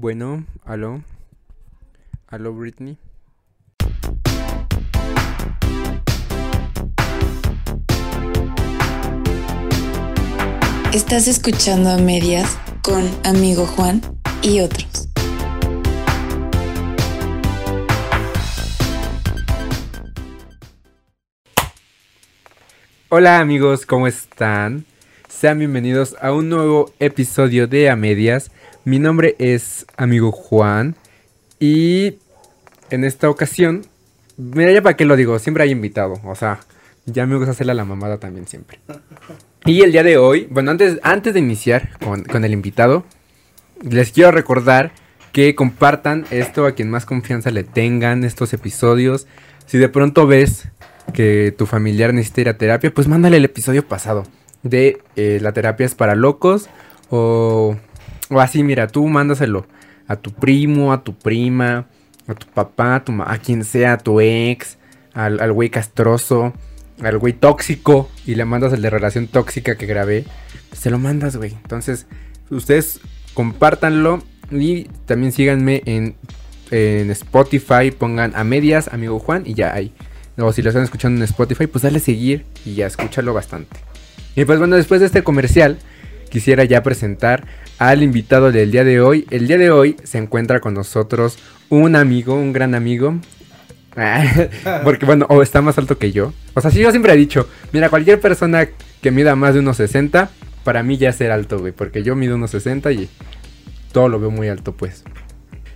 Bueno, 0.00 0.46
aló. 0.64 1.02
Aló, 2.28 2.54
Britney. 2.54 2.98
Estás 10.94 11.26
escuchando 11.26 11.90
a 11.90 11.98
medias 11.98 12.56
con 12.80 13.10
amigo 13.24 13.66
Juan 13.66 14.00
y 14.40 14.60
otros. 14.60 15.08
Hola 23.08 23.40
amigos, 23.40 23.84
¿cómo 23.84 24.06
están? 24.06 24.84
Sean 25.28 25.58
bienvenidos 25.58 26.14
a 26.20 26.32
un 26.32 26.48
nuevo 26.48 26.92
episodio 27.00 27.66
de 27.66 27.90
A 27.90 27.96
Medias. 27.96 28.52
Mi 28.84 28.98
nombre 28.98 29.36
es 29.38 29.86
amigo 29.96 30.32
Juan 30.32 30.96
y 31.60 32.18
en 32.90 33.04
esta 33.04 33.28
ocasión, 33.28 33.84
mira 34.36 34.72
ya 34.72 34.82
para 34.82 34.96
qué 34.96 35.04
lo 35.04 35.16
digo, 35.16 35.38
siempre 35.38 35.64
hay 35.64 35.70
invitado, 35.70 36.20
o 36.24 36.34
sea, 36.34 36.60
ya 37.04 37.26
me 37.26 37.36
gusta 37.36 37.50
hacerle 37.52 37.72
a 37.72 37.74
la 37.74 37.84
mamada 37.84 38.18
también 38.18 38.46
siempre. 38.46 38.78
Y 39.64 39.82
el 39.82 39.92
día 39.92 40.02
de 40.02 40.16
hoy, 40.16 40.46
bueno, 40.50 40.70
antes, 40.70 40.98
antes 41.02 41.34
de 41.34 41.40
iniciar 41.40 41.98
con, 41.98 42.24
con 42.24 42.44
el 42.44 42.52
invitado, 42.52 43.04
les 43.82 44.12
quiero 44.12 44.30
recordar 44.30 44.92
que 45.32 45.54
compartan 45.54 46.24
esto 46.30 46.66
a 46.66 46.72
quien 46.72 46.90
más 46.90 47.04
confianza 47.04 47.50
le 47.50 47.64
tengan, 47.64 48.24
estos 48.24 48.52
episodios. 48.52 49.26
Si 49.66 49.78
de 49.78 49.88
pronto 49.88 50.26
ves 50.26 50.68
que 51.12 51.54
tu 51.56 51.66
familiar 51.66 52.14
necesita 52.14 52.40
ir 52.40 52.48
a 52.48 52.58
terapia, 52.58 52.92
pues 52.92 53.08
mándale 53.08 53.36
el 53.36 53.44
episodio 53.44 53.86
pasado 53.86 54.24
de 54.62 54.98
eh, 55.16 55.38
la 55.40 55.52
terapia 55.52 55.86
es 55.86 55.94
para 55.94 56.14
locos 56.14 56.68
o, 57.10 57.76
o 58.30 58.40
así, 58.40 58.62
mira, 58.62 58.86
tú 58.88 59.06
mándaselo 59.06 59.66
a 60.06 60.16
tu 60.16 60.32
primo, 60.32 60.92
a 60.92 61.02
tu 61.04 61.14
prima, 61.14 61.86
a 62.26 62.34
tu 62.34 62.46
papá, 62.46 62.96
a, 62.96 63.04
tu 63.04 63.12
ma- 63.12 63.30
a 63.32 63.38
quien 63.38 63.64
sea, 63.64 63.94
a 63.94 63.98
tu 63.98 64.20
ex, 64.20 64.78
al, 65.14 65.40
al 65.40 65.52
güey 65.52 65.70
castroso, 65.70 66.52
al 67.02 67.18
güey 67.18 67.32
tóxico 67.32 68.08
y 68.26 68.34
le 68.34 68.44
mandas 68.44 68.72
el 68.72 68.82
de 68.82 68.90
relación 68.90 69.26
tóxica 69.28 69.76
que 69.76 69.86
grabé, 69.86 70.24
se 70.72 70.90
lo 70.90 70.98
mandas, 70.98 71.36
güey. 71.36 71.52
Entonces, 71.52 72.06
ustedes 72.50 73.00
compártanlo 73.34 74.22
y 74.50 74.84
también 75.06 75.32
síganme 75.32 75.82
en, 75.86 76.16
en 76.70 77.10
Spotify, 77.10 77.90
pongan 77.90 78.34
a 78.34 78.44
medias, 78.44 78.88
amigo 78.88 79.18
Juan, 79.18 79.42
y 79.46 79.54
ya 79.54 79.72
hay. 79.74 79.92
O 80.38 80.52
si 80.52 80.62
lo 80.62 80.70
están 80.70 80.84
escuchando 80.84 81.18
en 81.18 81.24
Spotify, 81.24 81.66
pues 81.66 81.82
dale 81.82 81.98
seguir 81.98 82.44
y 82.64 82.74
ya 82.74 82.86
escúchalo 82.86 83.34
bastante. 83.34 83.76
Y 84.36 84.44
pues 84.44 84.58
bueno, 84.58 84.76
después 84.76 85.00
de 85.00 85.06
este 85.06 85.24
comercial, 85.24 85.78
quisiera 86.30 86.62
ya 86.64 86.82
presentar 86.82 87.44
al 87.78 88.02
invitado 88.02 88.52
del 88.52 88.70
día 88.70 88.84
de 88.84 89.00
hoy. 89.00 89.26
El 89.30 89.46
día 89.46 89.58
de 89.58 89.70
hoy 89.70 89.96
se 90.04 90.18
encuentra 90.18 90.60
con 90.60 90.74
nosotros 90.74 91.38
un 91.68 91.96
amigo, 91.96 92.34
un 92.34 92.52
gran 92.52 92.74
amigo. 92.74 93.16
Porque 94.84 95.06
bueno, 95.06 95.26
o 95.28 95.42
está 95.42 95.60
más 95.62 95.78
alto 95.78 95.98
que 95.98 96.12
yo. 96.12 96.32
O 96.54 96.60
sea, 96.60 96.70
sí, 96.70 96.80
yo 96.80 96.90
siempre 96.90 97.12
he 97.12 97.16
dicho, 97.16 97.48
mira, 97.72 97.88
cualquier 97.88 98.20
persona 98.20 98.68
que 99.00 99.10
mida 99.10 99.34
más 99.36 99.54
de 99.54 99.60
unos 99.60 99.76
60, 99.76 100.30
para 100.64 100.82
mí 100.82 100.96
ya 100.96 101.10
es 101.10 101.16
ser 101.16 101.32
alto, 101.32 101.58
güey. 101.58 101.72
Porque 101.72 102.02
yo 102.02 102.14
mido 102.14 102.36
unos 102.36 102.50
60 102.50 102.92
y 102.92 103.08
todo 103.92 104.08
lo 104.08 104.20
veo 104.20 104.30
muy 104.30 104.48
alto, 104.48 104.72
pues. 104.72 105.04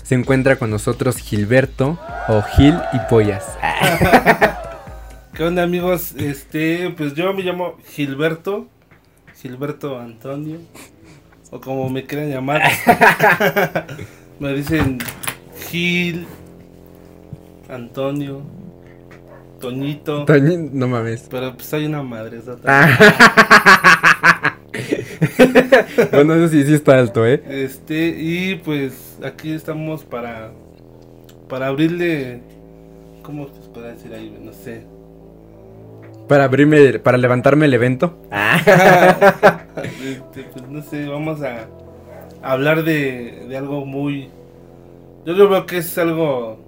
Se 0.02 0.14
encuentra 0.14 0.56
con 0.56 0.70
nosotros 0.70 1.16
Gilberto 1.16 1.98
o 2.28 2.42
Gil 2.42 2.74
y 2.92 2.98
Pollas. 3.08 3.46
¿Qué 5.34 5.44
onda 5.44 5.62
amigos? 5.62 6.12
Este, 6.16 6.90
pues 6.96 7.14
yo 7.14 7.32
me 7.32 7.42
llamo 7.42 7.78
Gilberto, 7.86 8.66
Gilberto 9.40 9.98
Antonio, 9.98 10.58
o 11.52 11.60
como 11.60 11.88
me 11.88 12.04
quieran 12.04 12.30
llamar. 12.30 12.62
me 14.40 14.52
dicen 14.54 14.98
Gil, 15.68 16.26
Antonio, 17.68 18.40
Toñito, 19.60 20.26
Toñi- 20.26 20.70
No 20.72 20.88
mames. 20.88 21.26
pero 21.30 21.54
pues 21.54 21.72
hay 21.74 21.84
una 21.86 22.02
madre. 22.02 22.40
bueno, 26.12 26.34
eso 26.34 26.48
sí, 26.48 26.64
sí 26.64 26.74
está 26.74 26.98
alto, 26.98 27.24
¿eh? 27.26 27.42
Este, 27.48 28.08
y 28.18 28.56
pues 28.56 29.18
aquí 29.22 29.52
estamos 29.52 30.04
para, 30.04 30.50
para 31.48 31.68
abrirle, 31.68 32.40
¿cómo 33.22 33.46
se 33.46 33.68
puede 33.72 33.92
decir 33.92 34.12
ahí? 34.14 34.36
No 34.42 34.52
sé. 34.52 34.84
Para 36.32 36.44
abrirme, 36.44 36.98
para 36.98 37.18
levantarme 37.18 37.66
el 37.66 37.74
evento. 37.74 38.16
Este, 40.02 40.44
pues 40.44 40.66
no 40.66 40.82
sé, 40.82 41.06
vamos 41.06 41.42
a 41.42 41.66
hablar 42.42 42.84
de, 42.84 43.44
de 43.50 43.54
algo 43.54 43.84
muy. 43.84 44.30
Yo 45.26 45.34
lo 45.34 45.50
veo 45.50 45.66
que 45.66 45.76
es 45.76 45.98
algo. 45.98 46.58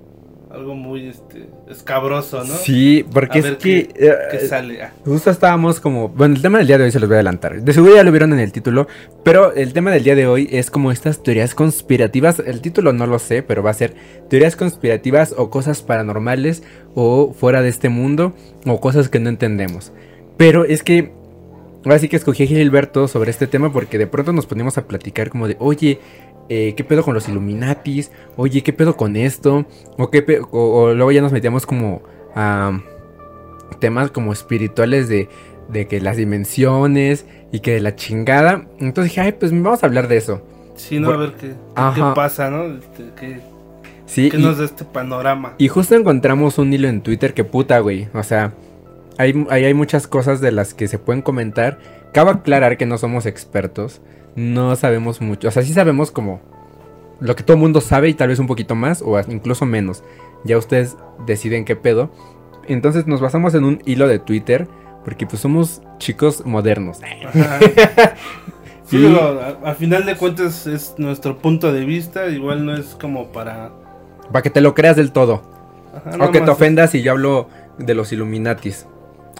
Algo 0.55 0.77
muy 0.77 1.09
este, 1.09 1.49
escabroso, 1.69 2.39
¿no? 2.45 2.55
Sí, 2.55 3.05
porque 3.13 3.39
A 3.39 3.41
es 3.41 3.45
ver 3.45 3.59
que 3.59 3.89
qué- 3.89 4.07
eh, 4.07 4.15
Que 4.31 4.39
sale. 4.47 4.83
Ah, 4.83 4.93
justo 5.05 5.31
estábamos 5.31 5.81
como, 5.81 6.11
bueno, 6.11 6.37
el 6.37 6.43
tema 6.43 6.59
del 6.59 6.69
día 6.69 6.79
de 6.79 6.85
hoy 6.85 6.93
se 6.93 7.01
los 7.01 7.09
voy 7.09 7.15
a 7.17 7.19
adelantar. 7.19 7.61
De 7.61 7.73
seguro 7.73 7.97
ya 7.97 8.05
lo 8.05 8.13
vieron 8.13 8.33
en 8.33 8.39
el 8.39 8.53
título, 8.53 8.87
pero 9.25 9.53
el 9.53 9.73
tema 9.73 9.91
del 9.91 10.05
día 10.05 10.15
de 10.15 10.29
hoy 10.29 10.49
es 10.53 10.71
como 10.71 10.93
estas 10.93 11.23
teorías 11.25 11.57
conspirativas. 11.57 12.39
El 12.39 12.61
título 12.61 12.93
no 12.93 13.07
lo 13.09 13.19
sé, 13.19 13.43
pero 13.43 13.65
va 13.65 13.71
a 13.71 13.75
ser 13.75 13.95
teorías 14.31 14.55
conspirativas 14.55 15.35
o 15.37 15.51
cosas 15.51 15.83
paranormales 15.83 16.63
o 16.95 17.33
fuera 17.33 17.61
de 17.61 17.69
este 17.71 17.89
mundo 17.89 18.33
o 18.65 18.81
cosas 18.81 19.09
que 19.09 19.19
no 19.19 19.31
entendemos. 19.31 19.93
Pero 20.37 20.65
es 20.65 20.85
que 20.85 21.13
ahora 21.85 21.99
sí 21.99 22.09
que 22.09 22.17
escogí 22.17 22.45
a 22.45 22.47
Gilberto 22.47 23.09
sobre 23.09 23.31
este 23.33 23.47
tema 23.49 23.73
porque 23.73 23.99
de 23.99 24.07
pronto 24.07 24.33
nos 24.33 24.47
ponemos 24.47 24.79
a 24.79 24.87
platicar 24.87 25.31
como 25.31 25.49
de, 25.49 25.57
oye, 25.59 25.99
eh, 26.49 26.75
¿qué 26.77 26.85
pedo 26.85 27.03
con 27.03 27.15
los 27.15 27.29
Illuminatis? 27.29 28.11
Oye, 28.37 28.63
¿qué 28.63 28.73
pedo 28.73 28.97
con 28.97 29.17
esto? 29.17 29.67
O, 29.99 30.11
qué 30.11 30.41
o, 30.51 30.59
o 30.83 30.95
luego 30.95 31.13
ya 31.13 31.23
nos 31.23 31.33
metíamos 31.33 31.67
como 31.67 32.03
a 32.35 32.79
temas 33.81 34.11
como 34.11 34.33
espirituales 34.33 35.09
de, 35.09 35.29
de 35.69 35.87
que 35.87 36.01
las 36.01 36.17
dimensiones 36.17 37.27
y 37.53 37.61
que 37.61 37.73
de 37.73 37.81
la 37.81 37.95
chingada. 37.97 38.67
Entonces 38.79 39.13
dije, 39.13 39.21
ay, 39.21 39.33
pues 39.33 39.53
vamos 39.53 39.83
a 39.83 39.87
hablar 39.87 40.09
de 40.09 40.17
eso. 40.17 40.43
sí, 40.77 40.99
no, 40.99 41.11
a 41.11 41.17
ver 41.17 41.33
qué, 41.35 41.55
pasa, 42.15 42.51
¿no? 42.51 42.65
Este, 42.77 43.05
qué, 43.19 43.41
Sí, 44.07 44.31
qué 44.31 44.37
y- 44.39 44.43
nos 44.43 44.59
da 44.59 44.65
este 44.67 44.85
panorama. 44.85 45.55
Y 45.59 45.69
justo 45.69 45.95
encontramos 45.95 46.59
un 46.59 46.73
hilo 46.73 46.89
en 46.89 47.01
Twitter 47.01 47.33
que 47.35 47.45
puta, 47.45 47.79
güey. 47.79 48.09
O 48.13 48.23
sea, 48.23 48.53
hay, 49.17 49.47
hay, 49.51 49.65
hay 49.65 49.75
muchas 49.75 50.07
cosas 50.07 50.41
de 50.41 50.53
las 50.53 50.75
que 50.75 50.89
se 50.89 50.99
pueden 50.99 51.23
comentar. 51.23 51.79
Cabe 52.13 52.31
aclarar 52.33 52.77
que 52.77 52.87
no 52.87 52.99
somos 52.99 53.25
expertos. 53.27 54.01
No 54.37 54.75
sabemos 54.77 55.21
mucho. 55.21 55.49
O 55.49 55.51
sea, 55.51 55.63
sí 55.63 55.73
sabemos 55.73 56.11
como 56.11 56.41
lo 57.21 57.37
que 57.37 57.43
todo 57.43 57.57
el 57.57 57.61
mundo 57.63 57.81
sabe 57.81 58.09
y 58.09 58.15
tal 58.15 58.29
vez 58.29 58.39
un 58.39 58.47
poquito 58.47 58.75
más 58.75 59.01
o 59.03 59.19
incluso 59.29 59.65
menos. 59.67 60.03
Ya 60.45 60.59
ustedes 60.59 60.97
deciden 61.27 61.65
qué 61.65 61.77
pedo. 61.77 62.11
Entonces 62.67 63.07
nos 63.07 63.21
basamos 63.21 63.55
en 63.55 63.65
un 63.65 63.81
hilo 63.87 64.09
de 64.09 64.19
Twitter 64.19 64.67
porque 65.05 65.27
pues 65.27 65.41
somos 65.43 65.83
chicos 65.99 66.45
modernos. 66.47 66.99
Sí, 68.87 68.99
Y- 68.99 69.01
digo, 69.09 69.19
a, 69.65 69.71
a 69.71 69.75
final 69.75 70.05
de 70.05 70.15
cuentas 70.17 70.67
es 70.67 70.95
nuestro 70.99 71.39
punto 71.39 71.73
de 71.73 71.87
vista, 71.87 72.27
igual 72.29 72.67
no 72.67 72.75
es 72.77 72.95
como 73.01 73.33
para... 73.33 73.71
Para 74.31 74.43
que 74.43 74.51
te 74.51 74.61
lo 74.61 74.75
creas 74.75 74.97
del 74.97 75.11
todo. 75.11 75.41
Ajá, 75.95 76.17
O 76.23 76.31
que 76.31 76.41
te 76.41 76.41
más 76.41 76.51
es- 76.51 76.55
ofendas 76.55 76.91
si 76.91 77.03
yo 77.03 77.13
hablo 77.13 77.49
de 77.79 77.95
los 77.95 78.13
Illuminatis. 78.13 78.87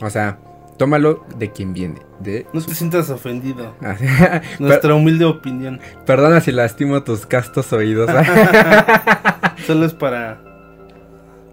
O 0.01 0.09
sea, 0.09 0.39
tómalo 0.79 1.25
de 1.39 1.51
quien 1.53 1.73
viene. 1.73 1.97
De 2.21 2.47
No 2.53 2.61
te 2.61 2.75
sientas 2.75 3.11
ofendido. 3.11 3.75
Per- 3.81 4.43
Nuestra 4.61 4.95
humilde 4.95 5.25
opinión. 5.25 5.81
Perdona 6.07 6.41
si 6.41 6.53
lastimo 6.53 7.03
tus 7.03 7.27
castos 7.27 7.73
oídos. 7.73 8.11
Solo 9.67 9.87
es 9.87 9.95
para 9.95 10.41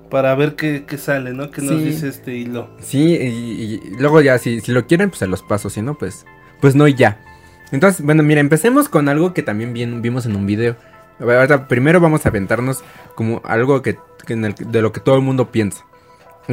para 0.09 0.35
ver 0.35 0.55
qué, 0.55 0.83
qué 0.85 0.97
sale, 0.97 1.31
¿no? 1.33 1.51
Que 1.51 1.61
nos 1.61 1.81
dice 1.81 2.09
este 2.09 2.35
hilo. 2.35 2.69
sí, 2.79 3.15
y, 3.15 3.79
y 3.87 3.95
luego 3.97 4.19
ya, 4.19 4.37
si, 4.39 4.59
si 4.59 4.73
lo 4.73 4.85
quieren, 4.85 5.09
pues 5.09 5.19
se 5.19 5.27
los 5.27 5.41
paso. 5.41 5.69
Si 5.69 5.81
no, 5.81 5.93
pues, 5.97 6.25
pues 6.59 6.75
no 6.75 6.85
y 6.87 6.93
ya. 6.95 7.21
Entonces, 7.71 8.05
bueno, 8.05 8.21
mira, 8.21 8.41
empecemos 8.41 8.89
con 8.89 9.07
algo 9.07 9.33
que 9.33 9.41
también 9.41 9.71
bien- 9.71 10.01
vimos 10.01 10.25
en 10.25 10.35
un 10.35 10.45
video. 10.45 10.75
A 11.17 11.23
ver, 11.23 11.37
ahorita 11.37 11.67
primero 11.69 12.01
vamos 12.01 12.25
a 12.25 12.29
aventarnos 12.29 12.83
como 13.15 13.41
algo 13.45 13.81
que, 13.81 13.97
que 14.25 14.33
en 14.33 14.43
el- 14.43 14.55
de 14.55 14.81
lo 14.81 14.91
que 14.91 14.99
todo 14.99 15.15
el 15.15 15.21
mundo 15.21 15.49
piensa. 15.49 15.85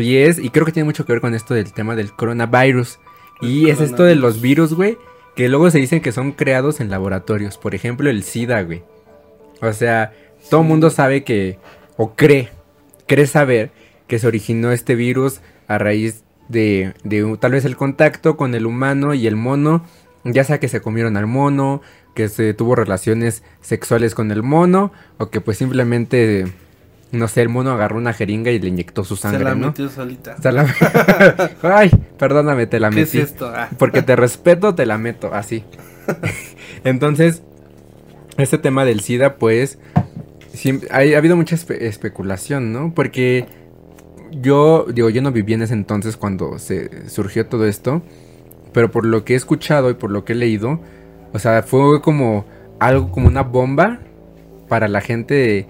Y 0.01 0.19
es, 0.19 0.39
y 0.39 0.51
creo 0.51 0.67
que 0.67 0.73
tiene 0.73 0.87
mucho 0.87 1.05
que 1.05 1.13
ver 1.13 1.21
con 1.21 1.35
esto 1.35 1.55
del 1.55 1.73
tema 1.73 1.97
del 1.97 2.13
coronavirus. 2.13 2.99
Y 3.41 3.71
es 3.71 3.81
esto 3.81 4.03
de 4.03 4.17
los 4.17 4.41
virus, 4.41 4.75
güey, 4.75 4.99
que 5.37 5.49
luego 5.49 5.71
se 5.71 5.79
dicen 5.79 6.01
que 6.01 6.13
son 6.13 6.33
creados 6.33 6.81
en 6.81 6.91
laboratorios. 6.91 7.59
Por 7.59 7.75
ejemplo, 7.75 8.11
el 8.11 8.25
SIDA, 8.25 8.63
güey. 8.63 8.83
O 9.61 9.73
sea, 9.73 10.13
todo 10.51 10.63
el 10.63 10.67
mundo 10.67 10.91
sabe 10.91 11.25
que, 11.25 11.59
o 11.97 12.15
cree, 12.15 12.51
cree 13.07 13.27
saber 13.27 13.71
que 14.07 14.19
se 14.19 14.27
originó 14.27 14.73
este 14.73 14.95
virus 14.95 15.41
a 15.67 15.79
raíz 15.79 16.25
de, 16.49 16.95
de 17.05 17.37
tal 17.39 17.53
vez 17.53 17.65
el 17.65 17.77
contacto 17.77 18.37
con 18.37 18.55
el 18.55 18.67
humano 18.67 19.15
y 19.15 19.27
el 19.27 19.37
mono. 19.37 19.85
Ya 20.25 20.45
sea 20.45 20.59
que 20.59 20.69
se 20.69 20.81
comieron 20.81 21.17
al 21.17 21.27
mono, 21.27 21.81
que 22.15 22.29
se 22.29 22.53
tuvo 22.53 22.75
relaciones 22.75 23.45
sexuales 23.61 24.15
con 24.15 24.33
el 24.33 24.43
mono, 24.43 24.93
o 25.19 25.31
que 25.31 25.41
pues 25.41 25.57
simplemente, 25.57 26.47
no 27.11 27.27
sé, 27.29 27.43
el 27.43 27.49
mono 27.49 27.71
agarró 27.73 27.97
una 27.97 28.13
jeringa 28.13 28.51
y 28.51 28.59
le 28.59 28.69
inyectó 28.69 29.03
su 29.05 29.17
sangre, 29.17 29.39
Se 29.39 29.45
la 29.45 29.55
¿no? 29.55 29.67
metió 29.69 29.89
solita. 29.89 30.37
Se 30.41 30.53
la- 30.53 30.67
Ay, 31.63 31.91
perdóname, 32.19 32.67
te 32.67 32.79
la 32.81 32.91
¿Qué 32.91 33.03
es 33.03 33.15
metí. 33.15 33.25
esto? 33.25 33.51
Ah. 33.55 33.69
Porque 33.79 34.03
te 34.03 34.15
respeto, 34.17 34.75
te 34.75 34.85
la 34.87 34.99
meto, 34.99 35.33
así. 35.35 35.65
Entonces, 36.85 37.43
este 38.37 38.59
tema 38.59 38.85
del 38.85 39.01
SIDA, 39.01 39.37
pues, 39.37 39.79
hay, 40.91 41.15
ha 41.15 41.19
habido 41.19 41.37
mucha 41.37 41.57
espe- 41.57 41.81
especulación, 41.83 42.73
¿no? 42.73 42.93
Porque 42.95 43.47
yo, 44.31 44.87
digo, 44.93 45.09
yo 45.11 45.23
no 45.23 45.33
viví 45.33 45.55
en 45.55 45.63
ese 45.63 45.75
entonces 45.75 46.17
cuando 46.17 46.59
se 46.59 47.09
surgió 47.09 47.47
todo 47.47 47.67
esto, 47.67 48.03
pero 48.73 48.91
por 48.91 49.07
lo 49.07 49.25
que 49.25 49.33
he 49.35 49.37
escuchado 49.37 49.91
y 49.91 49.95
por 49.95 50.11
lo 50.11 50.25
que 50.25 50.35
he 50.35 50.37
leído, 50.37 50.81
o 51.33 51.39
sea, 51.39 51.63
fue 51.63 52.01
como 52.03 52.45
algo 52.81 53.11
como 53.11 53.27
una 53.29 53.43
bomba 53.43 53.99
para 54.69 54.87
la 54.89 55.01
gente 55.01 55.67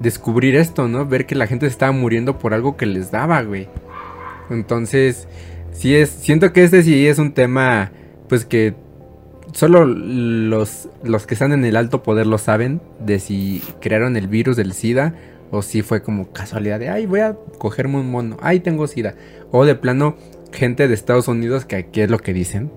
descubrir 0.00 0.56
esto, 0.56 0.88
¿no? 0.88 1.06
Ver 1.06 1.26
que 1.26 1.34
la 1.34 1.46
gente 1.46 1.66
se 1.66 1.72
estaba 1.72 1.92
muriendo 1.92 2.38
por 2.38 2.54
algo 2.54 2.76
que 2.76 2.86
les 2.86 3.10
daba, 3.10 3.42
güey. 3.42 3.68
Entonces, 4.50 5.28
sí 5.72 5.94
es, 5.94 6.10
siento 6.10 6.52
que 6.52 6.64
este 6.64 6.82
sí 6.82 7.06
es 7.06 7.18
un 7.18 7.32
tema, 7.32 7.92
pues 8.28 8.44
que 8.44 8.74
solo 9.52 9.84
los, 9.84 10.88
los 11.04 11.26
que 11.26 11.34
están 11.34 11.52
en 11.52 11.64
el 11.64 11.76
alto 11.76 12.02
poder 12.02 12.26
lo 12.26 12.38
saben 12.38 12.80
de 13.00 13.18
si 13.18 13.62
crearon 13.80 14.16
el 14.16 14.28
virus 14.28 14.56
del 14.56 14.72
SIDA 14.72 15.14
o 15.50 15.62
si 15.62 15.82
fue 15.82 16.02
como 16.02 16.32
casualidad 16.32 16.78
de, 16.78 16.88
ay, 16.88 17.06
voy 17.06 17.20
a 17.20 17.36
cogerme 17.58 17.98
un 17.98 18.10
mono, 18.10 18.36
ay, 18.40 18.60
tengo 18.60 18.86
SIDA. 18.86 19.14
O 19.50 19.64
de 19.64 19.74
plano, 19.74 20.16
gente 20.52 20.88
de 20.88 20.94
Estados 20.94 21.28
Unidos, 21.28 21.64
que 21.64 21.76
aquí 21.76 22.00
es 22.00 22.10
lo 22.10 22.18
que 22.18 22.32
dicen, 22.32 22.70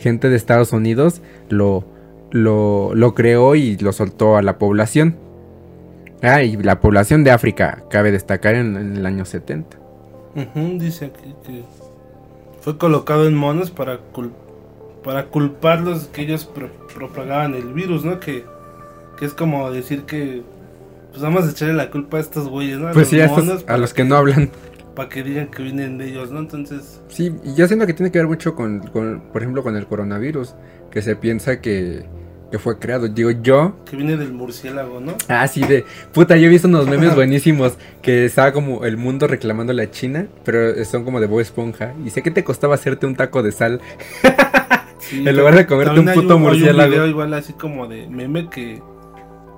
gente 0.00 0.28
de 0.28 0.36
Estados 0.36 0.72
Unidos 0.72 1.22
lo, 1.48 1.84
lo, 2.30 2.94
lo 2.94 3.14
creó 3.14 3.54
y 3.54 3.76
lo 3.76 3.92
soltó 3.92 4.36
a 4.36 4.42
la 4.42 4.58
población. 4.58 5.16
Ah, 6.22 6.42
y 6.42 6.56
la 6.56 6.80
población 6.80 7.24
de 7.24 7.30
África, 7.30 7.84
cabe 7.90 8.10
destacar, 8.12 8.54
en, 8.54 8.76
en 8.76 8.96
el 8.96 9.06
año 9.06 9.24
70. 9.24 9.78
Ujú, 10.36 10.78
dice 10.78 11.06
aquí 11.06 11.34
que 11.44 11.64
fue 12.60 12.76
colocado 12.78 13.26
en 13.26 13.34
monos 13.34 13.70
para 13.70 13.98
cul- 14.12 14.32
para 15.02 15.26
culparlos 15.26 16.08
que 16.12 16.22
ellos 16.22 16.44
pro- 16.44 16.70
propagaban 16.94 17.54
el 17.54 17.72
virus, 17.72 18.04
¿no? 18.04 18.20
Que, 18.20 18.44
que 19.18 19.24
es 19.24 19.32
como 19.34 19.70
decir 19.72 20.02
que 20.02 20.42
pues 21.10 21.22
vamos 21.22 21.46
a 21.46 21.50
echarle 21.50 21.74
la 21.74 21.90
culpa 21.90 22.18
a 22.18 22.20
estos 22.20 22.48
güeyes, 22.48 22.78
¿no? 22.78 22.88
A 22.88 22.92
Pues 22.92 23.04
los 23.04 23.08
sí, 23.08 23.20
a, 23.20 23.24
estos- 23.24 23.64
los 23.80 23.94
que 23.94 24.04
no 24.04 24.16
hablan. 24.16 24.50
Para 24.94 25.08
que 25.08 25.22
digan 25.22 25.48
que 25.50 25.62
vienen 25.62 25.98
de 25.98 26.08
ellos, 26.08 26.30
¿no? 26.30 26.40
Entonces, 26.40 27.00
Sí, 27.08 27.34
y 27.44 27.54
yo 27.54 27.66
siento 27.66 27.86
que 27.86 27.94
tiene 27.94 28.12
que 28.12 28.18
ver 28.18 28.26
mucho 28.28 28.54
con, 28.54 28.80
con, 28.88 29.22
por 29.32 29.40
ejemplo, 29.40 29.62
con 29.62 29.76
el 29.76 29.86
coronavirus, 29.86 30.54
que 30.90 31.00
se 31.00 31.16
piensa 31.16 31.60
que, 31.60 32.04
que 32.50 32.58
fue 32.58 32.78
creado. 32.78 33.08
Digo, 33.08 33.30
yo... 33.30 33.76
que 33.88 33.96
viene 33.96 34.16
del 34.16 34.32
murciélago, 34.32 35.00
¿no? 35.00 35.14
Ah, 35.28 35.46
sí, 35.46 35.62
de... 35.62 35.84
Puta, 36.12 36.36
yo 36.36 36.46
he 36.46 36.48
visto 36.48 36.68
unos 36.68 36.86
memes 36.88 37.14
buenísimos 37.14 37.74
que 38.02 38.24
estaba 38.24 38.52
como 38.52 38.84
el 38.84 38.96
mundo 38.96 39.26
reclamándole 39.26 39.82
a 39.84 39.90
China, 39.90 40.26
pero 40.44 40.84
son 40.84 41.04
como 41.04 41.20
de 41.20 41.26
Bob 41.26 41.40
Esponja. 41.40 41.94
Y 42.04 42.10
sé 42.10 42.22
que 42.22 42.30
te 42.30 42.44
costaba 42.44 42.74
hacerte 42.74 43.06
un 43.06 43.14
taco 43.14 43.42
de 43.42 43.52
sal. 43.52 43.80
Sí, 45.00 45.20
En 45.26 45.36
lugar 45.36 45.54
de 45.54 45.66
comerte 45.66 45.98
un 45.98 46.06
puto 46.06 46.34
hay 46.34 46.38
hay 46.38 46.44
murciélago. 46.44 46.82
un 46.82 46.90
video 46.90 47.06
igual 47.06 47.34
así 47.34 47.52
como 47.54 47.88
de 47.88 48.06
meme 48.08 48.48
que 48.48 48.82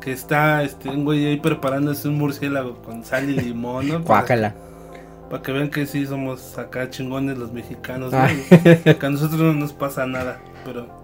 que 0.00 0.12
está 0.12 0.62
este 0.62 0.88
un 0.88 1.04
güey 1.04 1.26
ahí 1.26 1.36
preparándose 1.36 2.08
un 2.08 2.18
murciélago 2.18 2.82
con 2.82 3.04
sal 3.04 3.28
y 3.30 3.34
limón, 3.34 3.88
¿no? 3.88 3.94
Para, 4.04 4.20
Cuácala. 4.20 4.54
para 5.30 5.42
que 5.42 5.52
vean 5.52 5.70
que 5.70 5.86
sí 5.86 6.06
somos 6.06 6.58
acá 6.58 6.90
chingones 6.90 7.38
los 7.38 7.52
mexicanos, 7.52 8.12
¿no? 8.12 8.18
Ah. 8.18 8.28
Que 8.84 8.96
a 9.00 9.10
nosotros 9.10 9.40
no 9.40 9.54
nos 9.54 9.72
pasa 9.72 10.06
nada, 10.06 10.40
pero 10.64 11.01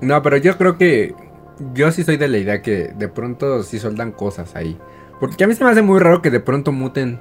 No, 0.00 0.22
pero 0.22 0.36
yo 0.36 0.56
creo 0.56 0.76
que... 0.76 1.14
Yo 1.72 1.90
sí 1.90 2.04
soy 2.04 2.18
de 2.18 2.28
la 2.28 2.36
idea 2.36 2.60
que 2.60 2.92
de 2.98 3.08
pronto 3.08 3.62
sí 3.62 3.78
soldan 3.78 4.12
cosas 4.12 4.54
ahí. 4.56 4.76
Porque 5.20 5.44
a 5.44 5.46
mí 5.46 5.54
se 5.54 5.64
me 5.64 5.70
hace 5.70 5.80
muy 5.80 5.98
raro 6.00 6.20
que 6.20 6.30
de 6.30 6.40
pronto 6.40 6.70
muten. 6.70 7.18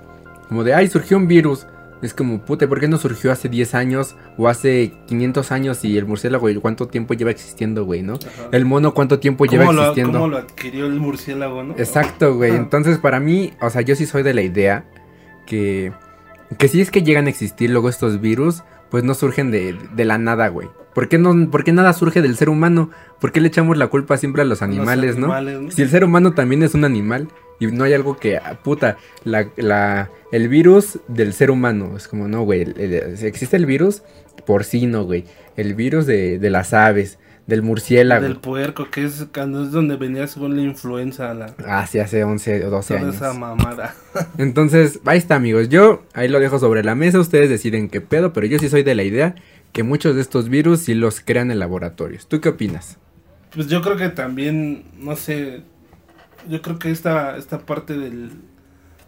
Como 0.50 0.64
de, 0.64 0.74
ay, 0.74 0.88
surgió 0.90 1.16
un 1.18 1.28
virus. 1.28 1.66
Es 2.02 2.14
como, 2.14 2.40
puta, 2.44 2.68
¿por 2.68 2.80
qué 2.80 2.88
no 2.88 2.98
surgió 2.98 3.32
hace 3.32 3.48
10 3.48 3.74
años 3.74 4.16
o 4.38 4.50
hace 4.50 4.92
500 5.08 5.52
años 5.52 5.86
y 5.86 5.98
el 5.98 6.06
murciélago 6.06 6.50
y 6.50 6.56
cuánto 6.56 6.88
tiempo 6.88 7.14
lleva 7.14 7.32
existiendo, 7.32 7.86
güey, 7.86 8.04
¿no? 8.04 8.16
ajá. 8.16 8.50
El 8.52 8.66
mono 8.66 8.94
cuánto 8.94 9.20
tiempo 9.20 9.46
lleva 9.46 9.66
¿Cómo, 9.66 9.74
lo, 9.78 9.82
existiendo. 9.84 10.20
cómo 10.20 10.28
lo 10.28 10.38
adquirió 10.38 10.86
el 10.86 11.00
murciélago, 11.00 11.64
no? 11.64 11.74
Exacto, 11.78 12.36
güey. 12.36 12.52
Ah. 12.52 12.58
Entonces, 12.58 12.98
para 12.98 13.20
mí, 13.20 13.54
o 13.62 13.70
sea, 13.70 13.82
yo 13.82 13.96
sí 13.96 14.06
soy 14.06 14.24
de 14.24 14.34
la 14.34 14.42
idea 14.42 14.86
que, 15.48 15.94
que 16.60 16.68
si 16.68 16.82
es 16.82 16.92
que 16.92 17.02
llegan 17.02 17.28
a 17.28 17.30
existir 17.30 17.70
luego 17.70 17.88
estos 17.88 18.20
virus, 18.20 18.64
pues 18.92 19.04
no 19.04 19.14
surgen 19.14 19.50
de, 19.50 19.78
de 19.96 20.06
la 20.06 20.18
nada, 20.18 20.50
güey. 20.50 20.68
¿Por 20.96 21.08
qué, 21.10 21.18
no, 21.20 21.52
¿Por 21.52 21.64
qué 21.64 21.74
nada 21.74 21.94
surge 21.94 22.22
del 22.24 22.36
ser 22.38 22.50
humano? 22.50 22.90
¿Por 23.22 23.32
qué 23.32 23.42
le 23.42 23.50
echamos 23.50 23.78
la 23.78 23.88
culpa 23.88 24.18
siempre 24.18 24.42
a 24.42 24.46
los 24.46 24.62
Los 24.62 24.62
animales, 24.64 25.18
no? 25.18 25.28
Si 25.76 25.82
el 25.84 25.90
ser 25.90 26.04
humano 26.06 26.34
también 26.34 26.64
es 26.64 26.74
un 26.74 26.86
animal 26.86 27.28
y 27.60 27.68
no 27.68 27.84
hay 27.84 27.94
algo 27.94 28.18
que, 28.18 28.38
ah, 28.38 28.58
puta, 28.64 28.98
la, 29.26 29.50
la, 29.58 30.10
el 30.32 30.48
virus 30.48 31.00
del 31.10 31.34
ser 31.34 31.52
humano. 31.52 31.96
Es 31.98 32.08
como, 32.08 32.28
no, 32.30 32.42
güey, 32.44 32.62
el- 32.62 32.80
el- 32.80 33.26
existe 33.26 33.58
el 33.58 33.66
virus 33.66 34.02
porcino, 34.46 35.04
güey. 35.04 35.26
El 35.58 35.76
virus 35.76 36.06
de, 36.06 36.40
de 36.40 36.50
las 36.50 36.74
aves, 36.74 37.20
del 37.48 37.62
murciélago. 37.62 38.24
Del 38.24 38.38
puerco, 38.38 38.90
que 38.90 39.06
es 39.06 39.28
cuando 39.34 39.64
es 39.64 39.72
donde 39.72 39.98
venía 39.98 40.26
según 40.28 40.56
la 40.56 40.64
influenza, 40.64 41.34
la, 41.34 41.54
Ah, 41.66 41.86
sí, 41.86 42.00
hace 42.00 42.24
11 42.24 42.66
o 42.66 42.70
12 42.70 42.88
toda 42.96 43.00
años. 43.02 43.16
esa 43.16 43.34
mamada. 43.34 43.96
Entonces, 44.38 45.00
ahí 45.06 45.18
está, 45.18 45.36
amigos. 45.36 45.70
Yo 45.70 46.04
ahí 46.14 46.28
lo 46.28 46.40
dejo 46.40 46.58
sobre 46.60 46.84
la 46.84 46.96
mesa. 46.96 47.20
Ustedes 47.20 47.50
deciden 47.50 47.90
qué 47.90 48.02
pedo, 48.02 48.34
pero 48.34 48.48
yo 48.48 48.58
sí 48.58 48.70
soy 48.70 48.84
de 48.84 48.96
la 48.96 49.04
idea 49.04 49.36
que 49.72 49.84
muchos 49.84 50.16
de 50.16 50.22
estos 50.22 50.50
virus 50.50 50.80
sí 50.82 50.94
los 50.96 51.20
crean 51.20 51.52
en 51.52 51.60
laboratorios. 51.60 52.28
¿Tú 52.28 52.42
qué 52.42 52.50
opinas? 52.50 52.98
Pues 53.54 53.68
yo 53.68 53.82
creo 53.82 53.96
que 53.98 54.10
también, 54.10 54.86
no 54.98 55.16
sé, 55.16 55.62
yo 56.50 56.62
creo 56.62 56.80
que 56.80 56.92
esta, 56.92 57.38
esta 57.38 57.60
parte 57.60 57.98
del, 57.98 58.32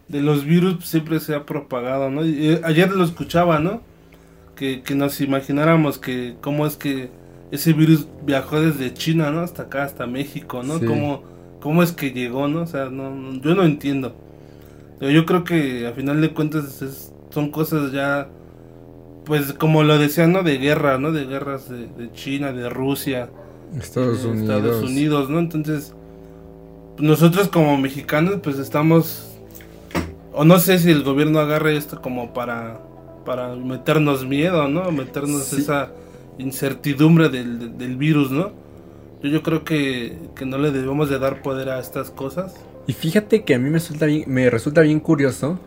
de 0.08 0.20
los 0.22 0.44
virus 0.44 0.84
siempre 0.86 1.20
se 1.20 1.34
ha 1.34 1.44
propagado, 1.44 2.10
¿no? 2.10 2.24
Y, 2.24 2.50
eh, 2.52 2.60
ayer 2.64 2.90
lo 2.90 3.02
escuchaba, 3.04 3.58
¿no? 3.58 3.82
Que, 4.56 4.82
que 4.82 4.94
nos 4.94 5.20
imagináramos 5.20 5.98
que 5.98 6.36
cómo 6.40 6.66
es 6.66 6.76
que 6.76 7.10
ese 7.50 7.72
virus 7.72 8.06
viajó 8.24 8.60
desde 8.60 8.92
China, 8.94 9.30
¿no? 9.30 9.40
Hasta 9.40 9.64
acá, 9.64 9.84
hasta 9.84 10.06
México, 10.06 10.62
¿no? 10.62 10.78
Sí. 10.78 10.86
¿Cómo, 10.86 11.22
¿Cómo 11.60 11.82
es 11.82 11.92
que 11.92 12.12
llegó, 12.12 12.46
¿no? 12.48 12.62
O 12.62 12.66
sea, 12.66 12.86
no, 12.90 13.10
no- 13.14 13.40
yo 13.40 13.54
no 13.54 13.64
entiendo. 13.64 14.14
Pero 14.98 15.10
yo 15.12 15.24
creo 15.26 15.44
que 15.44 15.86
a 15.86 15.92
final 15.92 16.20
de 16.20 16.32
cuentas 16.34 16.82
es- 16.82 17.12
son 17.30 17.50
cosas 17.50 17.92
ya, 17.92 18.28
pues 19.24 19.52
como 19.52 19.82
lo 19.82 19.98
decían, 19.98 20.32
¿no? 20.32 20.42
De 20.42 20.58
guerra, 20.58 20.98
¿no? 20.98 21.12
De 21.12 21.26
guerras 21.26 21.68
de, 21.68 21.86
de 21.88 22.12
China, 22.12 22.52
de 22.52 22.68
Rusia 22.68 23.28
Estados 23.78 24.24
Unidos. 24.24 24.56
Estados 24.56 24.82
Unidos, 24.82 25.28
¿no? 25.30 25.38
Entonces, 25.40 25.94
nosotros 26.98 27.48
como 27.48 27.76
mexicanos, 27.76 28.36
pues 28.42 28.58
estamos, 28.58 29.36
o 30.32 30.44
no 30.44 30.58
sé 30.58 30.78
si 30.78 30.90
el 30.90 31.02
gobierno 31.04 31.38
agarre 31.38 31.76
esto 31.76 32.00
como 32.00 32.32
para, 32.32 32.80
para 33.24 33.54
meternos 33.54 34.26
miedo, 34.26 34.68
¿no? 34.68 34.90
Meternos 34.90 35.44
Sí. 35.44 35.60
esa 35.60 35.90
incertidumbre 36.38 37.28
del, 37.28 37.96
virus, 37.96 38.30
¿no? 38.30 38.52
Yo, 39.22 39.30
yo 39.30 39.42
creo 39.42 39.64
que, 39.64 40.16
que 40.34 40.46
no 40.46 40.58
le 40.58 40.70
debemos 40.70 41.10
de 41.10 41.18
dar 41.18 41.42
poder 41.42 41.68
a 41.68 41.80
estas 41.80 42.10
cosas. 42.10 42.54
Y 42.86 42.92
fíjate 42.92 43.42
que 43.42 43.54
a 43.54 43.58
mí 43.58 43.68
me 43.68 43.78
resulta 43.78 44.06
bien, 44.06 44.24
me 44.26 44.48
resulta 44.48 44.80
bien 44.80 45.00
curioso. 45.00 45.58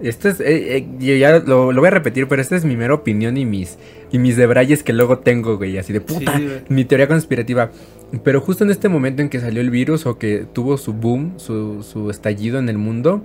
Esto 0.00 0.28
es, 0.28 0.40
eh, 0.40 0.76
eh, 0.76 0.88
yo 0.98 1.14
ya 1.14 1.38
lo, 1.38 1.72
lo 1.72 1.80
voy 1.80 1.88
a 1.88 1.90
repetir, 1.90 2.28
pero 2.28 2.42
esta 2.42 2.54
es 2.54 2.66
mi 2.66 2.76
mera 2.76 2.92
opinión 2.92 3.38
y 3.38 3.46
mis, 3.46 3.78
y 4.12 4.18
mis 4.18 4.36
debrayes 4.36 4.82
que 4.82 4.92
luego 4.92 5.20
tengo, 5.20 5.56
güey, 5.56 5.78
así 5.78 5.94
de 5.94 6.02
puta, 6.02 6.36
Sí, 6.36 6.48
mi 6.68 6.84
teoría 6.84 7.08
conspirativa. 7.08 7.70
Pero 8.22 8.40
justo 8.40 8.62
en 8.62 8.70
este 8.70 8.88
momento 8.90 9.22
en 9.22 9.30
que 9.30 9.40
salió 9.40 9.62
el 9.62 9.70
virus 9.70 10.04
o 10.04 10.18
que 10.18 10.46
tuvo 10.52 10.76
su 10.76 10.92
boom, 10.92 11.34
su, 11.38 11.82
su 11.82 12.10
estallido 12.10 12.58
en 12.58 12.68
el 12.68 12.76
mundo, 12.76 13.24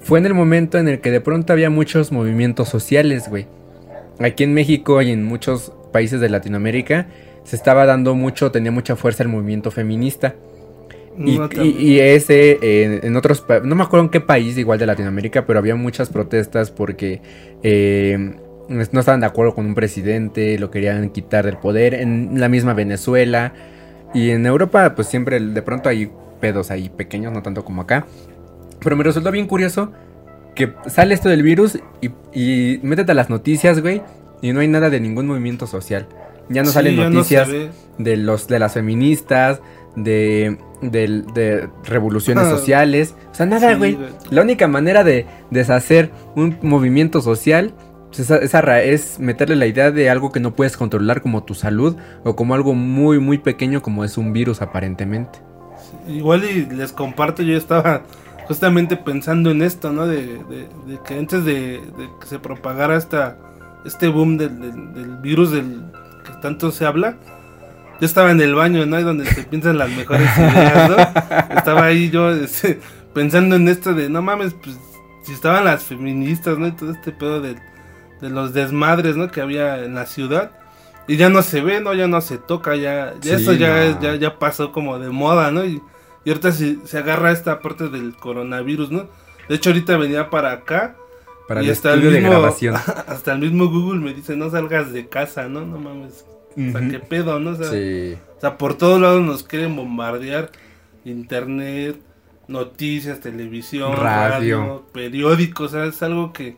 fue 0.00 0.18
en 0.18 0.26
el 0.26 0.34
momento 0.34 0.78
en 0.78 0.88
el 0.88 1.00
que 1.00 1.10
de 1.10 1.20
pronto 1.20 1.52
había 1.52 1.70
muchos 1.70 2.12
movimientos 2.12 2.68
sociales, 2.68 3.28
güey. 3.28 3.46
Aquí 4.18 4.44
en 4.44 4.52
México 4.52 5.00
y 5.00 5.10
en 5.10 5.24
muchos 5.24 5.72
países 5.94 6.20
de 6.20 6.28
Latinoamérica 6.28 7.06
se 7.44 7.54
estaba 7.54 7.86
dando 7.86 8.14
mucho, 8.16 8.50
tenía 8.50 8.72
mucha 8.72 8.96
fuerza 8.96 9.22
el 9.22 9.28
movimiento 9.28 9.70
feminista. 9.70 10.34
Y, 11.16 11.38
No, 11.38 11.44
y- 11.44 11.48
también. 11.48 11.76
y 11.78 11.98
ese 12.00 12.58
eh, 12.60 13.00
en 13.04 13.14
otros 13.16 13.44
no 13.62 13.74
me 13.76 13.84
acuerdo 13.84 14.04
en 14.06 14.10
qué 14.10 14.20
país 14.20 14.58
igual 14.58 14.80
de 14.80 14.86
Latinoamérica, 14.86 15.46
pero 15.46 15.60
había 15.60 15.76
muchas 15.76 16.08
protestas 16.10 16.72
porque 16.72 17.20
eh, 17.62 18.34
no 18.68 18.80
estaban 19.00 19.20
de 19.20 19.26
acuerdo 19.26 19.54
con 19.54 19.66
un 19.66 19.74
presidente, 19.76 20.58
lo 20.58 20.70
querían 20.72 21.08
quitar 21.10 21.44
del 21.46 21.58
poder, 21.58 21.94
en 21.94 22.40
la 22.40 22.48
misma 22.48 22.74
Venezuela 22.74 23.52
y 24.12 24.30
en 24.30 24.44
Europa 24.46 24.94
pues 24.96 25.06
siempre 25.06 25.38
de 25.38 25.62
pronto 25.62 25.88
hay 25.88 26.10
pedos 26.40 26.70
ahí 26.72 26.88
pequeños, 26.88 27.32
no 27.32 27.42
tanto 27.42 27.64
como 27.64 27.82
acá. 27.82 28.06
Pero 28.82 28.96
me 28.96 29.04
resultó 29.04 29.30
bien 29.30 29.46
curioso 29.46 29.92
que 30.56 30.72
sale 30.86 31.14
esto 31.14 31.28
del 31.28 31.42
virus 31.42 31.78
y, 32.00 32.10
y 32.32 32.80
métete 32.82 33.12
a 33.12 33.14
las 33.14 33.28
noticias, 33.30 33.80
güey, 33.80 34.02
y 34.44 34.52
no 34.52 34.60
hay 34.60 34.68
nada 34.68 34.90
de 34.90 35.00
ningún 35.00 35.26
movimiento 35.26 35.66
social. 35.66 36.06
Ya 36.50 36.62
no 36.62 36.68
Sí, 36.68 36.74
salen 36.74 36.96
ya 36.96 37.08
noticias 37.08 37.48
de 37.98 38.16
los 38.18 38.46
de 38.48 38.58
las 38.58 38.74
feministas, 38.74 39.60
de, 39.96 40.58
de 40.82 41.68
revoluciones 41.84 42.44
Ah. 42.44 42.50
sociales. 42.50 43.14
O 43.32 43.34
sea, 43.34 43.46
nada, 43.46 43.74
güey. 43.74 43.96
La 44.30 44.42
única 44.42 44.68
manera 44.68 45.02
de 45.04 45.26
deshacer 45.50 46.10
un 46.36 46.58
movimiento 46.62 47.22
social 47.22 47.72
pues, 48.08 48.20
esa- 48.20 48.36
esa 48.36 48.60
ra- 48.60 48.82
es 48.82 49.18
meterle 49.18 49.56
la 49.56 49.66
idea 49.66 49.90
de 49.90 50.10
algo 50.10 50.30
que 50.30 50.38
no 50.40 50.54
puedes 50.54 50.76
controlar 50.76 51.22
como 51.22 51.42
tu 51.44 51.54
salud 51.54 51.96
o 52.24 52.36
como 52.36 52.54
algo 52.54 52.74
muy, 52.74 53.18
muy 53.18 53.38
pequeño 53.38 53.80
como 53.82 54.04
es 54.04 54.18
un 54.18 54.32
virus 54.32 54.60
aparentemente. 54.62 55.38
Igual 56.06 56.44
y 56.44 56.66
les 56.66 56.92
comparto, 56.92 57.42
yo 57.42 57.56
estaba 57.56 58.02
justamente 58.46 58.96
pensando 58.96 59.50
en 59.50 59.62
esto, 59.62 59.90
¿no? 59.92 60.06
De, 60.06 60.16
de- 60.18 60.68
de 60.86 60.98
que 61.04 61.18
antes 61.18 61.44
de, 61.44 61.52
de 61.80 62.08
que 62.20 62.26
se 62.26 62.38
propagara 62.38 62.96
esta, 62.96 63.36
este 63.84 64.08
boom 64.08 64.36
del, 64.38 64.60
del- 64.60 64.94
del 64.94 65.16
virus 65.18 65.50
del 65.52 65.82
que 66.24 66.32
tanto 66.40 66.70
se 66.70 66.86
habla, 66.86 67.16
yo 68.00 68.06
estaba 68.06 68.30
en 68.30 68.40
el 68.40 68.54
baño, 68.54 68.84
¿no? 68.86 68.96
Ahí 68.96 69.04
donde 69.04 69.26
se 69.26 69.44
piensan 69.44 69.78
las 69.78 69.90
mejores 69.90 70.28
ideas, 70.38 70.90
¿no? 70.90 71.56
Estaba 71.56 71.84
ahí 71.84 72.10
yo 72.10 72.30
este, 72.30 72.80
pensando 73.12 73.56
en 73.56 73.68
esto 73.68 73.94
de, 73.94 74.08
no 74.08 74.22
mames, 74.22 74.54
pues 74.54 74.76
si 75.22 75.32
estaban 75.32 75.64
las 75.64 75.84
feministas, 75.84 76.58
¿no? 76.58 76.66
Y 76.66 76.72
todo 76.72 76.90
este 76.92 77.12
pedo 77.12 77.40
de, 77.40 77.56
de 78.20 78.30
los 78.30 78.52
desmadres, 78.52 79.16
¿no? 79.16 79.28
Que 79.28 79.40
había 79.40 79.84
en 79.84 79.94
la 79.94 80.06
ciudad. 80.06 80.50
Y 81.06 81.16
ya 81.16 81.28
no 81.28 81.42
se 81.42 81.60
ve, 81.60 81.80
¿no? 81.80 81.92
Ya 81.94 82.08
no 82.08 82.20
se 82.20 82.38
toca, 82.38 82.76
ya, 82.76 83.14
ya 83.20 83.36
Sí, 83.38 83.42
eso 83.42 83.52
ya, 83.52 83.90
no. 83.90 84.00
ya, 84.00 84.14
ya 84.16 84.38
pasó 84.38 84.72
como 84.72 84.98
de 84.98 85.10
moda, 85.10 85.50
¿no? 85.50 85.64
Y, 85.64 85.80
y 86.24 86.30
ahorita 86.30 86.50
se, 86.52 86.78
se 86.86 86.98
agarra 86.98 87.30
esta 87.30 87.60
parte 87.60 87.88
del 87.88 88.16
coronavirus, 88.16 88.90
¿no? 88.90 89.06
De 89.48 89.54
hecho, 89.56 89.70
ahorita 89.70 89.96
venía 89.98 90.30
para 90.30 90.52
acá. 90.52 90.96
Para 91.48 91.62
y 91.62 91.66
el 91.66 91.72
hasta 91.72 91.90
estudio 91.94 92.10
de 92.10 92.18
mismo- 92.20 92.30
grabación. 92.30 92.74
Hasta 93.06 93.32
el 93.32 93.40
mismo 93.40 93.66
Google 93.68 94.00
me 94.00 94.14
dice, 94.14 94.34
no 94.36 94.50
salgas 94.50 94.92
de 94.92 95.08
casa, 95.08 95.48
¿no? 95.48 95.60
No 95.66 95.78
mames. 95.78 96.24
O 96.56 96.70
sea, 96.78 96.88
qué 96.88 97.00
pedo, 97.00 97.38
¿no? 97.40 97.50
O 97.50 97.54
sea, 97.56 97.70
Sí. 97.70 98.16
o 98.36 98.40
sea, 98.40 98.56
por 98.58 98.74
todos 98.78 99.00
lados 99.00 99.22
nos 99.22 99.42
quieren 99.42 99.74
bombardear. 99.76 100.50
Internet, 101.04 101.96
noticias, 102.48 103.20
televisión, 103.20 103.96
Radio. 103.96 104.60
radio, 104.60 104.84
periódicos. 104.92 105.72
O 105.72 105.76
sea, 105.76 105.84
es 105.86 106.02
algo 106.02 106.32
que, 106.32 106.56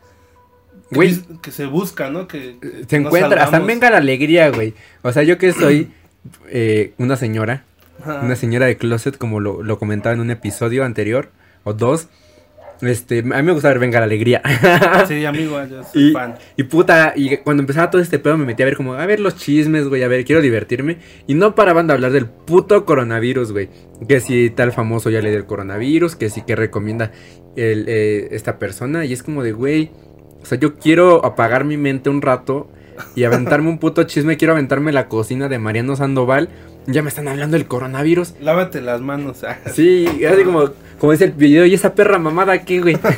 que, 0.90 0.94
Güey. 0.94 1.14
dis- 1.14 1.40
que 1.40 1.50
se 1.50 1.66
busca, 1.66 2.10
¿no? 2.10 2.28
Que, 2.28 2.58
que 2.60 2.84
Se 2.88 2.96
encuentra, 2.96 3.44
hasta 3.44 3.58
venga 3.60 3.90
la 3.90 3.98
alegría, 3.98 4.50
güey. 4.50 4.74
O 5.02 5.12
sea, 5.12 5.22
yo 5.22 5.38
que 5.38 5.52
soy 5.52 5.90
eh, 6.48 6.92
una 6.98 7.16
señora, 7.16 7.64
una 8.04 8.36
señora 8.36 8.66
de 8.66 8.76
closet, 8.76 9.16
como 9.18 9.40
lo, 9.40 9.62
lo 9.62 9.78
comentaba 9.78 10.14
en 10.14 10.20
un 10.20 10.30
episodio 10.30 10.84
anterior, 10.84 11.30
o 11.64 11.72
dos. 11.72 12.08
Este, 12.82 13.20
a 13.20 13.22
mí 13.22 13.42
me 13.42 13.52
gusta 13.52 13.68
ver 13.68 13.78
Venga 13.78 14.00
la 14.00 14.06
Alegría. 14.06 14.42
Sí, 15.08 15.24
amigo, 15.24 15.58
yo 15.64 15.82
soy 15.84 16.10
Y, 16.10 16.12
fan. 16.12 16.34
y 16.56 16.62
puta, 16.64 17.12
y 17.16 17.38
cuando 17.38 17.62
empezaba 17.62 17.90
todo 17.90 18.02
este 18.02 18.18
pedo 18.18 18.36
me 18.36 18.44
metí 18.44 18.62
a 18.62 18.66
ver 18.66 18.76
como, 18.76 18.94
a 18.94 19.06
ver 19.06 19.20
los 19.20 19.36
chismes, 19.36 19.88
güey, 19.88 20.02
a 20.02 20.08
ver, 20.08 20.24
quiero 20.24 20.42
divertirme. 20.42 20.98
Y 21.26 21.34
no 21.34 21.54
paraban 21.54 21.86
de 21.86 21.94
hablar 21.94 22.12
del 22.12 22.26
puto 22.26 22.84
coronavirus, 22.84 23.52
güey. 23.52 23.68
Que 24.08 24.20
si 24.20 24.50
tal 24.50 24.72
famoso 24.72 25.10
ya 25.10 25.20
le 25.20 25.30
dio 25.30 25.38
el 25.38 25.46
coronavirus, 25.46 26.16
que 26.16 26.28
si 26.30 26.42
que 26.42 26.56
recomienda 26.56 27.12
el, 27.56 27.86
eh, 27.88 28.28
esta 28.32 28.58
persona. 28.58 29.04
Y 29.04 29.12
es 29.12 29.22
como 29.22 29.42
de, 29.42 29.52
güey, 29.52 29.90
o 30.42 30.46
sea, 30.46 30.58
yo 30.58 30.76
quiero 30.76 31.24
apagar 31.24 31.64
mi 31.64 31.76
mente 31.76 32.10
un 32.10 32.22
rato 32.22 32.70
y 33.14 33.24
aventarme 33.24 33.68
un 33.68 33.78
puto 33.78 34.02
chisme. 34.04 34.36
Quiero 34.36 34.52
aventarme 34.52 34.92
la 34.92 35.08
cocina 35.08 35.48
de 35.48 35.58
Mariano 35.58 35.96
Sandoval. 35.96 36.48
Ya 36.86 37.02
me 37.02 37.08
están 37.08 37.26
hablando 37.28 37.56
del 37.56 37.66
coronavirus. 37.66 38.34
Lávate 38.40 38.80
las 38.80 39.00
manos. 39.00 39.42
ah. 39.44 39.58
Sí, 39.72 40.06
así 40.24 40.44
como, 40.44 40.70
como 40.98 41.12
dice 41.12 41.24
el 41.24 41.32
video, 41.32 41.66
y 41.66 41.74
esa 41.74 41.94
perra 41.94 42.18
mamada 42.18 42.52
aquí, 42.52 42.78
güey. 42.78 42.96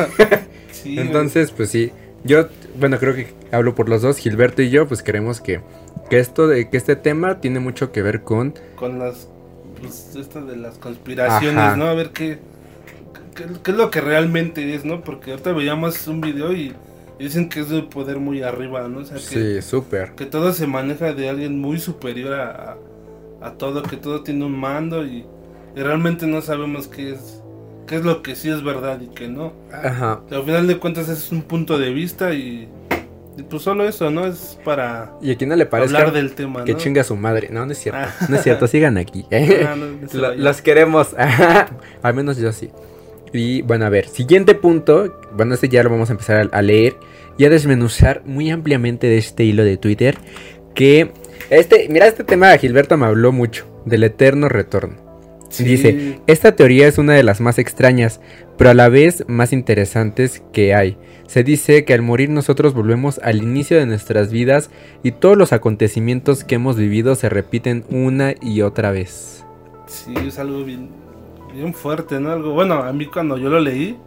Sí. 0.70 0.96
Entonces, 0.96 1.50
pues 1.50 1.70
sí, 1.70 1.90
yo, 2.22 2.46
bueno, 2.78 2.98
creo 3.00 3.12
que 3.12 3.34
hablo 3.50 3.74
por 3.74 3.88
los 3.88 4.00
dos, 4.00 4.16
Gilberto 4.18 4.62
y 4.62 4.70
yo, 4.70 4.86
pues 4.86 5.02
queremos 5.02 5.40
que, 5.40 5.60
que 6.08 6.20
esto 6.20 6.46
de 6.46 6.70
que 6.70 6.76
este 6.76 6.94
tema 6.94 7.40
tiene 7.40 7.58
mucho 7.58 7.90
que 7.90 8.00
ver 8.00 8.22
con, 8.22 8.54
con 8.76 9.00
las 9.00 9.28
pues, 9.80 10.14
esto 10.14 10.40
de 10.44 10.56
las 10.56 10.78
conspiraciones, 10.78 11.58
Ajá. 11.58 11.76
¿no? 11.76 11.86
A 11.86 11.94
ver 11.94 12.10
qué, 12.10 12.38
qué, 13.34 13.44
qué 13.60 13.70
es 13.72 13.76
lo 13.76 13.90
que 13.90 14.00
realmente 14.00 14.72
es, 14.72 14.84
¿no? 14.84 15.02
Porque 15.02 15.32
ahorita 15.32 15.52
veíamos 15.52 16.06
un 16.06 16.20
video 16.20 16.52
y, 16.52 16.74
y 17.18 17.24
dicen 17.24 17.48
que 17.48 17.58
es 17.60 17.68
de 17.68 17.82
poder 17.82 18.18
muy 18.20 18.42
arriba, 18.42 18.86
¿no? 18.86 19.00
O 19.00 19.04
sea, 19.04 19.16
que, 19.16 19.22
sí, 19.22 19.62
súper. 19.62 20.12
que 20.12 20.26
todo 20.26 20.52
se 20.52 20.68
maneja 20.68 21.12
de 21.12 21.28
alguien 21.28 21.58
muy 21.58 21.80
superior 21.80 22.34
a, 22.34 22.76
a, 23.40 23.52
todo, 23.52 23.82
que 23.82 23.96
todo 23.96 24.22
tiene 24.22 24.44
un 24.44 24.58
mando 24.58 25.04
y, 25.06 25.24
y 25.76 25.80
realmente 25.80 26.26
no 26.26 26.40
sabemos 26.42 26.88
qué 26.88 27.12
es 27.12 27.42
qué 27.86 27.96
es 27.96 28.04
lo 28.04 28.22
que 28.22 28.36
sí 28.36 28.50
es 28.50 28.62
verdad 28.62 29.00
y 29.00 29.06
que 29.08 29.28
no. 29.28 29.52
Ajá. 29.72 30.20
Al 30.30 30.42
final 30.44 30.66
de 30.66 30.76
cuentas 30.78 31.08
es 31.08 31.32
un 31.32 31.40
punto 31.42 31.78
de 31.78 31.90
vista 31.90 32.34
y, 32.34 32.68
y 33.38 33.42
pues 33.44 33.62
solo 33.62 33.88
eso, 33.88 34.10
¿no? 34.10 34.26
Es 34.26 34.58
para 34.62 35.14
Y 35.22 35.30
a 35.30 35.36
quien 35.36 35.48
no 35.48 35.56
le 35.56 35.64
parezca 35.64 35.96
hablar 35.98 36.12
del 36.12 36.34
tema, 36.34 36.64
que 36.64 36.72
¿no? 36.72 36.78
chinga 36.78 37.02
su 37.02 37.16
madre. 37.16 37.48
No, 37.50 37.64
no 37.64 37.72
es 37.72 37.78
cierto. 37.78 37.98
Ah. 38.02 38.26
No 38.28 38.36
es 38.36 38.42
cierto, 38.42 38.66
sigan 38.66 38.98
aquí. 38.98 39.24
Ah, 39.32 39.74
no, 39.74 39.86
Lo- 40.12 40.28
vayan. 40.28 40.44
los 40.44 40.60
queremos. 40.60 41.14
Al 42.02 42.14
menos 42.14 42.36
yo 42.36 42.52
sí. 42.52 42.68
Y 43.32 43.62
bueno, 43.62 43.86
a 43.86 43.88
ver, 43.88 44.06
siguiente 44.08 44.54
punto. 44.54 45.18
Bueno, 45.34 45.54
este 45.54 45.68
ya 45.70 45.82
lo 45.82 45.88
vamos 45.90 46.10
a 46.10 46.12
empezar 46.12 46.48
a, 46.52 46.56
a 46.58 46.62
leer 46.62 46.96
y 47.38 47.44
a 47.46 47.50
desmenuzar 47.50 48.22
muy 48.26 48.50
ampliamente 48.50 49.06
de 49.06 49.16
este 49.18 49.44
hilo 49.44 49.64
de 49.64 49.78
Twitter. 49.78 50.18
Que 50.74 51.10
este, 51.50 51.88
mira, 51.88 52.06
este 52.06 52.24
tema 52.24 52.56
Gilberto 52.56 52.96
me 52.96 53.06
habló 53.06 53.32
mucho 53.32 53.66
del 53.84 54.04
eterno 54.04 54.48
retorno. 54.48 55.08
Sí. 55.48 55.64
Dice, 55.64 56.20
esta 56.26 56.54
teoría 56.56 56.86
es 56.86 56.98
una 56.98 57.14
de 57.14 57.22
las 57.22 57.40
más 57.40 57.58
extrañas, 57.58 58.20
pero 58.58 58.70
a 58.70 58.74
la 58.74 58.88
vez 58.88 59.24
más 59.28 59.52
interesantes 59.52 60.42
que 60.52 60.74
hay. 60.74 60.98
Se 61.26 61.42
dice 61.42 61.84
que 61.84 61.94
al 61.94 62.02
morir 62.02 62.28
nosotros 62.30 62.74
volvemos 62.74 63.18
al 63.22 63.42
inicio 63.42 63.78
de 63.78 63.86
nuestras 63.86 64.30
vidas 64.30 64.70
y 65.02 65.12
todos 65.12 65.36
los 65.36 65.52
acontecimientos 65.52 66.44
que 66.44 66.56
hemos 66.56 66.76
vivido 66.76 67.14
se 67.14 67.28
repiten 67.28 67.84
una 67.90 68.34
y 68.40 68.62
otra 68.62 68.90
vez. 68.90 69.44
Sí, 69.86 70.12
es 70.26 70.38
algo 70.38 70.64
bien, 70.64 70.90
bien 71.54 71.72
fuerte, 71.72 72.20
¿no? 72.20 72.30
Algo, 72.30 72.52
bueno, 72.52 72.82
a 72.82 72.92
mí 72.92 73.06
cuando 73.06 73.38
yo 73.38 73.48
lo 73.48 73.60
leí, 73.60 73.98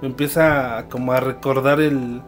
me 0.00 0.08
empieza 0.08 0.86
como 0.88 1.12
a 1.12 1.20
recordar 1.20 1.80
el... 1.80 2.22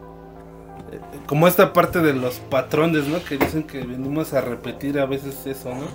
Como 1.27 1.47
esta 1.47 1.73
parte 1.73 1.99
de 2.01 2.13
los 2.13 2.35
patrones, 2.39 3.07
¿no? 3.07 3.23
Que 3.23 3.37
dicen 3.37 3.63
que 3.63 3.79
venimos 3.79 4.33
a 4.33 4.41
repetir 4.41 4.99
a 4.99 5.05
veces 5.05 5.45
eso, 5.45 5.69
¿no? 5.73 5.85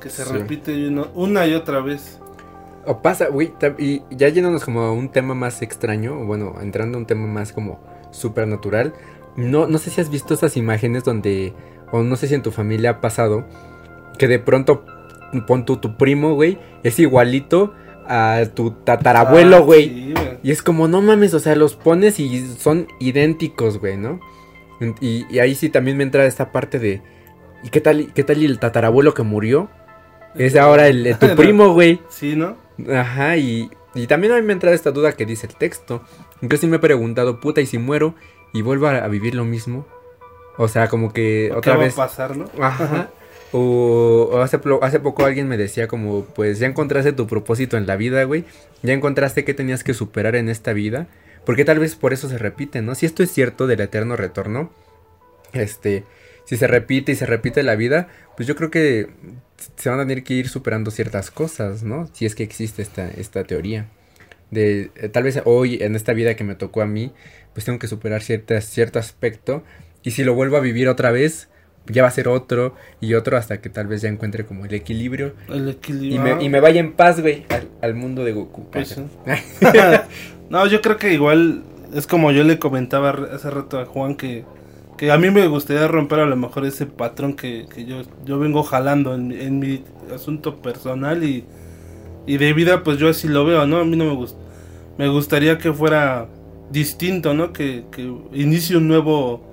Que 0.00 0.10
se 0.10 0.24
Sí. 0.24 0.32
repite 0.32 0.88
uno- 0.88 1.08
una 1.14 1.46
y 1.46 1.54
otra 1.54 1.80
vez. 1.80 2.18
O 2.84 3.00
pasa, 3.00 3.28
güey, 3.28 3.52
y 3.78 4.02
ya 4.10 4.28
yéndonos 4.28 4.64
como 4.64 4.82
a 4.82 4.92
un 4.92 5.08
tema 5.10 5.34
más 5.34 5.62
extraño, 5.62 6.20
o 6.20 6.26
bueno, 6.26 6.54
entrando 6.60 6.98
a 6.98 7.00
un 7.00 7.06
tema 7.06 7.26
más 7.26 7.52
como 7.52 7.80
supernatural. 8.10 8.92
No, 9.36 9.66
no 9.66 9.78
sé 9.78 9.90
si 9.90 10.00
has 10.00 10.10
visto 10.10 10.34
esas 10.34 10.56
imágenes 10.56 11.04
donde, 11.04 11.54
o 11.92 12.02
no 12.02 12.16
sé 12.16 12.26
si 12.26 12.34
en 12.34 12.42
tu 12.42 12.50
familia 12.50 12.90
ha 12.90 13.00
pasado, 13.00 13.44
que 14.18 14.26
de 14.28 14.38
pronto, 14.38 14.84
pon 15.46 15.64
tu, 15.64 15.76
tu 15.78 15.96
primo, 15.96 16.34
güey, 16.34 16.58
es 16.82 16.98
igualito 16.98 17.72
a 18.08 18.44
tu 18.54 18.70
tatarabuelo, 18.72 19.56
Ah, 19.56 19.60
güey. 19.60 19.84
sí. 19.88 20.14
Y 20.44 20.50
es 20.50 20.62
como, 20.62 20.88
no 20.88 21.00
mames, 21.02 21.34
o 21.34 21.38
sea, 21.40 21.54
los 21.54 21.76
pones 21.76 22.18
y 22.18 22.46
son 22.56 22.88
idénticos, 22.98 23.78
güey, 23.78 23.96
¿no? 23.96 24.18
Y, 25.00 25.24
y 25.30 25.38
ahí 25.38 25.54
sí 25.54 25.68
también 25.68 25.96
me 25.96 26.02
entra 26.02 26.24
esta 26.26 26.50
parte 26.50 26.78
de, 26.80 27.00
¿y 27.62 27.68
qué 27.68 27.80
tal, 27.80 28.12
qué 28.12 28.24
tal 28.24 28.38
y 28.42 28.46
el 28.46 28.58
tatarabuelo 28.58 29.14
que 29.14 29.22
murió? 29.22 29.70
Es 30.34 30.56
ahora 30.56 30.88
el, 30.88 31.16
tu 31.18 31.28
primo, 31.36 31.72
güey. 31.72 32.00
Sí, 32.08 32.34
¿no? 32.34 32.56
Ajá, 32.92 33.36
y, 33.36 33.70
y 33.94 34.06
también 34.08 34.32
a 34.32 34.36
mí 34.36 34.42
me 34.42 34.52
entra 34.52 34.72
esta 34.72 34.90
duda 34.90 35.12
que 35.12 35.26
dice 35.26 35.46
el 35.46 35.54
texto. 35.54 36.02
Yo 36.40 36.56
sí 36.56 36.66
me 36.66 36.76
he 36.76 36.80
preguntado, 36.80 37.38
puta, 37.38 37.60
¿y 37.60 37.66
si 37.66 37.78
muero 37.78 38.16
y 38.52 38.62
vuelvo 38.62 38.88
a, 38.88 38.96
a 38.96 39.08
vivir 39.08 39.36
lo 39.36 39.44
mismo? 39.44 39.86
O 40.58 40.66
sea, 40.66 40.88
como 40.88 41.12
que 41.12 41.50
¿Qué 41.52 41.56
otra 41.56 41.76
va 41.76 41.84
vez... 41.84 41.92
a 41.94 41.96
pasar, 41.96 42.36
no? 42.36 42.46
Ajá. 42.60 43.10
O, 43.52 44.40
hace, 44.42 44.58
hace 44.80 45.00
poco 45.00 45.24
alguien 45.24 45.46
me 45.46 45.58
decía 45.58 45.86
como, 45.86 46.24
pues 46.24 46.58
ya 46.58 46.66
encontraste 46.66 47.12
tu 47.12 47.26
propósito 47.26 47.76
en 47.76 47.86
la 47.86 47.96
vida, 47.96 48.24
güey. 48.24 48.44
Ya 48.82 48.94
encontraste 48.94 49.44
qué 49.44 49.54
tenías 49.54 49.84
que 49.84 49.94
superar 49.94 50.36
en 50.36 50.48
esta 50.48 50.72
vida. 50.72 51.06
Porque 51.44 51.64
tal 51.64 51.78
vez 51.78 51.96
por 51.96 52.12
eso 52.12 52.28
se 52.28 52.38
repite, 52.38 52.82
¿no? 52.82 52.94
Si 52.94 53.06
esto 53.06 53.22
es 53.22 53.30
cierto 53.30 53.66
del 53.66 53.80
eterno 53.80 54.16
retorno, 54.16 54.72
este, 55.52 56.04
si 56.44 56.56
se 56.56 56.66
repite 56.66 57.12
y 57.12 57.16
se 57.16 57.26
repite 57.26 57.62
la 57.62 57.74
vida, 57.74 58.08
pues 58.36 58.46
yo 58.46 58.56
creo 58.56 58.70
que 58.70 59.08
se 59.76 59.90
van 59.90 60.00
a 60.00 60.06
tener 60.06 60.24
que 60.24 60.34
ir 60.34 60.48
superando 60.48 60.90
ciertas 60.90 61.30
cosas, 61.30 61.82
¿no? 61.82 62.08
Si 62.12 62.26
es 62.26 62.34
que 62.34 62.42
existe 62.42 62.82
esta, 62.82 63.08
esta 63.08 63.44
teoría. 63.44 63.88
De, 64.50 64.90
eh, 64.96 65.08
tal 65.08 65.24
vez 65.24 65.40
hoy, 65.44 65.78
en 65.80 65.96
esta 65.96 66.12
vida 66.12 66.36
que 66.36 66.44
me 66.44 66.54
tocó 66.54 66.82
a 66.82 66.86
mí, 66.86 67.12
pues 67.54 67.64
tengo 67.64 67.78
que 67.78 67.88
superar 67.88 68.22
cierto 68.22 68.98
aspecto. 68.98 69.64
Y 70.02 70.12
si 70.12 70.24
lo 70.24 70.34
vuelvo 70.34 70.56
a 70.56 70.60
vivir 70.60 70.88
otra 70.88 71.10
vez, 71.10 71.48
ya 71.86 72.02
va 72.02 72.08
a 72.08 72.12
ser 72.12 72.28
otro 72.28 72.74
y 73.00 73.14
otro 73.14 73.36
hasta 73.36 73.60
que 73.60 73.68
tal 73.70 73.86
vez 73.86 74.02
ya 74.02 74.08
encuentre 74.08 74.46
como 74.46 74.64
el 74.66 74.74
equilibrio. 74.74 75.34
El 75.48 75.68
Y 76.08 76.18
equilibrio. 76.18 76.18
me, 76.18 76.44
y 76.44 76.48
me 76.48 76.60
vaya 76.60 76.80
en 76.80 76.92
paz, 76.94 77.20
güey, 77.20 77.46
al, 77.50 77.68
al 77.80 77.94
mundo 77.94 78.24
de 78.24 78.32
Goku. 78.32 78.70
Pues 78.70 78.88
sí. 78.88 79.02
no, 80.50 80.66
yo 80.66 80.80
creo 80.82 80.96
que 80.96 81.12
igual 81.12 81.64
es 81.94 82.06
como 82.06 82.30
yo 82.32 82.44
le 82.44 82.58
comentaba 82.58 83.10
hace 83.32 83.50
rato 83.50 83.78
a 83.78 83.86
Juan 83.86 84.14
que, 84.16 84.44
que 84.96 85.10
a 85.10 85.18
mí 85.18 85.30
me 85.30 85.46
gustaría 85.46 85.88
romper 85.88 86.20
a 86.20 86.26
lo 86.26 86.36
mejor 86.36 86.64
ese 86.66 86.86
patrón 86.86 87.34
que, 87.34 87.66
que 87.72 87.84
yo, 87.84 88.02
yo 88.24 88.38
vengo 88.38 88.62
jalando 88.62 89.14
en, 89.14 89.28
mi- 89.28 89.40
en 89.40 89.58
mi 89.58 89.84
asunto 90.14 90.60
personal 90.62 91.24
y, 91.24 91.44
y 92.26 92.38
de 92.38 92.52
vida 92.52 92.82
pues 92.84 92.98
yo 92.98 93.08
así 93.08 93.28
lo 93.28 93.44
veo, 93.44 93.66
¿no? 93.66 93.78
A 93.78 93.84
mí 93.84 93.96
no 93.96 94.06
me 94.06 94.14
gusta. 94.14 94.38
Me 94.98 95.08
gustaría 95.08 95.58
que 95.58 95.72
fuera 95.72 96.28
distinto, 96.70 97.34
¿no? 97.34 97.52
Que, 97.52 97.84
que 97.92 98.02
inicie 98.32 98.76
un 98.76 98.88
nuevo 98.88 99.51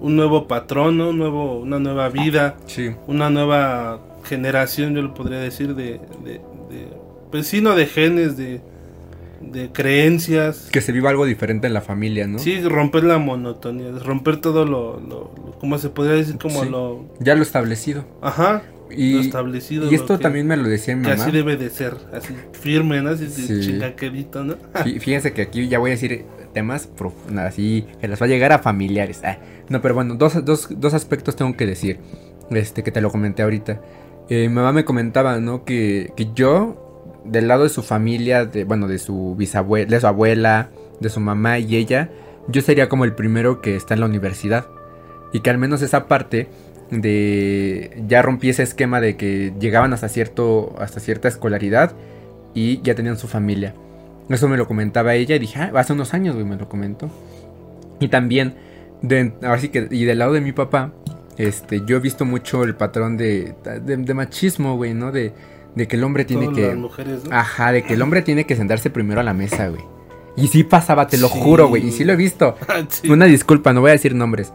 un 0.00 0.16
nuevo 0.16 0.46
patrón, 0.48 0.98
¿no? 0.98 1.10
Un 1.10 1.18
nuevo, 1.18 1.58
una 1.58 1.78
nueva 1.78 2.08
vida 2.08 2.56
Sí. 2.66 2.90
una 3.06 3.30
nueva 3.30 4.00
generación, 4.24 4.94
yo 4.94 5.02
lo 5.02 5.14
podría 5.14 5.38
decir, 5.38 5.74
de, 5.74 6.00
de, 6.24 6.32
de 6.70 6.88
pues 7.30 7.46
sí, 7.46 7.60
no 7.60 7.74
de 7.74 7.86
genes, 7.86 8.36
de, 8.36 8.60
de 9.40 9.70
creencias. 9.70 10.68
Que 10.72 10.80
se 10.80 10.92
viva 10.92 11.10
algo 11.10 11.24
diferente 11.26 11.66
en 11.66 11.74
la 11.74 11.80
familia, 11.80 12.26
¿no? 12.26 12.38
Sí, 12.38 12.60
romper 12.62 13.04
la 13.04 13.18
monotonía, 13.18 13.90
romper 14.04 14.36
todo 14.40 14.64
lo, 14.64 15.00
lo, 15.00 15.32
lo- 15.34 15.56
¿cómo 15.60 15.78
se 15.78 15.88
podría 15.90 16.14
decir? 16.14 16.36
Como 16.38 16.62
Sí. 16.64 16.68
lo, 16.70 17.04
Ya 17.20 17.34
lo 17.34 17.42
establecido. 17.42 18.04
ajá, 18.22 18.62
lo 18.90 18.96
Y, 18.96 19.18
establecido. 19.18 19.86
y 19.86 19.90
lo 19.90 19.96
esto 19.96 20.16
que- 20.16 20.22
también 20.22 20.46
me 20.46 20.56
lo 20.56 20.64
decía 20.68 20.96
mi 20.96 21.02
Que 21.04 21.10
mamá. 21.10 21.22
así 21.24 21.32
debe 21.32 21.56
de 21.56 21.70
ser, 21.70 21.94
así 22.12 22.34
firme, 22.52 23.02
¿no? 23.02 23.10
Así 23.10 23.28
Sí. 23.28 23.72
¿no? 23.78 24.54
Fí- 24.84 25.00
Fíjense 25.00 25.32
que 25.32 25.42
aquí 25.42 25.68
ya 25.68 25.78
voy 25.78 25.90
a 25.90 25.94
decir 25.94 26.24
temas 26.58 26.88
así 27.36 27.86
que 28.00 28.08
les 28.08 28.20
va 28.20 28.26
a 28.26 28.28
llegar 28.28 28.52
a 28.52 28.58
familiares. 28.58 29.20
Ah, 29.24 29.38
no, 29.68 29.80
pero 29.80 29.94
bueno, 29.94 30.14
dos, 30.16 30.44
dos, 30.44 30.68
dos 30.70 30.92
aspectos 30.94 31.36
tengo 31.36 31.56
que 31.56 31.66
decir. 31.66 31.98
este, 32.50 32.82
que 32.82 32.90
te 32.90 33.00
lo 33.00 33.10
comenté 33.10 33.42
ahorita. 33.42 33.80
Eh, 34.28 34.48
mi 34.48 34.54
mamá 34.54 34.72
me 34.72 34.84
comentaba, 34.84 35.38
¿no? 35.38 35.64
Que, 35.64 36.12
que 36.16 36.28
yo, 36.34 37.22
del 37.24 37.46
lado 37.46 37.62
de 37.62 37.68
su 37.68 37.82
familia, 37.82 38.44
de, 38.44 38.64
bueno, 38.64 38.88
de 38.88 38.98
su 38.98 39.36
bisabuela, 39.36 39.88
de 39.88 40.00
su 40.00 40.06
abuela, 40.06 40.70
de 41.00 41.08
su 41.08 41.20
mamá 41.20 41.58
y 41.58 41.76
ella, 41.76 42.10
yo 42.48 42.60
sería 42.60 42.88
como 42.88 43.04
el 43.04 43.14
primero 43.14 43.60
que 43.60 43.76
está 43.76 43.94
en 43.94 44.00
la 44.00 44.06
universidad. 44.06 44.66
Y 45.32 45.40
que 45.40 45.50
al 45.50 45.58
menos 45.58 45.82
esa 45.82 46.08
parte 46.08 46.48
de 46.90 48.02
ya 48.08 48.22
rompí 48.22 48.48
ese 48.48 48.62
esquema 48.62 49.00
de 49.00 49.16
que 49.16 49.52
llegaban 49.60 49.92
hasta 49.92 50.08
cierto 50.08 50.74
hasta 50.78 51.00
cierta 51.00 51.28
escolaridad 51.28 51.92
y 52.54 52.80
ya 52.82 52.94
tenían 52.94 53.18
su 53.18 53.28
familia. 53.28 53.74
Eso 54.28 54.48
me 54.48 54.56
lo 54.56 54.66
comentaba 54.66 55.14
ella 55.14 55.36
y 55.36 55.38
dije, 55.38 55.58
ah, 55.60 55.70
hace 55.74 55.92
unos 55.92 56.14
años, 56.14 56.34
güey, 56.34 56.46
me 56.46 56.56
lo 56.56 56.68
comentó. 56.68 57.10
Y 58.00 58.08
también, 58.08 58.54
de, 59.02 59.32
así 59.42 59.68
que, 59.68 59.88
y 59.90 60.04
del 60.04 60.18
lado 60.18 60.32
de 60.34 60.40
mi 60.40 60.52
papá, 60.52 60.92
este, 61.36 61.82
yo 61.86 61.96
he 61.96 62.00
visto 62.00 62.24
mucho 62.24 62.64
el 62.64 62.74
patrón 62.74 63.16
de, 63.16 63.54
de, 63.82 64.14
machismo, 64.14 64.76
güey, 64.76 64.92
¿no? 64.92 65.12
De, 65.12 65.32
de 65.74 65.88
que 65.88 65.96
el 65.96 66.04
hombre 66.04 66.24
tiene 66.24 66.52
que... 66.52 66.76
Ajá, 67.30 67.72
de 67.72 67.82
que 67.82 67.94
el 67.94 68.02
hombre 68.02 68.22
tiene 68.22 68.44
que 68.44 68.56
sentarse 68.56 68.90
primero 68.90 69.20
a 69.20 69.24
la 69.24 69.34
mesa, 69.34 69.68
güey. 69.68 69.82
Y 70.36 70.48
sí 70.48 70.62
pasaba, 70.62 71.06
te 71.06 71.18
lo 71.18 71.28
juro, 71.28 71.68
güey. 71.68 71.88
Y 71.88 71.90
sí 71.90 72.04
lo 72.04 72.12
he 72.12 72.16
visto. 72.16 72.56
Una 73.08 73.24
disculpa, 73.24 73.72
no 73.72 73.80
voy 73.80 73.90
a 73.90 73.92
decir 73.92 74.14
nombres. 74.14 74.52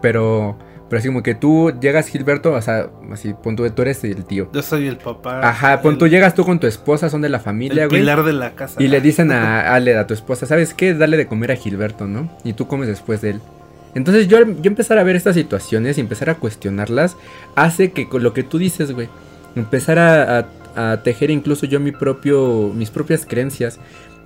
Pero 0.00 0.58
pero 0.92 0.98
así 0.98 1.08
como 1.08 1.22
que 1.22 1.34
tú 1.34 1.72
llegas, 1.80 2.06
Gilberto, 2.08 2.52
o 2.52 2.60
sea, 2.60 2.90
así, 3.10 3.32
pon 3.32 3.56
tú, 3.56 3.66
tú 3.70 3.80
eres 3.80 4.04
el 4.04 4.26
tío. 4.26 4.50
Yo 4.52 4.60
soy 4.60 4.88
el 4.88 4.98
papá. 4.98 5.40
Ajá, 5.40 5.80
pon 5.80 5.96
tú, 5.96 6.06
llegas 6.06 6.34
tú 6.34 6.44
con 6.44 6.60
tu 6.60 6.66
esposa, 6.66 7.08
son 7.08 7.22
de 7.22 7.30
la 7.30 7.40
familia, 7.40 7.84
el 7.84 7.88
güey. 7.88 8.02
pilar 8.02 8.24
de 8.24 8.34
la 8.34 8.54
casa. 8.54 8.74
Y 8.82 8.88
le 8.88 9.00
dicen 9.00 9.32
a 9.32 9.72
Ale, 9.72 9.96
a 9.96 10.06
tu 10.06 10.12
esposa, 10.12 10.44
¿sabes 10.44 10.74
qué? 10.74 10.92
Dale 10.92 11.16
de 11.16 11.26
comer 11.26 11.50
a 11.50 11.56
Gilberto, 11.56 12.06
¿no? 12.06 12.30
Y 12.44 12.52
tú 12.52 12.66
comes 12.66 12.88
después 12.88 13.22
de 13.22 13.30
él. 13.30 13.40
Entonces 13.94 14.28
yo, 14.28 14.36
yo 14.40 14.64
empezar 14.64 14.98
a 14.98 15.02
ver 15.02 15.16
estas 15.16 15.34
situaciones 15.34 15.96
y 15.96 16.02
empezar 16.02 16.28
a 16.28 16.34
cuestionarlas 16.34 17.16
hace 17.54 17.92
que 17.92 18.06
con 18.06 18.22
lo 18.22 18.34
que 18.34 18.42
tú 18.42 18.58
dices, 18.58 18.92
güey, 18.92 19.08
empezar 19.56 19.98
a, 19.98 20.46
a, 20.76 21.02
tejer 21.02 21.30
incluso 21.30 21.64
yo 21.64 21.80
mi 21.80 21.92
propio, 21.92 22.70
mis 22.74 22.90
propias 22.90 23.24
creencias. 23.24 23.80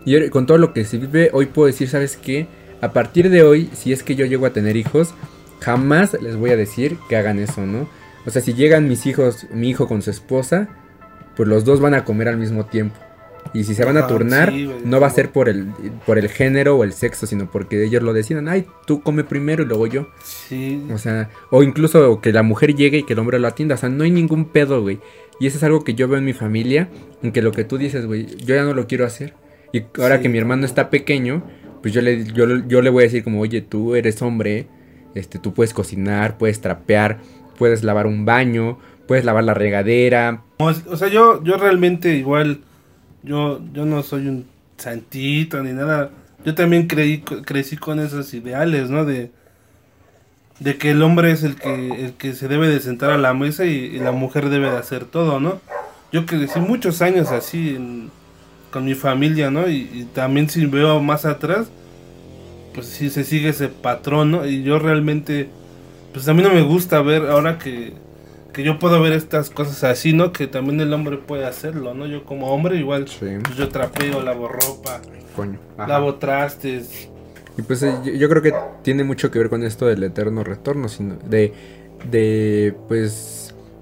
Y 0.05 0.31
con 0.31 0.47
todo 0.47 0.59
lo 0.59 0.73
que 0.73 0.85
se 0.85 0.99
vive, 0.99 1.31
hoy 1.33 1.47
puedo 1.47 1.69
decir, 1.69 1.89
¿sabes 1.89 2.17
qué? 2.17 2.49
A 2.81 2.91
partir 2.91 3.31
de 3.31 3.45
hoy, 3.45 3.71
si 3.73 3.93
es 3.93 4.03
que 4.03 4.17
yo 4.17 4.27
llego 4.27 4.47
a 4.47 4.51
tener 4.51 4.77
hijos, 4.77 5.15
jamás 5.61 6.17
les 6.21 6.37
voy 6.37 6.51
a 6.51 6.57
decir 6.57 6.99
que 7.09 7.17
hagan 7.17 7.39
eso, 7.39 7.67
¿no? 7.67 7.89
O 8.27 8.31
sea, 8.31 8.43
si 8.43 8.55
llegan 8.55 8.89
mis 8.89 9.07
hijos, 9.07 9.47
mi 9.53 9.71
hijo 9.71 9.87
con 9.87 10.03
su 10.03 10.11
esposa, 10.11 10.69
pues 11.37 11.49
los 11.49 11.65
dos 11.65 11.81
van 11.81 11.95
a 11.95 12.05
comer 12.05 12.29
al 12.29 12.37
mismo 12.37 12.67
tiempo. 12.67 12.97
Y 13.55 13.65
si 13.65 13.75
se 13.75 13.85
van 13.85 13.97
a 13.97 14.07
turnar, 14.07 14.53
no 14.53 15.01
va 15.01 15.07
a 15.07 15.11
ser 15.11 15.31
por 15.31 15.49
el, 15.49 15.69
por 16.05 16.19
el 16.19 16.29
género 16.29 16.77
o 16.77 16.85
el 16.85 16.93
sexo, 16.93 17.27
sino 17.27 17.51
porque 17.51 17.85
ellos 17.85 18.03
lo 18.03 18.13
decidan. 18.13 18.49
Ay, 18.49 18.67
tú 18.87 19.03
come 19.03 19.25
primero 19.25 19.63
y 19.63 19.67
luego 19.67 19.87
yo. 19.87 20.09
Sí. 20.25 20.85
O 20.93 20.99
sea, 20.99 21.31
o 21.51 21.63
incluso 21.63 22.21
que 22.21 22.33
la 22.33 22.43
mujer 22.43 22.75
llegue 22.75 22.99
y 22.99 23.03
que 23.05 23.13
el 23.13 23.19
hombre 23.19 23.39
lo 23.39 23.49
atienda. 23.49 23.77
O 23.77 23.79
sea, 23.79 23.89
no 23.89 24.05
hay 24.05 24.11
ningún 24.11 24.47
pedo, 24.47 24.83
güey. 24.83 25.01
Y 25.39 25.47
eso 25.47 25.59
es 25.59 25.65
algo 25.65 25.85
que 25.85 25.95
yo 25.95 26.09
veo 26.09 26.19
en 26.19 26.25
mi 26.25 26.33
familia, 26.33 26.89
en 27.23 27.33
que 27.33 27.43
lo 27.43 27.53
que 27.53 27.65
tú 27.65 27.79
dices, 27.79 28.07
güey, 28.07 28.27
yo 28.39 28.55
ya 28.55 28.65
no 28.65 28.75
lo 28.75 28.87
quiero 28.87 29.07
hacer. 29.07 29.35
Y 29.73 29.83
ahora 30.01 30.21
que 30.21 30.29
mi 30.29 30.39
hermano 30.39 30.65
está 30.65 30.91
pequeño, 30.91 31.45
pues 31.83 31.93
yo 31.93 32.01
le, 32.01 32.25
yo, 32.25 32.47
yo 32.67 32.83
le 32.83 32.91
voy 32.91 33.05
a 33.05 33.07
decir 33.07 33.23
como, 33.23 33.41
oye, 33.41 33.61
tú 33.61 33.95
eres 33.95 34.23
hombre, 34.23 34.67
este, 35.17 35.39
tú 35.39 35.55
puedes 35.55 35.73
cocinar, 35.73 36.37
puedes 36.39 36.61
trapear, 36.61 37.19
puedes 37.59 37.83
lavar 37.83 38.07
un 38.07 38.25
baño, 38.25 38.79
puedes 39.09 39.25
lavar 39.25 39.45
la 39.45 39.55
regadera. 39.55 40.43
O, 40.59 40.73
sea, 40.97 41.09
yo, 41.09 41.43
yo 41.43 41.57
realmente 41.57 42.15
igual, 42.15 42.61
yo, 43.23 43.61
yo 43.73 43.85
no 43.87 44.03
soy 44.03 44.29
un 44.29 44.47
santito 44.77 45.63
ni 45.63 45.73
nada. 45.73 46.11
Yo 46.45 46.55
también 46.55 46.87
creí, 46.87 47.21
crecí 47.21 47.77
con 47.77 47.99
esos 47.99 48.33
ideales, 48.35 48.91
¿no? 48.91 49.05
De, 49.05 49.31
de 50.61 50.77
que 50.77 50.91
el 50.91 51.03
hombre 51.03 51.33
es 51.33 51.43
el 51.43 51.57
que, 51.57 52.05
el 52.05 52.13
que 52.13 52.35
se 52.35 52.47
debe 52.47 52.69
de 52.69 52.81
sentar 52.81 53.11
a 53.11 53.19
la 53.19 53.35
mesa 53.35 53.65
y, 53.65 53.99
la 53.99 54.13
mujer 54.13 54.49
debe 54.49 54.71
de 54.71 54.77
hacer 54.77 55.07
todo, 55.07 55.41
¿no? 55.41 55.61
Yo 56.13 56.25
crecí 56.25 56.61
muchos 56.61 57.03
años 57.03 57.31
así 57.31 57.77
con 58.71 58.85
mi 58.85 58.95
familia, 58.95 59.51
¿no? 59.51 59.69
Y, 59.69 59.91
y, 59.93 60.09
también 60.13 60.49
si 60.49 60.67
veo 60.67 61.01
más 61.01 61.25
atrás, 61.25 61.69
pues 62.77 62.89
sí 62.89 63.09
se 63.09 63.25
sigue 63.25 63.49
ese 63.49 63.69
patrón, 63.69 64.31
¿no? 64.31 64.47
Y 64.47 64.63
yo 64.63 64.79
realmente, 64.79 65.49
pues 66.13 66.29
a 66.29 66.35
mí 66.35 66.43
no 66.43 66.51
me 66.51 66.61
gusta 66.61 67.01
ver 67.01 67.23
ahora 67.23 67.59
que, 67.59 67.95
que 68.53 68.63
yo 68.63 68.79
puedo 68.79 69.01
ver 69.01 69.15
estas 69.15 69.49
cosas 69.49 69.83
así, 69.83 70.13
¿no? 70.13 70.31
Que 70.31 70.47
también 70.47 70.79
el 70.81 70.93
hombre 70.93 71.17
puede 71.17 71.47
hacerlo, 71.47 71.95
¿no? 71.95 72.07
Yo 72.07 72.25
como 72.25 72.53
hombre 72.53 72.77
igual, 72.77 73.07
pues 73.19 73.57
yo 73.57 73.71
trapeo, 73.71 74.23
lavo 74.23 74.47
ropa, 74.47 75.01
lavo 75.79 76.17
trastes. 76.17 77.09
Y 77.57 77.63
pues 77.63 77.83
eh, 77.83 77.95
yo, 78.19 78.29
creo 78.29 78.43
que 78.43 78.53
tiene 78.83 79.05
mucho 79.05 79.31
que 79.31 79.39
ver 79.39 79.49
con 79.49 79.65
esto 79.65 79.87
del 79.87 80.03
eterno 80.03 80.45
retorno, 80.45 80.89
sino 80.89 81.17
de, 81.17 81.55
de 82.11 82.75
pues 82.89 83.36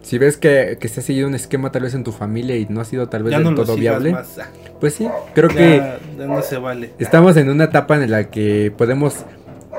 si 0.05 0.19
ves 0.19 0.37
que, 0.37 0.77
que 0.79 0.89
se 0.89 1.01
ha 1.01 1.03
seguido 1.03 1.27
un 1.27 1.35
esquema 1.35 1.73
tal 1.73 1.83
vez 1.83 1.95
en 1.95 2.05
tu 2.05 2.13
familia 2.13 2.57
y 2.57 2.67
no 2.69 2.83
ha 2.83 2.85
sido 2.85 3.09
tal 3.09 3.23
vez 3.23 3.37
del 3.37 3.55
todo 3.55 3.75
viable, 3.75 4.15
pues 4.79 4.95
sí, 4.95 5.09
creo 5.35 5.49
que 5.49 5.83
no 6.19 6.43
se 6.43 6.59
vale. 6.59 6.91
Estamos 6.99 7.37
en 7.39 7.49
una 7.49 7.65
etapa 7.65 7.97
en 7.97 8.11
la 8.11 8.31
que 8.31 8.71
podemos 8.77 9.25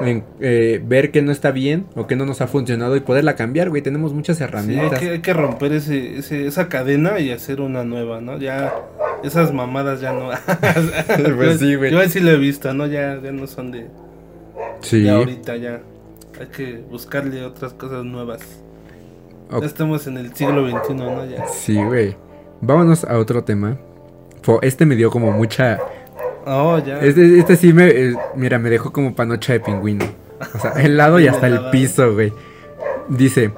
eh, 0.01 0.81
ver 0.83 1.11
que 1.11 1.21
no 1.21 1.31
está 1.31 1.51
bien 1.51 1.85
o 1.95 2.07
que 2.07 2.15
no 2.15 2.25
nos 2.25 2.41
ha 2.41 2.47
funcionado 2.47 2.95
y 2.95 3.01
poderla 3.01 3.35
cambiar, 3.35 3.69
güey. 3.69 3.83
Tenemos 3.83 4.13
muchas 4.13 4.41
herramientas. 4.41 4.99
hay, 4.99 5.19
que, 5.19 5.33
romper 5.33 5.73
ese, 5.73 6.17
esa 6.17 6.69
cadena 6.69 7.19
y 7.19 7.29
hacer 7.29 7.61
una 7.61 7.83
nueva, 7.83 8.19
¿no? 8.19 8.39
Ya 8.39 8.73
esas 9.23 9.53
mamadas 9.53 10.01
ya 10.01 10.11
no. 10.11 10.29
pues 11.38 11.59
sí, 11.59 11.75
güey. 11.75 11.91
Yo 11.91 12.01
sí 12.09 12.19
lo 12.19 12.31
he 12.31 12.38
visto, 12.38 12.73
¿no? 12.73 12.88
Ya, 12.88 13.21
ya 13.21 13.31
no 13.31 13.45
son 13.45 13.71
de, 13.71 13.85
sí. 14.81 15.01
de 15.01 15.11
ahorita 15.11 15.55
ya. 15.57 15.81
Hay 16.39 16.47
que 16.47 16.83
buscarle 16.89 17.45
otras 17.45 17.73
cosas 17.73 18.03
nuevas. 18.03 18.64
Ya 19.51 19.65
estamos 19.65 20.08
en 20.08 20.17
el 20.17 20.34
siglo 20.36 20.67
XXI, 20.67 20.93
¿no? 20.95 21.25
Ya. 21.25 21.47
Sí, 21.47 21.81
güey. 21.81 22.15
Vámonos 22.62 23.03
a 23.03 23.17
otro 23.17 23.43
tema. 23.43 23.77
Este 24.62 24.86
me 24.86 24.95
dio 24.95 25.10
como 25.10 25.31
mucha. 25.31 25.79
Oh, 26.45 26.77
ya. 26.79 26.99
Este, 26.99 27.39
este 27.39 27.55
sí 27.55 27.73
me. 27.73 27.88
Eh, 27.88 28.15
mira, 28.36 28.60
me 28.60 28.69
dejó 28.69 28.91
como 28.91 29.15
panocha 29.15 29.53
de 29.53 29.60
pingüino. 29.60 30.05
O 30.53 30.60
sea, 30.60 30.71
el 30.73 30.97
lado 30.97 31.19
y 31.19 31.27
hasta 31.29 31.47
el 31.47 31.69
piso, 31.71 32.13
güey. 32.13 32.31
Dice. 33.10 33.51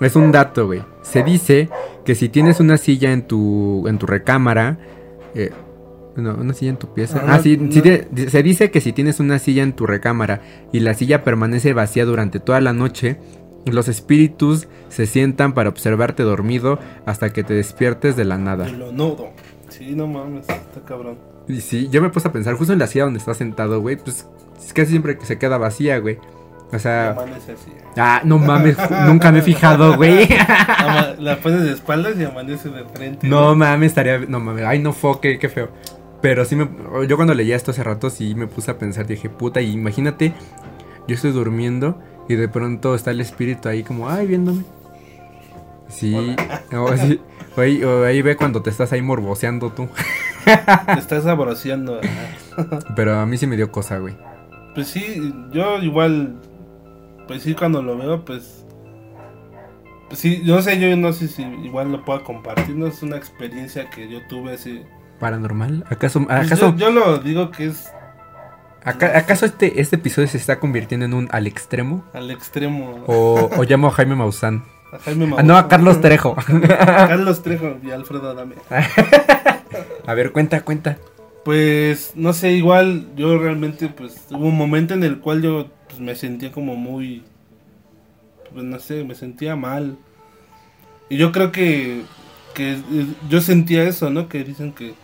Es 0.00 0.16
un 0.16 0.32
dato, 0.32 0.66
güey. 0.66 0.82
Se 1.02 1.22
dice 1.22 1.68
que 2.04 2.14
si 2.14 2.28
tienes 2.28 2.58
una 2.58 2.76
silla 2.76 3.12
en 3.12 3.22
tu, 3.22 3.86
en 3.86 3.98
tu 3.98 4.06
recámara. 4.06 4.78
Eh, 5.34 5.50
no, 6.16 6.34
una 6.34 6.54
silla 6.54 6.70
en 6.70 6.76
tu 6.76 6.92
pieza. 6.92 7.22
Ah, 7.26 7.40
sí, 7.40 7.58
se 8.28 8.42
dice 8.42 8.70
que 8.70 8.80
si 8.80 8.92
tienes 8.92 9.18
una 9.18 9.38
silla 9.38 9.62
en 9.62 9.72
tu 9.72 9.86
recámara 9.86 10.42
y 10.72 10.80
la 10.80 10.94
silla 10.94 11.24
permanece 11.24 11.72
vacía 11.72 12.04
durante 12.04 12.38
toda 12.38 12.60
la 12.60 12.72
noche, 12.72 13.18
los 13.72 13.88
espíritus 13.88 14.68
se 14.88 15.06
sientan 15.06 15.54
para 15.54 15.68
observarte 15.68 16.22
dormido 16.22 16.78
hasta 17.06 17.30
que 17.30 17.44
te 17.44 17.54
despiertes 17.54 18.16
de 18.16 18.24
la 18.24 18.38
nada. 18.38 18.68
Lo 18.68 18.92
nodo. 18.92 19.30
Sí, 19.68 19.94
no 19.94 20.06
mames, 20.06 20.48
está 20.48 20.80
cabrón. 20.86 21.18
Y 21.48 21.60
sí, 21.60 21.88
yo 21.90 22.00
me 22.00 22.10
puse 22.10 22.28
a 22.28 22.32
pensar, 22.32 22.54
justo 22.54 22.72
en 22.72 22.78
la 22.78 22.86
silla 22.86 23.04
donde 23.04 23.18
estás 23.18 23.36
sentado, 23.36 23.80
güey, 23.80 23.96
pues 23.96 24.26
es 24.58 24.72
casi 24.72 24.90
siempre 24.90 25.18
que 25.18 25.26
se 25.26 25.38
queda 25.38 25.58
vacía, 25.58 25.98
güey. 25.98 26.18
O 26.72 26.78
sea. 26.78 27.10
Amanece 27.10 27.52
así. 27.52 27.70
Ah, 27.96 28.22
no 28.24 28.38
mames, 28.38 28.76
nunca 29.06 29.30
me 29.30 29.40
he 29.40 29.42
fijado, 29.42 29.96
güey. 29.96 30.28
la 31.18 31.38
pones 31.42 31.62
de 31.62 31.72
espaldas 31.72 32.14
y 32.18 32.24
amanece 32.24 32.68
de 32.70 32.84
frente. 32.84 33.26
No 33.26 33.54
mames, 33.54 33.88
estaría. 33.88 34.18
No 34.20 34.40
mames, 34.40 34.64
ay, 34.64 34.78
no 34.80 34.92
fue, 34.92 35.20
qué, 35.20 35.38
qué 35.38 35.48
feo. 35.48 35.68
Pero 36.20 36.44
sí 36.44 36.56
me. 36.56 36.68
Yo 37.06 37.16
cuando 37.16 37.34
leía 37.34 37.54
esto 37.54 37.70
hace 37.70 37.84
rato, 37.84 38.10
sí 38.10 38.34
me 38.34 38.46
puse 38.46 38.70
a 38.70 38.78
pensar, 38.78 39.06
dije, 39.06 39.28
puta, 39.28 39.60
y 39.60 39.72
imagínate, 39.72 40.32
yo 41.06 41.14
estoy 41.14 41.32
durmiendo 41.32 42.00
y 42.28 42.34
de 42.34 42.48
pronto 42.48 42.94
está 42.94 43.10
el 43.10 43.20
espíritu 43.20 43.68
ahí 43.68 43.82
como, 43.82 44.08
ay, 44.08 44.26
viéndome. 44.26 44.64
Sí, 45.88 46.34
o, 46.72 47.60
ahí, 47.60 48.22
ve 48.22 48.36
cuando 48.36 48.62
te 48.62 48.70
estás 48.70 48.92
ahí 48.92 49.02
morboseando 49.02 49.70
tú. 49.70 49.88
te 50.44 50.98
estás 50.98 51.24
sabroseando. 51.24 52.00
Pero 52.96 53.18
a 53.18 53.26
mí 53.26 53.36
sí 53.36 53.46
me 53.46 53.56
dio 53.56 53.70
cosa, 53.70 53.98
güey. 53.98 54.16
Pues 54.74 54.88
sí, 54.88 55.32
yo 55.52 55.78
igual, 55.78 56.36
pues 57.28 57.42
sí, 57.42 57.54
cuando 57.54 57.82
lo 57.82 57.96
veo, 57.96 58.24
pues... 58.24 58.64
Pues 60.08 60.18
sí, 60.20 60.42
yo 60.44 60.56
no 60.56 60.62
sé, 60.62 60.78
yo 60.78 60.94
no 60.96 61.12
sé 61.12 61.28
si 61.28 61.42
igual 61.42 61.90
lo 61.90 62.04
puedo 62.04 62.22
compartir, 62.24 62.76
no 62.76 62.86
es 62.86 63.02
una 63.02 63.16
experiencia 63.16 63.88
que 63.90 64.08
yo 64.08 64.18
tuve 64.28 64.54
así... 64.54 64.82
¿Paranormal? 65.20 65.84
¿Acaso? 65.88 66.24
Pues 66.26 66.46
acaso... 66.46 66.76
yo 66.76 66.90
lo 66.90 67.18
digo 67.18 67.50
que 67.50 67.66
es 67.66 67.90
¿Acaso 68.84 69.46
este, 69.46 69.80
este 69.80 69.96
episodio 69.96 70.28
se 70.28 70.36
está 70.36 70.60
convirtiendo 70.60 71.06
en 71.06 71.14
un 71.14 71.28
al 71.32 71.46
extremo? 71.46 72.04
Al 72.12 72.30
extremo. 72.30 73.04
O, 73.06 73.64
llamo 73.66 73.88
a 73.88 73.90
Jaime 73.92 74.14
Maussan. 74.14 74.62
A 74.92 74.98
Jaime 74.98 75.26
Maussan. 75.26 75.44
Ah, 75.44 75.48
no, 75.48 75.56
a 75.56 75.68
Carlos 75.68 76.02
Trejo. 76.02 76.36
Carlos 76.68 77.42
Trejo 77.42 77.78
y 77.82 77.90
Alfredo 77.92 78.30
Adame. 78.30 78.56
a 80.06 80.14
ver, 80.14 80.32
cuenta, 80.32 80.60
cuenta. 80.60 80.98
Pues, 81.46 82.12
no 82.14 82.34
sé, 82.34 82.52
igual 82.52 83.06
yo 83.16 83.38
realmente, 83.38 83.88
pues, 83.88 84.26
hubo 84.30 84.48
un 84.48 84.56
momento 84.56 84.92
en 84.92 85.02
el 85.02 85.18
cual 85.18 85.40
yo 85.40 85.68
pues, 85.88 86.00
me 86.00 86.14
sentía 86.14 86.52
como 86.52 86.76
muy, 86.76 87.22
pues, 88.52 88.64
no 88.64 88.78
sé, 88.80 89.02
me 89.04 89.14
sentía 89.14 89.56
mal. 89.56 89.96
Y 91.08 91.16
yo 91.16 91.32
creo 91.32 91.52
que, 91.52 92.02
que 92.54 92.78
yo 93.30 93.40
sentía 93.40 93.84
eso, 93.84 94.10
¿no? 94.10 94.28
Que 94.28 94.44
dicen 94.44 94.72
que 94.72 94.94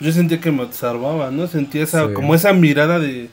yo 0.00 0.12
sentía 0.12 0.40
que 0.40 0.50
me 0.52 0.62
observaba, 0.62 1.30
¿no? 1.30 1.46
Sentía 1.46 1.82
esa, 1.82 2.12
como 2.14 2.34
esa 2.34 2.52
mirada 2.52 2.98
de, 2.98 3.30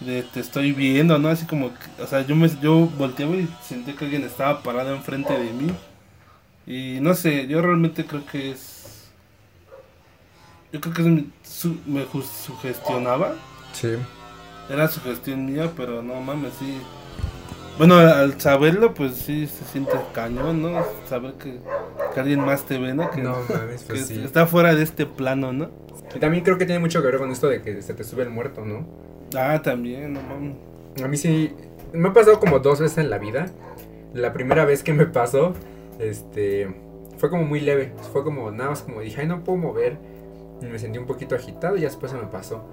de 0.00 0.22
te 0.22 0.40
estoy 0.40 0.72
viendo, 0.72 1.18
¿no? 1.18 1.28
Así 1.28 1.46
como, 1.46 1.70
que- 1.70 2.02
o 2.02 2.06
sea, 2.06 2.26
yo 2.26 2.34
me 2.36 2.48
yo 2.60 2.86
volteaba 2.98 3.34
y 3.36 3.48
sentí 3.66 3.92
que 3.92 4.04
alguien 4.04 4.24
estaba 4.24 4.62
parado 4.62 4.94
enfrente 4.94 5.32
de 5.32 5.52
mí. 5.52 5.72
Y 6.66 7.00
no 7.00 7.14
sé, 7.14 7.46
yo 7.48 7.60
realmente 7.62 8.04
creo 8.04 8.24
que 8.26 8.52
es... 8.52 9.08
Yo 10.72 10.80
creo 10.80 10.94
que 10.94 11.02
es 11.02 11.08
mi- 11.08 11.30
su- 11.42 11.78
me 11.86 12.06
sugestionaba. 12.46 13.34
Sí. 13.72 13.88
Era 14.70 14.88
sugestión 14.88 15.44
mía, 15.46 15.70
pero 15.76 16.02
no 16.02 16.20
mames, 16.20 16.52
sí. 16.58 16.78
Bueno, 17.78 17.96
al 17.96 18.40
saberlo, 18.40 18.94
pues 18.94 19.14
sí 19.16 19.46
se 19.46 19.64
siente 19.64 19.92
cañón, 20.14 20.62
¿no? 20.62 20.84
Saber 21.08 21.34
que, 21.34 21.58
que 22.14 22.20
alguien 22.20 22.40
más 22.40 22.64
te 22.64 22.78
ve, 22.78 22.94
¿no? 22.94 23.10
Que, 23.10 23.22
No 23.22 23.36
mames, 23.48 23.82
que 23.86 23.94
pues 23.94 24.06
sí. 24.06 24.22
está 24.24 24.46
fuera 24.46 24.74
de 24.74 24.82
este 24.82 25.04
plano, 25.06 25.52
¿no? 25.52 25.70
Y 26.14 26.18
también 26.18 26.44
creo 26.44 26.58
que 26.58 26.66
tiene 26.66 26.80
mucho 26.80 27.00
que 27.00 27.08
ver 27.08 27.18
con 27.18 27.30
esto 27.30 27.48
de 27.48 27.62
que 27.62 27.82
se 27.82 27.94
te 27.94 28.04
sube 28.04 28.22
el 28.22 28.30
muerto, 28.30 28.64
¿no? 28.64 28.86
Ah, 29.36 29.60
también, 29.62 30.12
no 30.12 30.20
mames. 30.22 30.56
A 31.02 31.08
mí 31.08 31.16
sí, 31.16 31.52
me 31.92 32.08
ha 32.08 32.12
pasado 32.12 32.38
como 32.38 32.58
dos 32.58 32.80
veces 32.80 32.98
en 32.98 33.10
la 33.10 33.18
vida. 33.18 33.46
La 34.12 34.32
primera 34.32 34.64
vez 34.64 34.82
que 34.82 34.92
me 34.92 35.06
pasó, 35.06 35.54
este, 35.98 36.68
fue 37.16 37.30
como 37.30 37.44
muy 37.44 37.60
leve. 37.60 37.92
Fue 38.12 38.24
como 38.24 38.50
nada 38.50 38.70
más 38.70 38.82
como 38.82 39.00
dije, 39.00 39.22
ay, 39.22 39.26
no 39.26 39.42
puedo 39.42 39.58
mover. 39.58 39.96
Y 40.60 40.66
me 40.66 40.78
sentí 40.78 40.98
un 40.98 41.06
poquito 41.06 41.34
agitado 41.34 41.76
y 41.76 41.80
ya 41.80 41.88
después 41.88 42.12
se 42.12 42.18
me 42.18 42.24
pasó. 42.24 42.64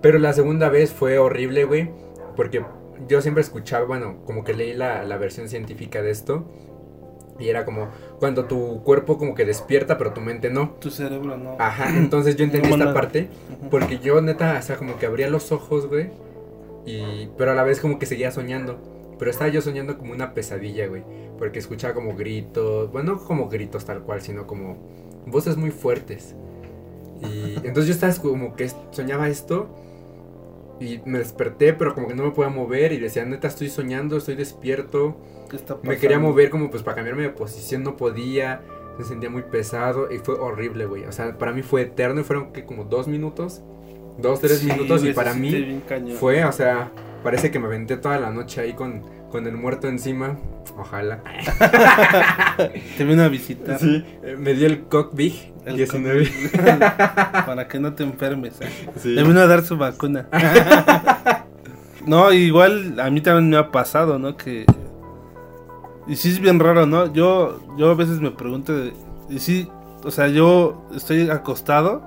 Pero 0.00 0.18
la 0.18 0.32
segunda 0.32 0.68
vez 0.68 0.92
fue 0.92 1.18
horrible, 1.18 1.64
güey. 1.64 1.90
Porque 2.36 2.64
yo 3.08 3.22
siempre 3.22 3.42
escuchaba, 3.42 3.84
bueno, 3.86 4.18
como 4.26 4.44
que 4.44 4.54
leí 4.54 4.74
la, 4.74 5.02
la 5.04 5.16
versión 5.16 5.48
científica 5.48 6.02
de 6.02 6.10
esto. 6.10 6.44
Y 7.42 7.48
era 7.48 7.64
como 7.64 7.88
cuando 8.20 8.44
tu 8.44 8.82
cuerpo 8.84 9.18
como 9.18 9.34
que 9.34 9.44
despierta, 9.44 9.98
pero 9.98 10.12
tu 10.12 10.20
mente 10.20 10.48
no. 10.50 10.70
Tu 10.80 10.90
cerebro 10.90 11.36
no. 11.36 11.56
Ajá, 11.58 11.96
entonces 11.96 12.36
yo 12.36 12.44
entendí 12.44 12.68
No, 12.68 12.74
esta 12.74 12.84
nada. 12.86 12.94
parte. 12.94 13.28
Porque 13.70 13.98
yo 13.98 14.20
neta, 14.20 14.56
o 14.58 14.62
sea, 14.62 14.76
como 14.76 14.98
que 14.98 15.06
abría 15.06 15.28
los 15.28 15.50
ojos, 15.52 15.88
güey. 15.88 16.10
Y, 16.86 17.28
pero 17.36 17.52
a 17.52 17.54
la 17.54 17.64
vez 17.64 17.80
como 17.80 17.98
que 17.98 18.06
seguía 18.06 18.30
soñando. 18.30 18.78
Pero 19.18 19.30
estaba 19.30 19.50
yo 19.50 19.60
soñando 19.60 19.98
como 19.98 20.12
una 20.12 20.34
pesadilla, 20.34 20.86
güey. 20.86 21.02
Porque 21.38 21.58
escuchaba 21.58 21.94
como 21.94 22.14
gritos. 22.14 22.90
Bueno, 22.92 23.14
no 23.14 23.24
como 23.24 23.48
gritos 23.48 23.84
tal 23.84 24.02
cual, 24.02 24.20
sino 24.20 24.46
como 24.46 24.76
voces 25.26 25.56
muy 25.56 25.70
fuertes. 25.70 26.34
Y 27.22 27.54
entonces 27.66 27.86
yo 27.86 27.92
estaba 27.92 28.14
como 28.14 28.54
que 28.56 28.70
soñaba 28.90 29.28
esto. 29.28 29.68
Y 30.80 31.00
me 31.04 31.18
desperté, 31.18 31.72
pero 31.72 31.94
como 31.94 32.08
que 32.08 32.14
no 32.14 32.24
me 32.24 32.30
podía 32.32 32.50
mover. 32.50 32.92
Y 32.92 32.98
decía, 32.98 33.24
neta, 33.24 33.46
estoy 33.48 33.68
soñando, 33.68 34.16
estoy 34.16 34.34
despierto. 34.34 35.16
¿Qué 35.52 35.56
está 35.58 35.76
Me 35.82 35.98
quería 35.98 36.18
mover 36.18 36.48
como 36.48 36.70
pues 36.70 36.82
para 36.82 36.96
cambiarme 36.96 37.24
de 37.24 37.28
posición, 37.28 37.82
no 37.82 37.94
podía. 37.96 38.62
Me 38.98 39.04
sentía 39.04 39.28
muy 39.28 39.42
pesado 39.42 40.10
y 40.10 40.18
fue 40.18 40.34
horrible, 40.34 40.86
güey. 40.86 41.04
O 41.04 41.12
sea, 41.12 41.36
para 41.36 41.52
mí 41.52 41.62
fue 41.62 41.82
eterno 41.82 42.22
y 42.22 42.24
fueron 42.24 42.52
que 42.54 42.64
como 42.64 42.84
dos 42.84 43.06
minutos. 43.06 43.62
Dos, 44.18 44.40
tres 44.40 44.60
Sí, 44.60 44.66
minutos 44.66 45.04
y 45.04 45.12
para 45.12 45.34
mí 45.34 45.82
fue, 46.18 46.44
o 46.44 46.52
sea, 46.52 46.90
parece 47.22 47.50
que 47.50 47.58
me 47.58 47.66
aventé 47.66 47.98
toda 47.98 48.18
la 48.18 48.30
noche 48.30 48.62
ahí 48.62 48.72
con, 48.72 49.02
con 49.30 49.46
el 49.46 49.56
muerto 49.58 49.88
encima. 49.88 50.38
Ojalá. 50.78 51.22
Te 52.96 53.04
vino 53.04 53.22
a 53.22 53.28
visitar. 53.28 53.78
Sí, 53.78 54.04
me 54.38 54.54
dio 54.54 54.66
el 54.66 54.84
cockbig 54.84 55.52
El 55.66 55.76
19. 55.76 56.30
Para 57.46 57.68
que 57.68 57.78
no 57.78 57.92
te 57.92 58.04
enfermes. 58.04 58.58
¿eh? 58.62 58.68
Sí. 58.96 59.08
Le 59.10 59.22
vino 59.22 59.40
a 59.40 59.46
dar 59.46 59.62
su 59.64 59.76
vacuna. 59.76 60.28
no, 62.06 62.32
igual 62.32 62.98
a 63.00 63.10
mí 63.10 63.20
también 63.20 63.50
me 63.50 63.56
ha 63.58 63.70
pasado, 63.70 64.18
¿no? 64.18 64.36
Que. 64.36 64.64
Y 66.06 66.16
sí 66.16 66.30
es 66.30 66.40
bien 66.40 66.58
raro, 66.58 66.86
¿no? 66.86 67.12
Yo, 67.12 67.60
yo 67.76 67.90
a 67.90 67.94
veces 67.94 68.20
me 68.20 68.30
pregunto. 68.30 68.72
Y 69.28 69.38
sí, 69.38 69.68
o 70.04 70.10
sea, 70.10 70.28
yo 70.28 70.82
estoy 70.94 71.30
acostado. 71.30 72.02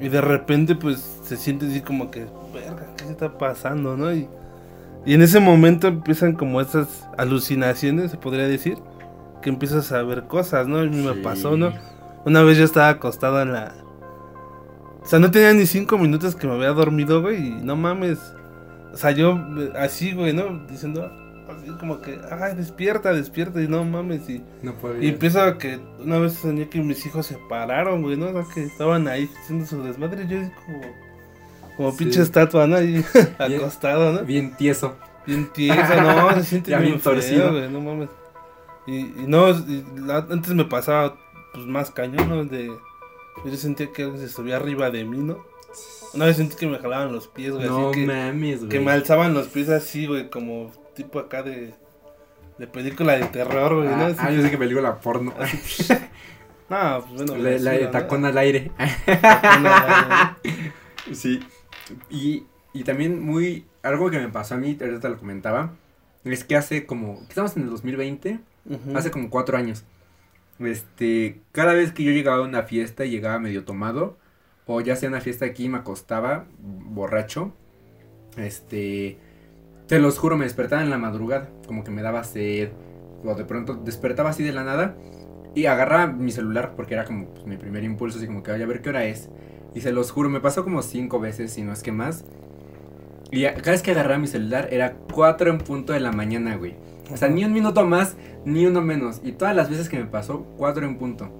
Y 0.00 0.08
de 0.08 0.20
repente, 0.20 0.74
pues 0.76 1.20
se 1.24 1.36
siente 1.36 1.66
así 1.66 1.80
como 1.80 2.10
que. 2.10 2.26
Verga, 2.52 2.86
¿qué 2.96 3.04
se 3.04 3.10
está 3.12 3.36
pasando, 3.38 3.96
no? 3.96 4.12
Y, 4.12 4.28
y 5.06 5.14
en 5.14 5.22
ese 5.22 5.40
momento 5.40 5.88
empiezan 5.88 6.34
como 6.34 6.60
esas 6.60 7.08
alucinaciones, 7.16 8.10
se 8.10 8.16
podría 8.18 8.46
decir. 8.46 8.78
Que 9.42 9.50
empiezas 9.50 9.92
a 9.92 10.02
ver 10.02 10.24
cosas, 10.24 10.66
¿no? 10.66 10.78
A 10.78 10.84
mí 10.84 10.96
me 11.02 11.14
Sí. 11.14 11.20
pasó, 11.22 11.56
¿no? 11.56 11.72
Una 12.24 12.42
vez 12.42 12.58
yo 12.58 12.64
estaba 12.64 12.88
acostado 12.90 13.40
en 13.40 13.52
la. 13.52 13.72
O 15.02 15.06
sea, 15.06 15.18
no 15.20 15.30
tenía 15.30 15.52
ni 15.54 15.64
cinco 15.64 15.96
minutos 15.96 16.34
que 16.36 16.46
me 16.46 16.54
había 16.54 16.72
dormido, 16.72 17.22
güey. 17.22 17.46
Y 17.46 17.50
no 17.62 17.76
mames. 17.76 18.18
O 18.92 18.96
sea, 18.96 19.12
yo 19.12 19.38
eh, 19.58 19.72
así, 19.78 20.12
güey, 20.12 20.32
¿no? 20.34 20.66
Diciendo. 20.68 21.10
Como 21.78 22.00
que, 22.00 22.18
ay, 22.30 22.54
despierta, 22.56 23.12
despierta. 23.12 23.60
Y 23.62 23.68
no 23.68 23.84
mames. 23.84 24.28
Y, 24.28 24.42
No 24.62 24.74
podía. 24.74 25.02
y 25.04 25.08
empiezo 25.08 25.40
a 25.42 25.58
que 25.58 25.78
una 25.98 26.18
vez 26.18 26.34
soñé 26.34 26.68
que 26.68 26.80
mis 26.80 27.04
hijos 27.06 27.26
se 27.26 27.36
pararon, 27.48 28.02
güey, 28.02 28.16
¿no? 28.16 28.26
O 28.26 28.32
sea, 28.32 28.44
que 28.54 28.64
estaban 28.64 29.06
ahí 29.08 29.28
haciendo 29.42 29.66
su 29.66 29.82
desmadre. 29.82 30.24
Y 30.24 30.28
yo 30.28 30.38
como. 30.66 30.80
Como 31.76 31.92
Sí. 31.92 31.98
pinche 31.98 32.22
estatua, 32.22 32.66
¿no? 32.66 32.76
Ahí 32.76 33.04
acostado, 33.38 34.12
¿no? 34.12 34.24
Bien 34.24 34.54
tieso. 34.56 34.96
Bien 35.26 35.46
tieso, 35.52 36.00
no, 36.00 36.30
se 36.36 36.42
siente 36.44 36.70
Ya 36.72 36.78
bien, 36.78 36.98
torcido. 37.00 37.50
güey, 37.52 37.70
no 37.70 37.80
mames. 37.80 38.08
Y, 38.86 38.96
y 39.00 39.24
no, 39.26 39.50
y 39.50 39.84
la- 39.96 40.26
antes 40.30 40.54
me 40.54 40.64
pasaba 40.64 41.16
pues 41.52 41.66
más 41.66 41.90
cañón, 41.90 42.28
¿no? 42.28 42.44
De, 42.44 42.70
yo 43.44 43.56
sentía 43.56 43.92
que 43.92 44.02
alguien 44.04 44.20
se 44.20 44.28
subía 44.32 44.56
arriba 44.56 44.90
de 44.90 45.04
mí, 45.04 45.18
¿no? 45.18 45.38
Una 46.14 46.24
vez 46.24 46.38
sentí 46.38 46.56
que 46.56 46.66
me 46.66 46.78
jalaban 46.78 47.12
los 47.12 47.28
pies, 47.28 47.52
güey, 47.52 47.66
No 47.68 47.90
así 47.90 48.00
que, 48.00 48.06
mames, 48.06 48.58
güey. 48.60 48.68
que 48.70 48.80
me 48.80 48.90
alzaban 48.90 49.34
los 49.34 49.48
pies 49.48 49.68
así, 49.68 50.06
güey, 50.06 50.30
como 50.30 50.72
tipo 50.98 51.18
acá 51.18 51.42
de, 51.42 51.72
de 52.58 52.66
película 52.66 53.16
de 53.16 53.24
terror, 53.26 53.76
güey. 53.76 53.88
Ah, 53.88 54.14
ah, 54.18 54.30
yo 54.30 54.42
sé 54.42 54.50
que 54.50 54.58
película 54.58 54.98
porno. 55.00 55.32
No, 56.68 57.02
pues 57.08 57.30
bueno. 57.30 57.42
la, 57.42 57.78
la 57.78 57.90
tacón 57.90 58.26
al 58.26 58.36
aire. 58.36 58.70
Tacón 58.76 59.66
al 59.66 59.82
aire, 59.96 60.36
Sí. 61.12 61.40
Y, 62.10 62.44
y 62.74 62.84
también 62.84 63.22
muy... 63.22 63.64
Algo 63.82 64.10
que 64.10 64.18
me 64.18 64.28
pasó 64.28 64.54
a 64.54 64.58
mí, 64.58 64.76
ahorita 64.78 65.00
te 65.00 65.08
lo 65.08 65.16
comentaba, 65.16 65.72
es 66.24 66.44
que 66.44 66.56
hace 66.56 66.84
como... 66.84 67.22
Estamos 67.26 67.56
en 67.56 67.62
el 67.62 67.70
2020, 67.70 68.40
¿no? 68.66 68.76
Ujú. 68.76 68.98
hace 68.98 69.10
como 69.10 69.30
cuatro 69.30 69.56
años. 69.56 69.84
Este, 70.58 71.40
cada 71.52 71.72
vez 71.72 71.92
que 71.92 72.04
yo 72.04 72.12
llegaba 72.12 72.44
a 72.44 72.46
una 72.46 72.64
fiesta 72.64 73.06
y 73.06 73.10
llegaba 73.12 73.38
medio 73.38 73.64
tomado, 73.64 74.18
o 74.66 74.82
ya 74.82 74.94
sea 74.94 75.08
una 75.08 75.22
fiesta 75.22 75.46
aquí 75.46 75.70
me 75.70 75.78
acostaba 75.78 76.44
borracho, 76.58 77.54
este, 78.36 79.16
te 79.88 79.98
los 79.98 80.18
juro, 80.18 80.36
me 80.36 80.44
despertaba 80.44 80.82
en 80.82 80.90
la 80.90 80.98
madrugada, 80.98 81.48
como 81.66 81.82
que 81.82 81.90
me 81.90 82.02
daba 82.02 82.22
sed, 82.22 82.68
o 83.24 83.34
de 83.34 83.44
pronto 83.44 83.74
despertaba 83.74 84.30
así 84.30 84.44
de 84.44 84.52
la 84.52 84.62
nada 84.62 84.96
y 85.54 85.66
agarraba 85.66 86.06
mi 86.06 86.30
celular 86.30 86.74
porque 86.76 86.94
era 86.94 87.04
como 87.04 87.26
pues, 87.30 87.46
mi 87.46 87.56
primer 87.56 87.82
impulso, 87.82 88.18
así 88.18 88.26
como 88.26 88.42
que, 88.42 88.52
"Ay, 88.52 88.62
a 88.62 88.66
ver 88.66 88.80
qué 88.82 88.90
hora 88.90 89.04
es. 89.04 89.28
Y 89.74 89.80
se 89.80 89.92
los 89.92 90.12
juro, 90.12 90.28
me 90.28 90.40
pasó 90.40 90.62
como 90.62 90.82
cinco 90.82 91.18
veces, 91.18 91.52
si 91.52 91.62
no 91.62 91.72
es 91.72 91.82
que 91.82 91.90
más. 91.90 92.24
Y 93.30 93.42
cada 93.44 93.72
vez 93.72 93.82
que 93.82 93.90
agarraba 93.90 94.18
mi 94.18 94.26
celular 94.26 94.68
era 94.70 94.94
4 95.12 95.50
en 95.50 95.58
punto 95.58 95.92
de 95.92 96.00
la 96.00 96.12
mañana, 96.12 96.56
güey. 96.56 96.76
O 97.12 97.16
sea, 97.16 97.28
ni 97.28 97.44
un 97.44 97.52
minuto 97.52 97.84
más, 97.84 98.16
ni 98.44 98.66
uno 98.66 98.80
menos. 98.80 99.20
Y 99.22 99.32
todas 99.32 99.54
las 99.54 99.68
veces 99.68 99.88
que 99.88 99.98
me 99.98 100.06
pasó, 100.06 100.46
4 100.56 100.86
en 100.86 100.96
punto. 100.96 101.30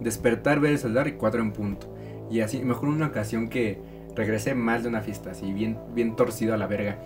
Despertar, 0.00 0.60
ver 0.60 0.72
el 0.72 0.78
celular 0.78 1.06
y 1.08 1.12
4 1.12 1.40
en 1.42 1.52
punto. 1.52 1.94
Y 2.30 2.40
así, 2.40 2.60
mejor 2.62 2.88
una 2.88 3.06
ocasión 3.06 3.48
que 3.48 3.78
regresé 4.16 4.54
mal 4.54 4.82
de 4.82 4.88
una 4.88 5.02
fiesta, 5.02 5.30
así 5.30 5.52
bien, 5.52 5.78
bien 5.94 6.16
torcido 6.16 6.54
a 6.54 6.56
la 6.56 6.66
verga. 6.66 6.98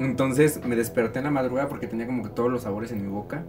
Entonces 0.00 0.64
me 0.64 0.76
desperté 0.76 1.18
en 1.18 1.26
la 1.26 1.30
madrugada 1.30 1.68
porque 1.68 1.86
tenía 1.86 2.06
como 2.06 2.22
que 2.22 2.30
todos 2.30 2.50
los 2.50 2.62
sabores 2.62 2.92
en 2.92 3.02
mi 3.02 3.08
boca 3.08 3.44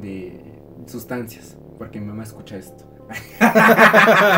de 0.00 0.40
sustancias. 0.86 1.56
Porque 1.78 2.00
mi 2.00 2.06
mamá 2.06 2.24
escucha 2.24 2.56
esto. 2.56 2.84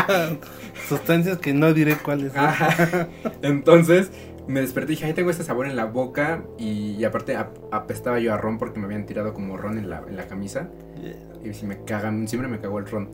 Sustancias 0.87 1.37
que 1.37 1.53
no 1.53 1.73
diré 1.73 1.95
cuáles. 1.97 2.35
Ajá. 2.35 3.07
Entonces 3.41 4.11
me 4.47 4.61
desperté 4.61 4.93
y 4.93 4.95
dije, 4.95 5.05
ahí 5.07 5.13
tengo 5.13 5.29
este 5.29 5.43
sabor 5.43 5.67
en 5.67 5.75
la 5.75 5.85
boca. 5.85 6.43
Y, 6.57 6.91
y 6.97 7.05
aparte 7.05 7.35
ap- 7.35 7.57
apestaba 7.71 8.19
yo 8.19 8.33
a 8.33 8.37
ron 8.37 8.57
porque 8.57 8.79
me 8.79 8.85
habían 8.85 9.05
tirado 9.05 9.33
como 9.33 9.57
ron 9.57 9.77
en 9.77 9.89
la, 9.89 10.03
en 10.07 10.15
la 10.15 10.27
camisa. 10.27 10.69
Y 11.43 11.53
si 11.53 11.65
me 11.65 11.83
cagan, 11.83 12.27
siempre 12.27 12.49
me 12.49 12.59
cagó 12.59 12.79
el 12.79 12.87
ron. 12.87 13.09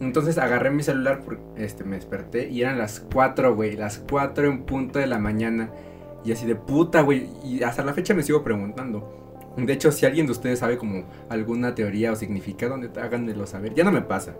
Entonces 0.00 0.38
agarré 0.38 0.70
mi 0.70 0.82
celular, 0.82 1.20
por- 1.20 1.38
este, 1.56 1.84
me 1.84 1.96
desperté 1.96 2.48
y 2.48 2.62
eran 2.62 2.78
las 2.78 3.00
4, 3.00 3.54
güey. 3.54 3.76
Las 3.76 3.98
4 3.98 4.46
en 4.46 4.62
punto 4.64 4.98
de 4.98 5.06
la 5.06 5.18
mañana. 5.18 5.70
Y 6.24 6.32
así 6.32 6.46
de 6.46 6.54
puta, 6.54 7.00
güey. 7.02 7.28
Y 7.44 7.62
hasta 7.62 7.84
la 7.84 7.92
fecha 7.94 8.14
me 8.14 8.22
sigo 8.22 8.42
preguntando. 8.42 9.18
De 9.56 9.72
hecho, 9.72 9.92
si 9.92 10.06
alguien 10.06 10.26
de 10.26 10.32
ustedes 10.32 10.60
sabe 10.60 10.78
como 10.78 11.04
alguna 11.28 11.74
teoría 11.74 12.12
o 12.12 12.16
significado, 12.16 12.74
háganmelo 13.00 13.46
saber. 13.46 13.74
Ya 13.74 13.84
no 13.84 13.92
me 13.92 14.00
pasa. 14.02 14.34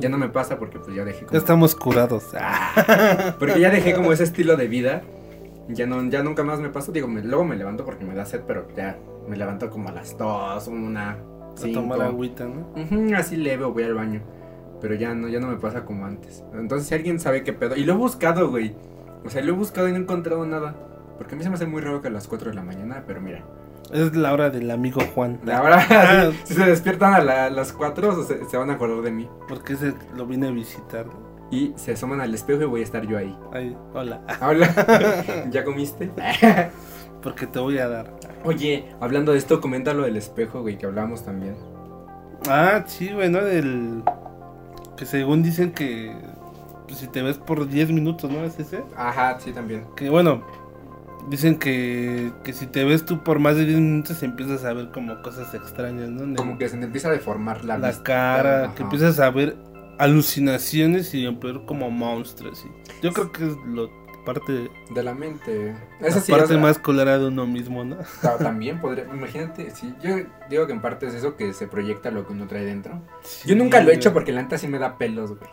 Ya 0.00 0.08
no 0.08 0.18
me 0.18 0.28
pasa 0.28 0.58
porque 0.58 0.78
pues 0.80 0.96
ya 0.96 1.04
dejé 1.04 1.20
como... 1.20 1.32
Ya 1.32 1.38
estamos 1.38 1.74
curados. 1.76 2.24
Porque 3.38 3.60
ya 3.60 3.70
dejé 3.70 3.94
como 3.94 4.12
ese 4.12 4.24
estilo 4.24 4.56
de 4.56 4.66
vida. 4.66 5.02
Ya 5.68 5.86
no, 5.86 6.02
ya 6.08 6.22
nunca 6.22 6.42
más 6.42 6.58
me 6.60 6.68
pasa. 6.68 6.90
Digo, 6.92 7.06
me- 7.06 7.22
luego 7.22 7.44
me 7.44 7.54
levanto 7.56 7.84
porque 7.84 8.04
me 8.04 8.14
da 8.14 8.24
sed, 8.24 8.40
pero 8.46 8.66
ya 8.76 8.98
me 9.28 9.36
levanto 9.36 9.70
como 9.70 9.88
a 9.90 9.92
las 9.92 10.16
2, 10.18 10.66
una, 10.68 11.10
A 11.12 11.16
5. 11.56 11.80
tomar 11.80 12.02
agüita, 12.02 12.46
¿no? 12.46 13.16
Así 13.16 13.36
leve 13.36 13.64
o 13.64 13.72
voy 13.72 13.84
al 13.84 13.94
baño. 13.94 14.22
Pero 14.80 14.94
ya 14.94 15.14
no, 15.14 15.28
ya 15.28 15.38
no 15.40 15.46
me 15.48 15.56
pasa 15.56 15.84
como 15.84 16.06
antes. 16.06 16.42
Entonces 16.54 16.88
si 16.88 16.94
alguien 16.94 17.20
sabe 17.20 17.44
qué 17.44 17.52
pedo. 17.52 17.76
Y 17.76 17.84
lo 17.84 17.92
he 17.92 17.96
buscado, 17.96 18.48
güey. 18.50 18.74
O 19.24 19.30
sea, 19.30 19.42
lo 19.42 19.52
he 19.52 19.56
buscado 19.56 19.88
y 19.88 19.92
no 19.92 19.98
he 19.98 20.00
encontrado 20.00 20.44
nada. 20.46 20.74
Porque 21.18 21.34
a 21.34 21.38
mí 21.38 21.42
se 21.44 21.50
me 21.50 21.56
hace 21.56 21.66
muy 21.66 21.82
raro 21.82 22.00
que 22.00 22.08
a 22.08 22.10
las 22.10 22.26
4 22.28 22.50
de 22.50 22.54
la 22.56 22.62
mañana, 22.62 23.02
pero 23.06 23.20
mira. 23.20 23.42
Es 23.92 24.14
la 24.14 24.32
hora 24.32 24.50
del 24.50 24.70
amigo 24.70 25.00
Juan. 25.14 25.40
Ahora, 25.52 26.32
si, 26.44 26.46
si 26.54 26.54
se 26.54 26.64
despiertan 26.64 27.14
a 27.14 27.20
la- 27.20 27.50
las 27.50 27.72
4, 27.72 28.24
se, 28.24 28.44
se 28.44 28.56
van 28.56 28.70
a 28.70 28.74
acordar 28.74 29.02
de 29.02 29.10
mí. 29.10 29.28
Porque 29.48 29.72
ese 29.74 29.94
lo 30.16 30.26
vine 30.26 30.48
a 30.48 30.50
visitar. 30.50 31.06
y 31.50 31.72
se 31.76 31.92
asoman 31.92 32.20
al 32.20 32.32
espejo 32.34 32.62
y 32.62 32.66
voy 32.66 32.80
a 32.82 32.84
estar 32.84 33.06
yo 33.06 33.16
ahí. 33.18 33.36
Ay, 33.52 33.76
hola. 33.94 34.20
Hola, 34.40 35.44
¿ya 35.50 35.64
comiste? 35.64 36.10
Porque 37.22 37.46
te 37.46 37.58
voy 37.58 37.78
a 37.78 37.88
dar. 37.88 38.12
Oye, 38.44 38.88
hablando 39.00 39.32
de 39.32 39.38
esto, 39.38 39.60
comenta 39.60 39.92
lo 39.94 40.04
del 40.04 40.16
espejo, 40.16 40.60
güey, 40.60 40.78
que 40.78 40.86
hablábamos 40.86 41.24
también. 41.24 41.56
Ah, 42.48 42.84
sí, 42.86 43.10
güey, 43.12 43.28
¿no? 43.28 43.42
Del. 43.42 44.04
Que 44.96 45.04
según 45.06 45.42
dicen 45.42 45.72
que. 45.72 46.14
Pues, 46.86 46.98
si 47.00 47.06
te 47.08 47.22
ves 47.22 47.38
por 47.38 47.66
10 47.68 47.90
minutos, 47.90 48.30
¿no? 48.30 48.44
¿Es 48.44 48.58
ese? 48.60 48.84
Ajá, 48.96 49.38
sí, 49.40 49.50
también. 49.52 49.84
Que 49.96 50.08
bueno. 50.10 50.42
Dicen 51.28 51.58
que, 51.58 52.32
que 52.44 52.52
si 52.52 52.66
te 52.66 52.84
ves 52.84 53.04
tú 53.04 53.22
por 53.22 53.38
más 53.38 53.56
de 53.56 53.64
10 53.66 53.78
minutos 53.78 54.22
empiezas 54.22 54.64
a 54.64 54.72
ver 54.72 54.90
como 54.90 55.20
cosas 55.22 55.52
extrañas, 55.54 56.08
¿no? 56.08 56.34
Como 56.36 56.56
que 56.58 56.68
se 56.68 56.78
te 56.78 56.84
empieza 56.84 57.08
a 57.08 57.12
deformar 57.12 57.64
la, 57.64 57.76
la 57.78 57.88
vista. 57.88 58.02
cara, 58.02 58.64
Ajá. 58.64 58.74
que 58.74 58.82
empiezas 58.84 59.18
a 59.20 59.30
ver 59.30 59.56
alucinaciones 59.98 61.12
y 61.14 61.26
ver 61.26 61.60
como 61.66 61.90
monstruos. 61.90 62.64
y- 62.64 63.02
Yo 63.06 63.12
creo 63.12 63.30
que 63.32 63.46
es 63.46 63.52
lo 63.66 63.90
parte, 64.24 64.68
De 64.90 65.02
la 65.02 65.14
mente. 65.14 65.74
sí, 66.22 66.30
parte 66.32 66.56
más 66.58 66.78
colera 66.78 67.18
de 67.18 67.28
uno 67.28 67.46
mismo, 67.46 67.84
¿no? 67.84 67.96
ta- 68.22 68.36
también 68.38 68.80
podría. 68.80 69.04
Imagínate, 69.04 69.70
sí, 69.70 69.94
yo 70.02 70.16
digo 70.50 70.66
que 70.66 70.72
en 70.72 70.80
parte 70.82 71.06
es 71.06 71.14
eso 71.14 71.36
que 71.36 71.52
se 71.54 71.66
proyecta 71.66 72.10
lo 72.10 72.26
que 72.26 72.32
uno 72.34 72.46
trae 72.46 72.64
dentro. 72.64 73.00
Yo 73.46 73.56
nunca 73.56 73.80
lo 73.80 73.90
he 73.90 73.94
hecho 73.94 74.12
porque 74.12 74.32
la 74.32 74.42
neta 74.42 74.58
sí 74.58 74.68
me 74.68 74.78
da 74.78 74.98
pelos, 74.98 75.30
güey. 75.36 75.50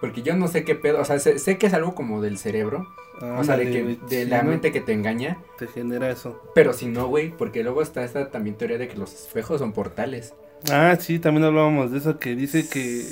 Porque 0.00 0.22
yo 0.22 0.36
no 0.36 0.46
sé 0.48 0.64
qué 0.64 0.74
pedo, 0.76 1.00
o 1.00 1.04
sea, 1.04 1.18
sé, 1.18 1.38
sé 1.40 1.58
que 1.58 1.66
es 1.66 1.74
algo 1.74 1.94
como 1.94 2.20
del 2.20 2.38
cerebro, 2.38 2.86
o 3.20 3.44
sea, 3.44 3.56
de, 3.56 3.70
que, 3.70 3.98
de 4.08 4.26
la 4.26 4.42
¿no? 4.42 4.50
mente 4.50 4.72
que 4.72 4.80
te 4.80 4.92
engaña, 4.92 5.38
Te 5.58 5.66
genera 5.66 6.10
eso. 6.10 6.40
pero 6.54 6.72
si 6.72 6.86
no, 6.86 7.08
güey, 7.08 7.30
porque 7.36 7.62
luego 7.62 7.82
está 7.82 8.04
esta 8.04 8.30
también 8.30 8.56
teoría 8.56 8.78
de 8.78 8.88
que 8.88 8.96
los 8.96 9.12
espejos 9.12 9.58
son 9.60 9.72
portales. 9.72 10.34
Ah, 10.70 10.96
sí, 10.98 11.18
también 11.18 11.44
hablábamos 11.44 11.90
de 11.92 11.98
eso 11.98 12.18
que 12.18 12.34
dice 12.36 12.68
que, 12.68 13.04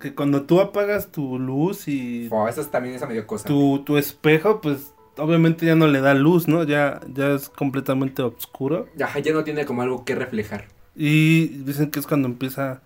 que 0.00 0.14
cuando 0.14 0.42
tú 0.42 0.60
apagas 0.60 1.08
tu 1.10 1.38
luz 1.38 1.88
y 1.88 2.28
Oh, 2.30 2.48
eso 2.48 2.60
es 2.60 2.70
también 2.70 2.94
esa 2.94 3.06
medio 3.06 3.26
cosa. 3.26 3.46
tu, 3.48 3.82
tu 3.84 3.96
espejo, 3.96 4.60
pues 4.60 4.92
obviamente 5.16 5.66
ya 5.66 5.74
no 5.74 5.86
le 5.88 6.00
da 6.00 6.14
luz, 6.14 6.46
¿no? 6.48 6.64
Ya, 6.64 7.00
ya 7.12 7.30
es 7.34 7.48
completamente 7.48 8.22
oscuro. 8.22 8.86
Ajá, 9.02 9.18
ya 9.20 9.32
no 9.32 9.44
tiene 9.44 9.64
como 9.64 9.82
algo 9.82 10.04
que 10.04 10.14
reflejar. 10.14 10.66
Y 10.94 11.48
dicen 11.64 11.90
que 11.90 12.00
es 12.00 12.06
cuando 12.06 12.28
empieza 12.28 12.82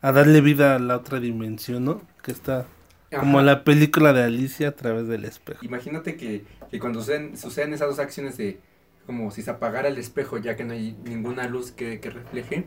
a 0.00 0.12
darle 0.12 0.40
vida 0.40 0.76
a 0.76 0.78
la 0.78 0.96
otra 0.96 1.18
dimensión, 1.20 1.84
¿no? 1.84 2.02
Que 2.22 2.30
está 2.32 2.66
como 3.16 3.40
la 3.40 3.64
película 3.64 4.12
de 4.12 4.22
Alicia 4.24 4.68
a 4.68 4.72
través 4.72 5.08
del 5.08 5.24
espejo. 5.24 5.64
Imagínate 5.64 6.16
que, 6.16 6.44
que 6.70 6.78
cuando 6.78 7.00
suceden, 7.00 7.36
suceden 7.36 7.72
esas 7.72 7.88
dos 7.88 7.98
acciones 7.98 8.36
de 8.36 8.58
como 9.06 9.30
si 9.30 9.40
se 9.42 9.50
apagara 9.50 9.88
el 9.88 9.96
espejo 9.96 10.36
ya 10.36 10.54
que 10.56 10.64
no 10.64 10.74
hay 10.74 10.94
ninguna 11.04 11.46
luz 11.48 11.72
que, 11.72 11.98
que 12.00 12.10
refleje, 12.10 12.64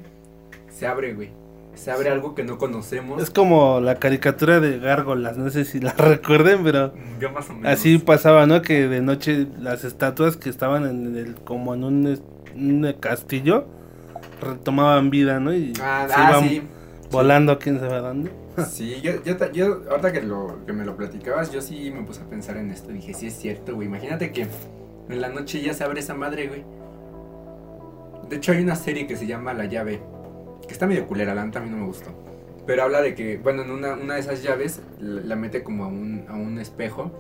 se 0.70 0.88
abre, 0.88 1.14
güey. 1.14 1.30
Se 1.76 1.90
abre 1.90 2.10
algo 2.10 2.36
que 2.36 2.44
no 2.44 2.58
conocemos. 2.58 3.22
Es 3.24 3.30
como 3.30 3.80
la 3.80 3.96
caricatura 3.96 4.60
de 4.60 4.78
gárgolas, 4.80 5.38
no 5.38 5.50
sé 5.52 5.64
si 5.64 5.80
la 5.80 5.94
recuerden, 5.98 6.64
pero 6.64 6.94
Yo 7.20 7.32
más 7.32 7.50
o 7.50 7.54
menos. 7.54 7.72
así 7.72 7.98
pasaba, 7.98 8.46
¿no? 8.46 8.62
Que 8.62 8.88
de 8.90 9.02
noche 9.02 9.48
las 9.60 9.86
estatuas 9.86 10.36
que 10.36 10.50
estaban 10.50 10.86
en 10.86 11.16
el, 11.16 11.36
como 11.36 11.74
en 11.74 11.84
un, 11.86 12.22
un 12.56 12.94
castillo 13.00 13.68
retomaban 14.42 15.10
vida, 15.12 15.40
¿no? 15.40 15.54
Y 15.54 15.72
Ah, 15.82 16.08
se 16.10 16.14
ah, 16.18 16.30
iban 16.30 16.50
sí. 16.50 16.62
Volando 17.12 17.60
quién 17.60 17.80
sabe 17.80 17.98
dónde. 18.00 18.32
Sí, 18.70 19.02
yo, 19.02 19.24
yo, 19.24 19.52
yo, 19.52 19.82
ahorita 19.90 20.12
que, 20.12 20.22
lo, 20.22 20.66
que 20.66 20.74
me 20.74 20.86
lo 20.86 20.96
platicabas, 20.96 21.52
yo 21.52 21.62
sí 21.62 21.92
me 21.92 22.04
puse 22.04 22.22
a 22.22 22.26
pensar 22.26 22.58
en 22.58 22.72
esto. 22.72 22.92
Dije, 22.92 23.14
sí 23.14 23.28
es 23.28 23.34
cierto, 23.34 23.76
güey. 23.76 23.88
Imagínate 23.88 24.32
que 24.32 24.48
en 25.10 25.22
la 25.22 25.30
noche 25.30 25.62
ya 25.62 25.74
se 25.74 25.84
abre 25.84 26.00
esa 26.00 26.14
madre, 26.14 26.48
güey. 26.48 26.64
De 28.30 28.38
hecho, 28.38 28.52
hay 28.52 28.62
una 28.62 28.76
serie 28.76 29.08
que 29.08 29.16
se 29.16 29.28
llama 29.28 29.54
La 29.54 29.66
Llave. 29.66 30.02
Que 30.68 30.74
está 30.74 30.88
medio 30.88 31.08
culera, 31.08 31.34
la 31.34 31.46
neta 31.46 31.60
a 31.60 31.62
mí 31.62 31.70
no 31.70 31.78
me 31.78 31.86
gustó. 31.86 32.12
Pero 32.66 32.84
habla 32.84 33.02
de 33.02 33.16
que, 33.16 33.38
bueno, 33.38 33.64
en 33.64 33.72
una, 33.72 33.94
una 33.94 34.14
de 34.16 34.20
esas 34.20 34.44
llaves 34.44 34.82
la, 35.00 35.22
la 35.22 35.36
mete 35.36 35.64
como 35.64 35.86
a 35.86 35.88
un, 35.88 36.26
a 36.30 36.34
un 36.36 36.60
espejo. 36.60 37.12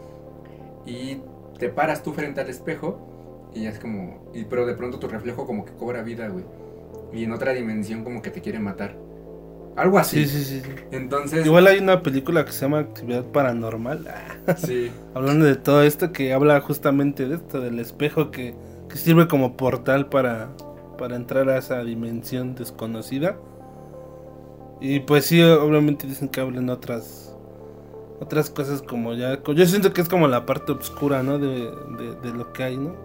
Y 0.86 1.18
te 1.60 1.70
paras 1.70 2.04
tú 2.04 2.14
frente 2.14 2.42
al 2.42 2.50
espejo. 2.50 3.50
Y 3.54 3.66
es 3.66 3.80
como. 3.80 4.30
Y, 4.34 4.46
pero 4.46 4.66
de 4.66 4.74
pronto 4.74 5.00
tu 5.00 5.08
reflejo 5.08 5.46
como 5.46 5.66
que 5.66 5.74
cobra 5.74 6.02
vida, 6.02 6.28
güey. 6.28 6.46
Y 7.14 7.24
en 7.26 7.32
otra 7.34 7.54
dimensión 7.54 8.04
como 8.04 8.22
que 8.22 8.32
te 8.32 8.42
quiere 8.42 8.60
matar. 8.60 8.96
Algo 9.76 9.98
así. 10.00 10.26
Sí, 10.28 10.44
sí, 10.44 10.62
sí. 10.62 10.70
Entonces. 10.92 11.46
Igual 11.46 11.68
hay 11.68 11.80
una 11.80 12.02
película 12.04 12.46
que 12.46 12.52
se 12.52 12.62
llama 12.62 12.80
Actividad 12.80 13.26
Paranormal. 13.26 14.08
Sí. 14.58 14.92
Hablando 15.14 15.46
de 15.46 15.56
todo 15.56 15.84
esto 15.84 16.12
que 16.12 16.34
habla 16.34 16.60
justamente 16.62 17.28
de 17.28 17.36
esto, 17.36 17.62
del 17.62 17.80
espejo 17.80 18.32
que, 18.32 18.56
que 18.90 18.98
sirve 18.98 19.28
como 19.28 19.56
portal 19.56 20.10
para, 20.10 20.50
para 20.98 21.16
entrar 21.16 21.50
a 21.50 21.58
esa 21.58 21.84
dimensión 21.84 22.56
desconocida. 22.56 23.38
Y 24.80 25.02
pues 25.02 25.26
sí, 25.26 25.42
obviamente 25.42 26.08
dicen 26.08 26.30
que 26.30 26.42
hablan 26.42 26.70
otras 26.70 27.28
otras 28.20 28.50
cosas 28.52 28.82
como 28.84 29.14
ya... 29.16 29.42
Yo 29.44 29.66
siento 29.66 29.94
que 29.94 30.02
es 30.02 30.10
como 30.10 30.28
la 30.28 30.46
parte 30.46 30.72
oscura, 30.74 31.24
¿no? 31.24 31.40
De, 31.40 31.72
de, 31.98 32.16
de 32.22 32.34
lo 32.38 32.54
que 32.54 32.64
hay, 32.64 32.78
¿no? 32.78 32.96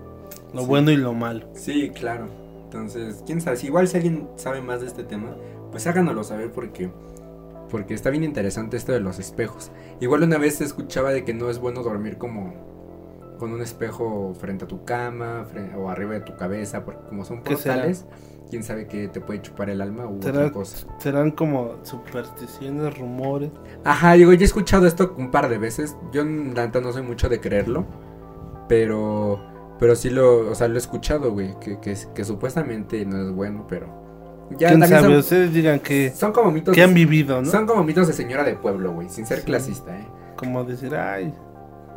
Lo 0.52 0.62
Sí. 0.62 0.66
bueno 0.66 0.90
y 0.90 0.96
lo 0.96 1.14
malo. 1.14 1.46
Sí, 1.54 1.90
claro. 1.90 2.28
Entonces, 2.64 3.22
quién 3.26 3.40
sabe, 3.40 3.56
si 3.56 3.66
igual 3.66 3.88
si 3.88 3.96
alguien 3.96 4.28
sabe 4.36 4.60
más 4.60 4.80
de 4.80 4.88
este 4.88 5.04
tema, 5.04 5.36
pues 5.76 5.86
háganoslo 5.86 6.24
saber 6.24 6.50
porque 6.52 6.90
porque 7.70 7.92
está 7.92 8.08
bien 8.08 8.24
interesante 8.24 8.78
esto 8.78 8.92
de 8.92 9.00
los 9.00 9.18
espejos. 9.18 9.70
Igual 10.00 10.22
una 10.22 10.38
vez 10.38 10.62
escuchaba 10.62 11.10
de 11.10 11.22
que 11.22 11.34
no 11.34 11.50
es 11.50 11.58
bueno 11.58 11.82
dormir 11.82 12.16
como 12.16 12.54
con 13.38 13.52
un 13.52 13.60
espejo 13.60 14.32
frente 14.40 14.64
a 14.64 14.68
tu 14.68 14.86
cama 14.86 15.46
o 15.76 15.90
arriba 15.90 16.14
de 16.14 16.20
tu 16.20 16.34
cabeza, 16.34 16.82
porque 16.86 17.06
como 17.10 17.26
son 17.26 17.42
portales, 17.42 18.06
quién 18.48 18.62
sabe 18.62 18.86
que 18.86 19.08
te 19.08 19.20
puede 19.20 19.42
chupar 19.42 19.68
el 19.68 19.82
alma 19.82 20.06
u 20.06 20.22
¿Será- 20.22 20.38
otra 20.46 20.52
cosa. 20.52 20.86
Serán 20.98 21.30
como 21.32 21.74
supersticiones, 21.82 22.98
rumores. 22.98 23.50
Ajá, 23.84 24.14
digo, 24.14 24.32
yo 24.32 24.40
he 24.40 24.44
escuchado 24.44 24.86
esto 24.86 25.14
un 25.18 25.30
par 25.30 25.50
de 25.50 25.58
veces. 25.58 25.94
Yo 26.10 26.24
la 26.24 26.64
neta 26.64 26.80
no 26.80 26.90
soy 26.90 27.02
mucho 27.02 27.28
de 27.28 27.38
creerlo, 27.38 27.84
pero 28.66 29.40
pero 29.78 29.94
sí 29.94 30.08
lo, 30.08 30.50
o 30.50 30.54
sea, 30.54 30.68
lo 30.68 30.76
he 30.76 30.78
escuchado, 30.78 31.32
güey, 31.32 31.54
que, 31.60 31.78
que, 31.80 31.94
que 32.14 32.24
supuestamente 32.24 33.04
no 33.04 33.20
es 33.20 33.30
bueno, 33.30 33.66
pero 33.68 34.05
ya 34.58 34.68
¿Quién 34.68 34.86
sabe? 34.86 35.02
son, 35.02 35.12
Ustedes 35.16 35.52
digan 35.52 35.80
que, 35.80 36.10
son 36.10 36.32
como 36.32 36.50
mitos 36.50 36.74
que 36.74 36.82
han 36.82 36.94
vivido, 36.94 37.42
¿no? 37.42 37.50
son 37.50 37.66
como 37.66 37.82
mitos 37.84 38.06
de 38.06 38.12
señora 38.12 38.44
de 38.44 38.54
pueblo, 38.54 38.92
güey, 38.92 39.08
sin 39.08 39.26
ser 39.26 39.38
Sí. 39.40 39.44
clasista, 39.44 39.98
eh. 39.98 40.06
Como 40.36 40.62
decir, 40.64 40.94
ay, 40.94 41.32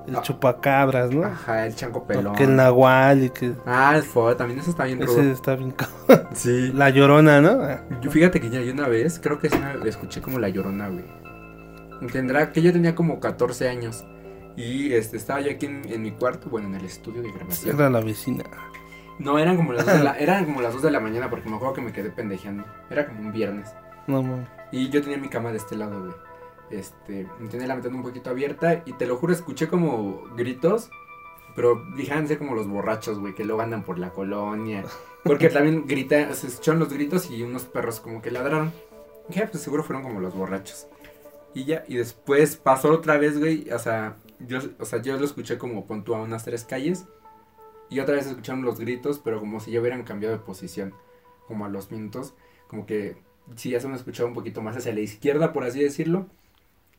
el 0.08 0.16
Ah. 0.16 0.22
chupacabras, 0.24 1.12
¿no? 1.12 1.24
Ajá, 1.26 1.66
el 1.68 1.76
chanco 1.76 2.00
O 2.00 2.08
pelón. 2.08 2.34
que 2.36 2.44
el 2.46 2.56
nahual 2.56 3.26
y 3.26 3.30
que... 3.30 3.54
Ah, 3.66 3.94
el 3.96 4.04
fo, 4.04 4.36
también 4.36 4.60
eso 4.60 4.72
está 4.72 4.86
bien 4.86 5.00
rudo. 5.02 5.20
Ese 5.20 5.32
está 5.32 5.56
bien... 5.56 5.76
Sí. 6.34 6.72
La 6.74 6.90
llorona, 6.90 7.42
¿no? 7.42 7.60
Yo 8.02 8.10
fíjate 8.10 8.40
que 8.42 8.50
ya 8.50 8.62
yo 8.62 8.72
una 8.74 8.88
vez, 8.88 9.20
creo 9.22 9.38
que 9.40 9.50
sí 9.50 9.58
escuché 9.86 10.22
como 10.22 10.40
la 10.40 10.50
llorona, 10.50 10.88
güey. 10.90 11.06
Tendrá 12.12 12.52
que 12.52 12.62
yo 12.62 12.72
tenía 12.72 12.96
como 12.96 13.20
14 13.20 13.68
años. 13.70 14.06
Y 14.56 14.94
este, 14.94 15.18
estaba 15.18 15.42
yo 15.42 15.52
aquí 15.52 15.66
en, 15.68 15.82
en 15.90 16.02
mi 16.02 16.12
cuarto, 16.12 16.50
bueno, 16.50 16.68
en 16.70 16.76
el 16.76 16.86
estudio 16.86 17.22
de 17.22 17.32
grabación. 17.32 17.76
Era 17.76 17.90
la 17.90 18.00
vecina. 18.02 18.44
No, 19.20 19.38
eran 19.38 19.58
como 19.58 19.74
las 19.74 19.86
2 19.86 19.98
de 19.98 20.04
la, 20.04 20.14
eran 20.20 20.46
como 20.46 20.62
las 20.62 20.74
2 20.74 20.82
de 20.82 20.92
la 20.92 21.00
mañana 21.00 21.30
porque 21.30 21.50
me 21.50 21.58
acuerdo 21.58 21.76
que 21.76 21.82
me 21.82 21.92
quedé 21.94 22.10
pendejeando. 22.10 22.66
Era 22.90 23.06
como 23.08 23.20
un 23.20 23.32
viernes. 23.32 23.70
No, 24.08 24.24
mames. 24.24 24.48
Y 24.72 24.90
yo 24.90 25.02
tenía 25.02 25.18
mi 25.18 25.30
cama 25.30 25.52
de 25.52 25.58
este 25.58 25.76
lado, 25.76 26.00
güey. 26.02 26.14
Este, 26.72 27.28
tenía 27.50 27.68
la 27.68 27.74
ventana 27.76 27.96
un 27.96 28.04
poquito 28.04 28.30
abierta 28.30 28.84
y 28.86 28.94
te 28.94 29.06
lo 29.08 29.18
juro, 29.18 29.34
escuché 29.34 29.68
como 29.68 30.24
gritos. 30.36 30.90
Pero 31.56 31.84
dejan 31.98 32.28
ser 32.28 32.38
como 32.38 32.56
los 32.56 32.68
borrachos, 32.68 33.20
güey, 33.20 33.34
que 33.36 33.44
luego 33.44 33.62
andan 33.62 33.84
por 33.84 34.00
la 34.00 34.12
colonia. 34.12 34.84
Porque 35.24 35.50
también 35.50 35.86
grita, 35.88 36.34
se 36.34 36.48
escucharon 36.48 36.80
los 36.80 36.94
gritos 36.94 37.30
y 37.30 37.44
unos 37.44 37.66
perros 37.66 38.00
como 38.00 38.22
que 38.22 38.32
ladraron. 38.32 38.72
Dije, 39.28 39.44
"Ah, 39.44 39.50
pues 39.52 39.64
seguro 39.64 39.84
fueron 39.84 40.04
como 40.04 40.22
los 40.22 40.34
borrachos. 40.36 40.88
Y 41.54 41.66
ya, 41.66 41.84
y 41.88 41.98
después 41.98 42.56
pasó 42.56 42.92
otra 42.92 43.18
vez, 43.18 43.38
güey. 43.40 43.70
O 43.72 43.80
sea, 43.80 44.16
yo, 44.40 44.60
o 44.80 44.86
sea, 44.86 45.02
yo 45.02 45.18
lo 45.18 45.26
escuché 45.26 45.58
como 45.58 45.86
pon 45.86 46.04
a 46.08 46.12
unas 46.22 46.46
tres 46.46 46.64
calles. 46.64 47.06
Y 47.90 48.00
otra 48.00 48.16
vez 48.16 48.28
escucharon 48.28 48.64
los 48.64 48.80
gritos, 48.80 49.20
pero 49.20 49.40
como 49.40 49.60
si 49.60 49.72
ya 49.72 49.82
hubieran 49.82 50.04
cambiado 50.04 50.38
de 50.38 50.44
posición. 50.44 50.94
Como 51.48 51.66
a 51.66 51.70
los 51.70 51.92
minutos. 51.92 52.34
Como 52.68 52.86
que 52.86 53.18
sí, 53.56 53.72
ya 53.72 53.80
se 53.80 53.88
me 53.88 53.96
escuchaba 53.96 54.30
un 54.30 54.36
poquito 54.36 54.62
más 54.62 54.78
hacia 54.78 54.94
la 54.94 55.00
izquierda, 55.00 55.54
por 55.54 55.64
así 55.64 55.82
decirlo. 55.82 56.28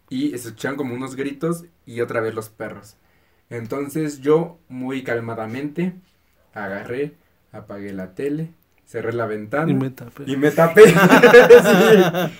Y 0.08 0.30
se 0.30 0.48
escuchaban 0.48 0.76
como 0.76 0.94
unos 0.94 1.14
gritos 1.14 1.64
y 1.86 2.00
otra 2.00 2.20
vez 2.20 2.34
los 2.34 2.48
perros. 2.48 2.96
Entonces 3.48 4.20
yo, 4.20 4.58
muy 4.68 5.04
calmadamente, 5.04 5.94
agarré, 6.52 7.14
apagué 7.52 7.92
la 7.92 8.14
tele, 8.14 8.50
cerré 8.86 9.12
la 9.12 9.26
ventana 9.26 9.70
Y 9.70 9.74
me 9.74 9.90
tapé. 9.90 10.24
y 10.26 10.36
me 10.36 10.50
tapé. 10.50 10.82
Sí. 10.92 12.34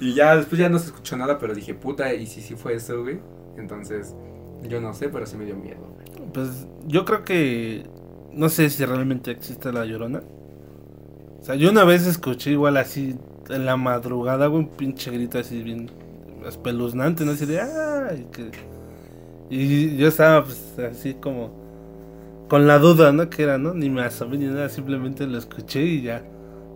Y 0.00 0.14
ya 0.14 0.36
después 0.36 0.58
ya 0.58 0.68
no 0.68 0.80
se 0.80 0.86
escuchó 0.86 1.16
nada, 1.16 1.38
pero 1.38 1.54
dije, 1.54 1.72
puta, 1.72 2.12
y 2.14 2.26
si 2.26 2.40
sí 2.40 2.56
fue 2.56 2.74
eso, 2.74 3.02
güey. 3.02 3.20
Entonces, 3.56 4.12
yo 4.68 4.80
no 4.80 4.94
sé, 4.94 5.08
pero 5.08 5.26
sí 5.26 5.36
me 5.36 5.44
dio 5.44 5.56
miedo. 5.56 5.96
Pues 6.32 6.66
yo 6.86 7.04
creo 7.04 7.24
que... 7.24 7.84
No 8.32 8.48
sé 8.48 8.68
si 8.68 8.84
realmente 8.84 9.30
existe 9.30 9.72
la 9.72 9.84
llorona. 9.84 10.22
O 11.40 11.44
sea, 11.44 11.54
yo 11.54 11.70
una 11.70 11.84
vez 11.84 12.06
escuché 12.06 12.50
igual 12.50 12.76
así 12.76 13.16
en 13.48 13.66
la 13.66 13.76
madrugada, 13.76 14.46
güey, 14.46 14.64
un 14.64 14.68
pinche 14.70 15.10
grito 15.10 15.38
así 15.38 15.62
bien 15.62 15.90
espeluznante, 16.46 17.24
¿no? 17.24 17.32
Así 17.32 17.46
de... 17.46 17.60
¡Ay! 17.60 18.26
Que... 18.32 18.50
Y 19.50 19.96
yo 19.96 20.08
estaba 20.08 20.44
pues 20.44 20.78
así 20.78 21.14
como... 21.14 21.64
Con 22.48 22.66
la 22.66 22.78
duda, 22.78 23.12
¿no? 23.12 23.30
Que 23.30 23.44
era, 23.44 23.58
¿no? 23.58 23.72
Ni 23.72 23.88
me 23.88 24.02
asomé 24.02 24.38
ni 24.38 24.46
nada, 24.46 24.68
simplemente 24.68 25.26
lo 25.26 25.38
escuché 25.38 25.82
y 25.82 26.02
ya. 26.02 26.22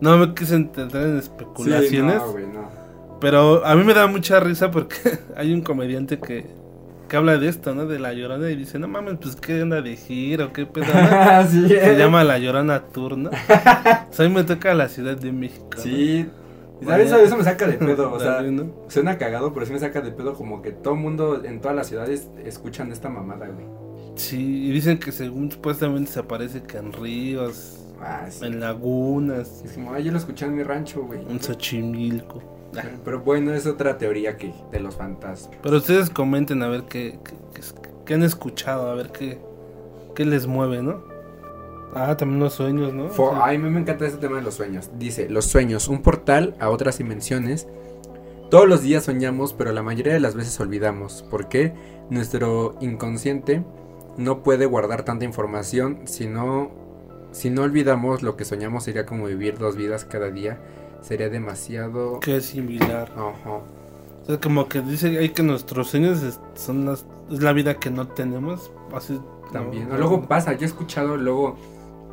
No 0.00 0.16
me 0.16 0.34
quise 0.34 0.54
entrar 0.54 0.90
en 0.94 1.18
especulaciones. 1.18 2.14
Sí, 2.14 2.26
no, 2.26 2.32
güey, 2.32 2.46
no. 2.46 2.68
Pero 3.20 3.64
a 3.64 3.74
mí 3.74 3.84
me 3.84 3.94
da 3.94 4.06
mucha 4.06 4.40
risa 4.40 4.70
porque 4.70 5.18
hay 5.36 5.52
un 5.52 5.62
comediante 5.62 6.18
que, 6.18 6.46
que 7.08 7.16
habla 7.16 7.38
de 7.38 7.48
esto, 7.48 7.74
¿no? 7.74 7.86
De 7.86 7.98
la 7.98 8.12
llorona 8.12 8.50
y 8.50 8.56
dice, 8.56 8.78
no 8.78 8.86
mames, 8.88 9.14
pues 9.20 9.36
qué 9.36 9.62
onda 9.62 9.80
de 9.82 9.96
giro, 9.96 10.52
qué 10.52 10.66
pedo. 10.66 10.86
¿no?". 10.86 11.48
sí, 11.50 11.68
Se 11.68 11.96
llama 11.96 12.22
La 12.24 12.38
Llorona 12.38 12.80
Tour, 12.88 13.16
¿no? 13.18 13.30
O 13.30 14.12
sea, 14.12 14.26
a 14.26 14.28
mí 14.28 14.34
me 14.34 14.44
toca 14.44 14.74
la 14.74 14.88
Ciudad 14.88 15.16
de 15.16 15.32
México. 15.32 15.68
¿no? 15.76 15.82
Sí. 15.82 16.26
Y 16.80 16.84
¿Sabes? 16.84 17.10
Eso 17.10 17.36
me 17.36 17.42
saca 17.42 17.66
de 17.66 17.72
pedo, 17.74 18.12
o 18.12 18.20
sea, 18.20 18.40
¿no? 18.42 18.70
suena 18.88 19.18
cagado, 19.18 19.52
pero 19.52 19.66
sí 19.66 19.72
me 19.72 19.80
saca 19.80 20.00
de 20.00 20.12
pedo 20.12 20.34
como 20.34 20.62
que 20.62 20.70
todo 20.70 20.94
mundo 20.94 21.44
en 21.44 21.60
todas 21.60 21.76
las 21.76 21.88
ciudades 21.88 22.28
escuchan 22.44 22.92
esta 22.92 23.08
mamada, 23.08 23.48
güey. 23.48 23.66
Sí, 24.14 24.66
y 24.68 24.70
dicen 24.70 24.98
que 24.98 25.10
según 25.12 25.50
supuestamente 25.50 26.10
se 26.12 26.20
aparece 26.20 26.62
que 26.62 26.76
en 26.78 26.92
ríos, 26.92 27.74
Ah, 28.00 28.26
sí. 28.30 28.44
en 28.46 28.60
lagunas, 28.60 29.62
Es 29.64 29.72
como, 29.72 29.92
ay, 29.92 30.04
yo 30.04 30.12
lo 30.12 30.18
escuché 30.18 30.46
en 30.46 30.54
mi 30.54 30.62
rancho, 30.62 31.02
güey. 31.02 31.20
en 31.28 31.40
Xochimilco. 31.42 32.57
Ah, 32.76 32.82
Pero 33.04 33.20
bueno, 33.20 33.54
es 33.54 33.66
otra 33.66 33.96
teoría 33.98 34.36
que 34.36 34.52
de 34.70 34.80
los 34.80 34.96
fantasmas. 34.96 35.50
Pero 35.62 35.76
ustedes 35.78 36.10
comenten 36.10 36.62
a 36.62 36.68
ver 36.68 36.82
qué, 36.84 37.18
qué, 37.24 37.32
qué- 37.54 37.62
qué 38.04 38.14
han 38.14 38.22
escuchado, 38.22 38.90
a 38.90 38.94
ver 38.94 39.10
qué, 39.10 39.38
qué 40.14 40.24
les 40.24 40.46
mueve, 40.46 40.82
¿no? 40.82 41.02
Ah, 41.94 42.16
también 42.16 42.40
los 42.40 42.52
sueños, 42.52 42.92
¿no? 42.92 43.08
Fo- 43.08 43.28
O 43.28 43.30
sea, 43.34 43.44
Ay, 43.46 43.56
a 43.56 43.58
mí 43.58 43.70
me 43.70 43.80
encanta 43.80 44.06
este 44.06 44.18
tema 44.18 44.36
de 44.36 44.42
los 44.42 44.54
sueños. 44.54 44.90
Dice, 44.98 45.28
los 45.30 45.46
sueños, 45.46 45.88
un 45.88 46.02
portal 46.02 46.54
a 46.60 46.68
otras 46.68 46.98
dimensiones. 46.98 47.66
Todos 48.50 48.68
los 48.68 48.82
días 48.82 49.04
soñamos, 49.04 49.52
pero 49.54 49.72
la 49.72 49.82
mayoría 49.82 50.12
de 50.12 50.20
las 50.20 50.34
veces 50.34 50.58
olvidamos. 50.60 51.22
¿Por 51.30 51.48
qué? 51.48 51.72
Nuestro 52.10 52.76
inconsciente 52.80 53.62
no 54.16 54.42
puede 54.42 54.66
guardar 54.66 55.04
tanta 55.04 55.24
información. 55.24 56.00
Si 56.04 56.26
no, 56.26 56.70
si 57.32 57.50
no 57.50 57.62
olvidamos 57.62 58.22
lo 58.22 58.36
que 58.36 58.44
soñamos 58.44 58.84
sería 58.84 59.06
como 59.06 59.26
vivir 59.26 59.58
dos 59.58 59.76
vidas 59.76 60.04
cada 60.04 60.30
día. 60.30 60.58
Sería 61.02 61.28
demasiado... 61.28 62.20
que 62.20 62.36
es 62.36 62.46
similar. 62.46 63.10
Ajá. 63.12 63.50
O 64.22 64.26
sea, 64.26 64.40
como 64.40 64.68
que 64.68 64.80
dice 64.80 65.18
ahí 65.18 65.30
que 65.30 65.42
nuestros 65.42 65.88
sueños 65.88 66.38
son 66.54 66.84
las, 66.84 67.06
es 67.30 67.42
la 67.42 67.52
vida 67.52 67.78
que 67.78 67.90
no 67.90 68.08
tenemos. 68.08 68.70
Así 68.94 69.20
También. 69.52 69.88
¿no? 69.88 69.96
Luego 69.96 70.22
pasa, 70.22 70.52
yo 70.52 70.62
he 70.62 70.66
escuchado 70.66 71.16
luego 71.16 71.56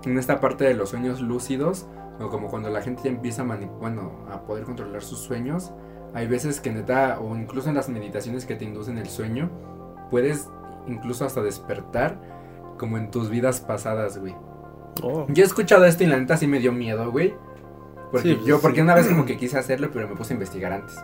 en 0.05 0.17
esta 0.17 0.39
parte 0.39 0.65
de 0.65 0.73
los 0.73 0.89
sueños 0.89 1.21
lúcidos, 1.21 1.87
o 2.19 2.29
como 2.29 2.47
cuando 2.47 2.69
la 2.69 2.81
gente 2.81 3.01
ya 3.03 3.09
empieza 3.09 3.41
a 3.41 3.45
bueno, 3.45 4.11
a 4.31 4.41
poder 4.41 4.63
controlar 4.63 5.01
sus 5.01 5.19
sueños, 5.19 5.71
hay 6.13 6.27
veces 6.27 6.61
que 6.61 6.71
neta, 6.71 7.19
o 7.19 7.35
incluso 7.35 7.69
en 7.69 7.75
las 7.75 7.89
meditaciones 7.89 8.45
que 8.45 8.55
te 8.55 8.63
inducen 8.63 8.97
el 8.97 9.09
sueño, 9.09 9.49
puedes 10.09 10.47
incluso 10.87 11.25
hasta 11.25 11.41
despertar 11.41 12.17
como 12.77 12.97
en 12.97 13.11
tus 13.11 13.29
vidas 13.29 13.59
pasadas, 13.59 14.17
güey. 14.17 14.35
Oh, 15.03 15.25
Yo 15.27 15.43
he 15.43 15.45
escuchado 15.45 15.83
esto 15.85 16.03
y 16.03 16.07
la 16.07 16.17
neta 16.17 16.37
sí 16.37 16.47
me 16.47 16.59
dio 16.59 16.71
miedo, 16.71 17.11
güey. 17.11 17.33
Porque 18.15 18.29
Sí, 18.29 18.35
pues, 18.35 18.45
yo, 18.45 18.61
porque 18.61 18.77
sí. 18.77 18.81
una 18.81 18.95
vez 18.95 19.07
como 19.07 19.25
que 19.25 19.37
quise 19.37 19.57
hacerlo, 19.57 19.89
pero 19.93 20.07
me 20.07 20.15
puse 20.15 20.33
a 20.33 20.35
investigar 20.35 20.71
antes. 20.73 20.97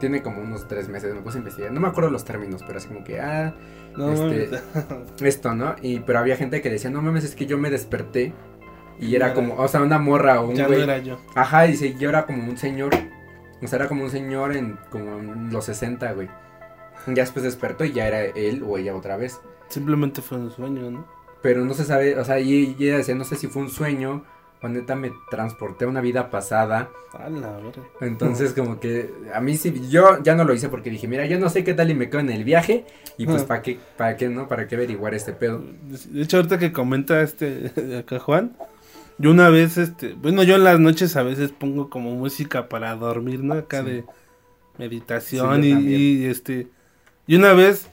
Tiene 0.00 0.22
como 0.22 0.42
unos 0.42 0.68
tres 0.68 0.88
meses, 0.88 1.14
me 1.14 1.22
puse 1.22 1.38
a 1.38 1.40
investigar. 1.40 1.72
No 1.72 1.80
me 1.80 1.88
acuerdo 1.88 2.10
los 2.10 2.24
términos, 2.24 2.62
pero 2.66 2.78
así 2.78 2.88
como 2.88 3.02
que, 3.02 3.20
ah, 3.20 3.54
no, 3.96 4.12
este, 4.12 4.50
esto, 5.26 5.54
¿no? 5.54 5.74
Y 5.80 6.00
pero 6.00 6.18
había 6.18 6.36
gente 6.36 6.60
que 6.60 6.70
decía, 6.70 6.90
no 6.90 7.00
mames, 7.02 7.24
es 7.24 7.34
que 7.34 7.46
yo 7.46 7.56
me 7.58 7.70
desperté 7.70 8.34
y 8.98 9.14
era 9.14 9.34
como, 9.34 9.54
o 9.56 9.68
sea, 9.68 9.82
una 9.82 9.98
morra 9.98 10.40
o 10.40 10.48
un 10.50 10.54
ya 10.54 10.64
no 10.68 10.68
güey. 10.68 10.82
era 10.82 10.98
yo. 10.98 11.18
Ajá, 11.34 11.66
y 11.66 11.96
yo 11.98 12.08
era 12.10 12.26
como 12.26 12.44
un 12.44 12.56
señor. 12.58 12.94
O 13.62 13.66
sea, 13.66 13.78
era 13.78 13.88
como 13.88 14.04
un 14.04 14.10
señor 14.10 14.54
en 14.54 14.78
como 14.90 15.18
en 15.18 15.50
los 15.52 15.64
60, 15.64 16.12
güey. 16.12 16.28
Ya 17.06 17.22
después 17.22 17.42
despertó 17.44 17.84
y 17.84 17.92
ya 17.92 18.06
era 18.08 18.20
él 18.22 18.62
o 18.66 18.76
ella 18.78 18.94
otra 18.94 19.16
vez. 19.16 19.40
Simplemente 19.68 20.20
fue 20.22 20.38
un 20.38 20.50
sueño, 20.50 20.90
¿no? 20.90 21.06
Pero 21.42 21.64
no 21.64 21.72
se 21.74 21.84
sabe, 21.84 22.18
o 22.18 22.24
sea, 22.24 22.38
y, 22.40 22.76
y 22.78 22.84
ella 22.88 22.98
decía, 22.98 23.14
no 23.14 23.24
sé 23.24 23.36
si 23.36 23.46
fue 23.46 23.62
un 23.62 23.70
sueño 23.70 24.24
o 24.66 24.68
neta 24.68 24.94
me 24.94 25.12
transporté 25.30 25.84
a 25.84 25.88
una 25.88 26.00
vida 26.00 26.30
pasada. 26.30 26.90
A 27.12 27.30
la 27.30 27.52
verga. 27.56 27.82
Entonces, 28.02 28.52
como 28.52 28.78
que 28.78 29.10
a 29.32 29.40
mí 29.40 29.56
sí, 29.56 29.88
yo 29.88 30.22
ya 30.22 30.34
no 30.34 30.44
lo 30.44 30.52
hice 30.52 30.68
porque 30.68 30.90
dije, 30.90 31.08
mira, 31.08 31.24
yo 31.26 31.38
no 31.38 31.48
sé 31.48 31.64
qué 31.64 31.72
tal 31.72 31.90
y 31.90 31.94
me 31.94 32.10
quedo 32.10 32.20
en 32.20 32.30
el 32.30 32.44
viaje. 32.44 32.84
Y 33.16 33.24
pues. 33.24 33.44
¿para 33.44 33.62
qué, 33.62 33.78
para 33.96 34.16
qué, 34.16 34.28
no? 34.28 34.48
¿Para 34.48 34.68
qué 34.68 34.74
averiguar 34.74 35.14
este 35.14 35.32
pedo? 35.32 35.64
De 36.10 36.22
hecho, 36.22 36.36
ahorita 36.36 36.58
que 36.58 36.72
comenta 36.72 37.22
este 37.22 37.72
acá 37.98 38.18
Juan, 38.18 38.54
yo 39.18 39.30
una 39.30 39.48
vez, 39.48 39.78
este, 39.78 40.12
bueno, 40.12 40.42
yo 40.42 40.56
en 40.56 40.64
las 40.64 40.78
noches 40.78 41.16
a 41.16 41.22
veces 41.22 41.50
pongo 41.52 41.88
como 41.88 42.14
música 42.14 42.68
para 42.68 42.94
dormir, 42.96 43.42
¿no? 43.42 43.54
Acá 43.54 43.82
Sí. 43.82 43.90
de 43.90 44.04
meditación 44.78 45.62
Sí, 45.62 45.70
y, 45.70 46.24
este, 46.26 46.68
y 47.26 47.36
una 47.36 47.54
vez, 47.54 47.88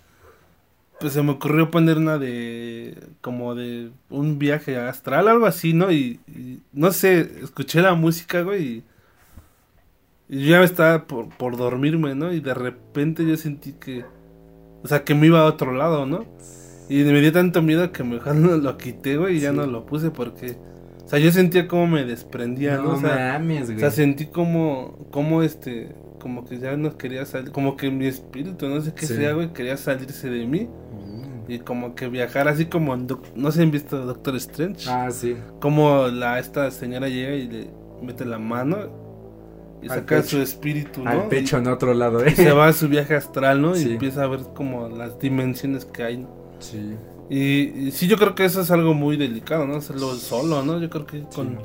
pues 1.00 1.14
se 1.14 1.22
me 1.24 1.32
ocurrió 1.32 1.70
poner 1.72 1.98
una 1.98 2.18
de, 2.18 2.98
como 3.22 3.56
de 3.56 3.92
un 4.10 4.40
viaje 4.40 4.78
astral, 4.78 5.28
algo 5.28 5.46
así, 5.46 5.74
¿no? 5.74 5.92
Y, 5.92 6.20
y 6.28 6.62
no 6.74 6.92
sé, 6.92 7.22
escuché 7.44 7.82
la 7.82 7.94
música, 7.96 8.42
güey, 8.42 8.64
y, 8.68 8.84
y 10.30 10.46
yo 10.46 10.52
ya 10.52 10.64
estaba 10.64 11.06
por, 11.08 11.30
por 11.38 11.58
dormirme, 11.58 12.16
¿no? 12.16 12.34
Y 12.34 12.40
de 12.40 12.54
repente 12.54 13.26
yo 13.26 13.38
sentí 13.38 13.74
que, 13.74 14.06
o 14.84 14.88
sea, 14.88 15.04
que 15.04 15.16
me 15.16 15.28
iba 15.28 15.42
a 15.42 15.46
otro 15.46 15.74
lado, 15.74 16.06
¿no? 16.06 16.26
Y 16.90 17.04
me 17.04 17.22
dio 17.22 17.32
tanto 17.32 17.62
miedo 17.62 17.92
que 17.92 18.04
mejor 18.04 18.36
no 18.38 18.58
lo 18.58 18.78
quité, 18.78 19.18
güey, 19.18 19.38
y 19.38 19.40
ya 19.42 19.52
no 19.54 19.66
lo 19.68 19.86
puse 19.86 20.12
porque, 20.12 20.58
o 21.06 21.08
sea, 21.08 21.20
yo 21.20 21.32
sentía 21.32 21.68
como 21.68 21.88
me 21.88 22.06
desprendía, 22.06 22.78
¿no? 22.78 22.94
no 22.94 22.94
O 22.94 22.98
sea, 22.98 23.24
mames, 23.40 23.70
o 23.72 23.76
güey. 23.76 23.80
sea, 23.80 23.92
sentí 23.92 24.28
como, 24.28 25.08
como 25.12 25.44
este, 25.44 25.96
como 26.20 26.46
que 26.46 26.60
ya 26.60 26.78
no 26.78 26.98
quería 26.98 27.26
salir, 27.26 27.52
como 27.52 27.76
que 27.78 27.92
mi 27.92 28.06
espíritu, 28.08 28.68
no 28.70 28.82
sé 28.82 28.94
qué 28.94 29.08
Sí. 29.08 29.16
sea, 29.16 29.34
güey, 29.34 29.54
quería 29.54 29.78
salirse 29.78 30.30
de 30.30 30.46
mí. 30.48 30.70
Y 31.48 31.60
como 31.60 31.96
que 31.96 32.08
viajar 32.08 32.48
así 32.48 32.66
como, 32.66 32.94
en 32.94 33.08
no 33.36 33.52
sé, 33.52 33.64
han 33.64 33.72
visto 33.72 34.06
Doctor 34.06 34.36
Strange, 34.38 34.90
Ah, 34.90 35.10
sí. 35.12 35.36
como 35.60 36.08
la, 36.08 36.40
esta 36.40 36.70
señora 36.72 37.10
llega 37.10 37.36
y 37.36 37.48
le 37.48 37.70
mete 38.02 38.26
la 38.26 38.40
mano 38.40 38.78
y 39.82 39.90
Al 39.90 40.00
saca 40.00 40.18
pecho. 40.18 40.30
su 40.30 40.42
espíritu, 40.42 41.04
¿no? 41.04 41.10
Al 41.10 41.28
pecho 41.28 41.58
en 41.58 41.68
otro 41.68 41.94
lado, 41.94 42.24
Y 42.26 42.30
eh. 42.30 42.36
se 42.36 42.52
va 42.54 42.68
a 42.68 42.74
su 42.74 42.88
viaje 42.88 43.16
astral, 43.16 43.62
¿no? 43.62 43.76
Sí. 43.76 43.90
Y 43.90 43.94
empieza 43.94 44.24
a 44.24 44.28
ver 44.28 44.42
como 44.56 44.88
las 44.90 45.20
dimensiones 45.20 45.86
que 45.86 46.04
hay, 46.04 46.18
¿no? 46.18 46.30
Sí. 46.60 46.96
Y, 47.30 47.88
y 47.88 47.92
sí, 47.92 48.08
yo 48.08 48.18
creo 48.18 48.36
que 48.36 48.46
eso 48.46 48.62
es 48.62 48.72
algo 48.72 48.94
muy 48.94 49.18
delicado, 49.18 49.66
¿no? 49.66 49.76
Hacerlo 49.76 50.14
solo, 50.16 50.64
¿no? 50.64 50.80
Yo 50.80 50.90
creo 50.90 51.06
que 51.06 51.24
con 51.36 51.58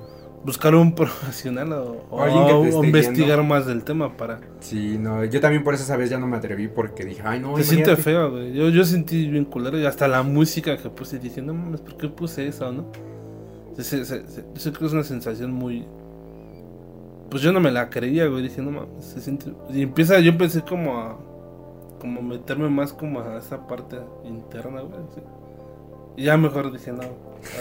buscar 0.44 0.74
un 0.74 0.94
profesional 0.94 1.72
o, 1.72 2.07
O 2.11 2.22
alguien 2.22 2.46
que 2.46 2.70
te 2.70 2.77
o 2.77 2.85
investigar 2.85 3.42
más 3.42 3.66
del 3.66 3.85
tema 3.85 4.16
para... 4.16 4.40
Sí, 4.61 4.96
no, 4.98 5.24
yo 5.24 5.40
también 5.40 5.64
por 5.64 5.74
esa 5.74 5.96
vez 5.96 6.11
ya 6.11 6.18
no 6.18 6.27
me 6.27 6.37
atreví 6.37 6.68
porque 6.68 7.05
dije, 7.05 7.22
ay, 7.24 7.40
no, 7.40 7.57
Se 7.57 7.64
siente 7.64 7.96
feo, 7.96 8.31
güey. 8.31 8.53
Yo, 8.53 8.68
yo 8.68 8.85
sentí 8.85 9.29
bien 9.29 9.44
culero 9.44 9.79
y 9.79 9.85
hasta 9.87 10.09
la 10.09 10.22
música 10.22 10.77
que 10.77 10.88
puse 10.90 11.18
dije, 11.18 11.42
no 11.42 11.55
mames, 11.55 11.81
¿por 11.81 11.96
qué 11.96 12.09
puse 12.09 12.46
eso, 12.46 12.70
no? 12.72 12.87
Se- 13.77 13.85
se- 13.85 14.05
se- 14.05 14.27
se- 14.27 14.42
yo 14.42 14.72
creo 14.72 14.79
que 14.81 14.87
es 14.87 14.92
una 14.92 15.05
sensación 15.05 15.53
muy... 15.53 15.87
Pues 17.31 17.42
yo 17.42 17.53
no 17.53 17.61
me 17.61 17.70
la 17.70 17.90
creía, 17.90 18.27
güey. 18.27 18.42
Dije, 18.42 18.62
no 18.62 18.70
mames, 18.70 19.05
se 19.05 19.20
siente... 19.20 19.53
Y 19.70 19.83
empieza, 19.83 20.18
yo 20.20 20.31
empecé 20.31 20.62
como 20.62 20.98
a... 20.98 21.18
Como 22.01 22.22
meterme 22.22 22.68
más 22.70 22.92
como 22.92 23.20
a 23.20 23.38
esa 23.38 23.66
parte 23.66 23.96
interna, 24.24 24.81
güey. 24.83 25.01
sí. 25.14 25.20
Y 26.16 26.24
ya 26.24 26.37
mejor 26.37 26.72
dije, 26.72 26.90
no, 26.92 27.03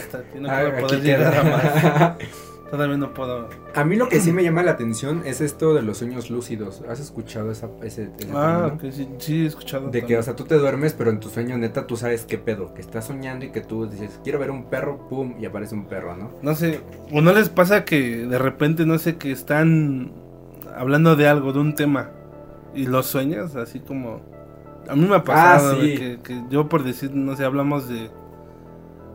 hasta 0.00 0.18
aquí 0.18 0.38
no 0.40 0.48
Ah, 0.50 0.60
puedo 0.62 0.72
aquí 0.74 0.80
poder 0.82 1.02
llegar 1.02 1.34
a 1.36 1.42
más. 1.44 2.16
Todavía 2.70 2.98
no 2.98 3.14
puedo... 3.14 3.48
A 3.74 3.84
mí 3.84 3.96
lo 3.96 4.08
que 4.10 4.20
sí 4.20 4.30
me 4.30 4.42
llama 4.42 4.62
la 4.62 4.72
atención 4.72 5.22
es 5.24 5.40
esto 5.40 5.72
de 5.72 5.80
los 5.80 5.96
sueños 5.98 6.28
lúcidos. 6.28 6.82
¿Has 6.86 7.00
escuchado 7.00 7.50
esa, 7.50 7.70
ese, 7.82 8.10
ese 8.18 8.28
Ah, 8.34 8.70
ok, 8.74 8.90
sí, 8.90 9.08
sí 9.18 9.44
he 9.44 9.46
escuchado. 9.46 9.88
De 9.88 10.04
que, 10.04 10.18
o 10.18 10.22
sea, 10.22 10.36
tú 10.36 10.44
te 10.44 10.56
duermes, 10.56 10.92
pero 10.92 11.08
en 11.08 11.18
tu 11.18 11.30
sueño 11.30 11.56
neta 11.56 11.86
tú 11.86 11.96
sabes 11.96 12.26
qué 12.26 12.36
pedo. 12.36 12.74
Que 12.74 12.82
estás 12.82 13.06
soñando 13.06 13.46
y 13.46 13.50
que 13.52 13.62
tú 13.62 13.86
dices, 13.86 14.20
quiero 14.22 14.38
ver 14.38 14.50
un 14.50 14.64
perro, 14.64 15.08
pum, 15.08 15.34
y 15.40 15.46
aparece 15.46 15.74
un 15.74 15.86
perro, 15.86 16.14
¿no? 16.14 16.30
No 16.42 16.54
sé, 16.54 16.80
o 17.10 17.22
no 17.22 17.32
les 17.32 17.48
pasa 17.48 17.86
que 17.86 18.26
de 18.26 18.38
repente, 18.38 18.84
no 18.84 18.98
sé, 18.98 19.16
que 19.16 19.32
están 19.32 20.12
hablando 20.76 21.16
de 21.16 21.26
algo, 21.26 21.54
de 21.54 21.60
un 21.60 21.74
tema, 21.74 22.10
y 22.74 22.84
los 22.86 23.06
sueñas, 23.06 23.56
así 23.56 23.80
como... 23.80 24.20
A 24.88 24.94
mí 24.94 25.06
me 25.06 25.16
ha 25.16 25.24
pasado, 25.24 25.72
Ah, 25.72 25.78
sí. 25.82 25.94
que, 25.96 26.18
que 26.22 26.42
yo 26.50 26.68
por 26.68 26.82
decir, 26.84 27.12
no 27.14 27.34
sé, 27.34 27.44
hablamos 27.44 27.88
de... 27.88 28.10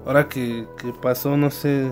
Ahora 0.07 0.27
que, 0.27 0.65
que 0.79 0.91
pasó, 1.01 1.37
no 1.37 1.51
sé... 1.51 1.91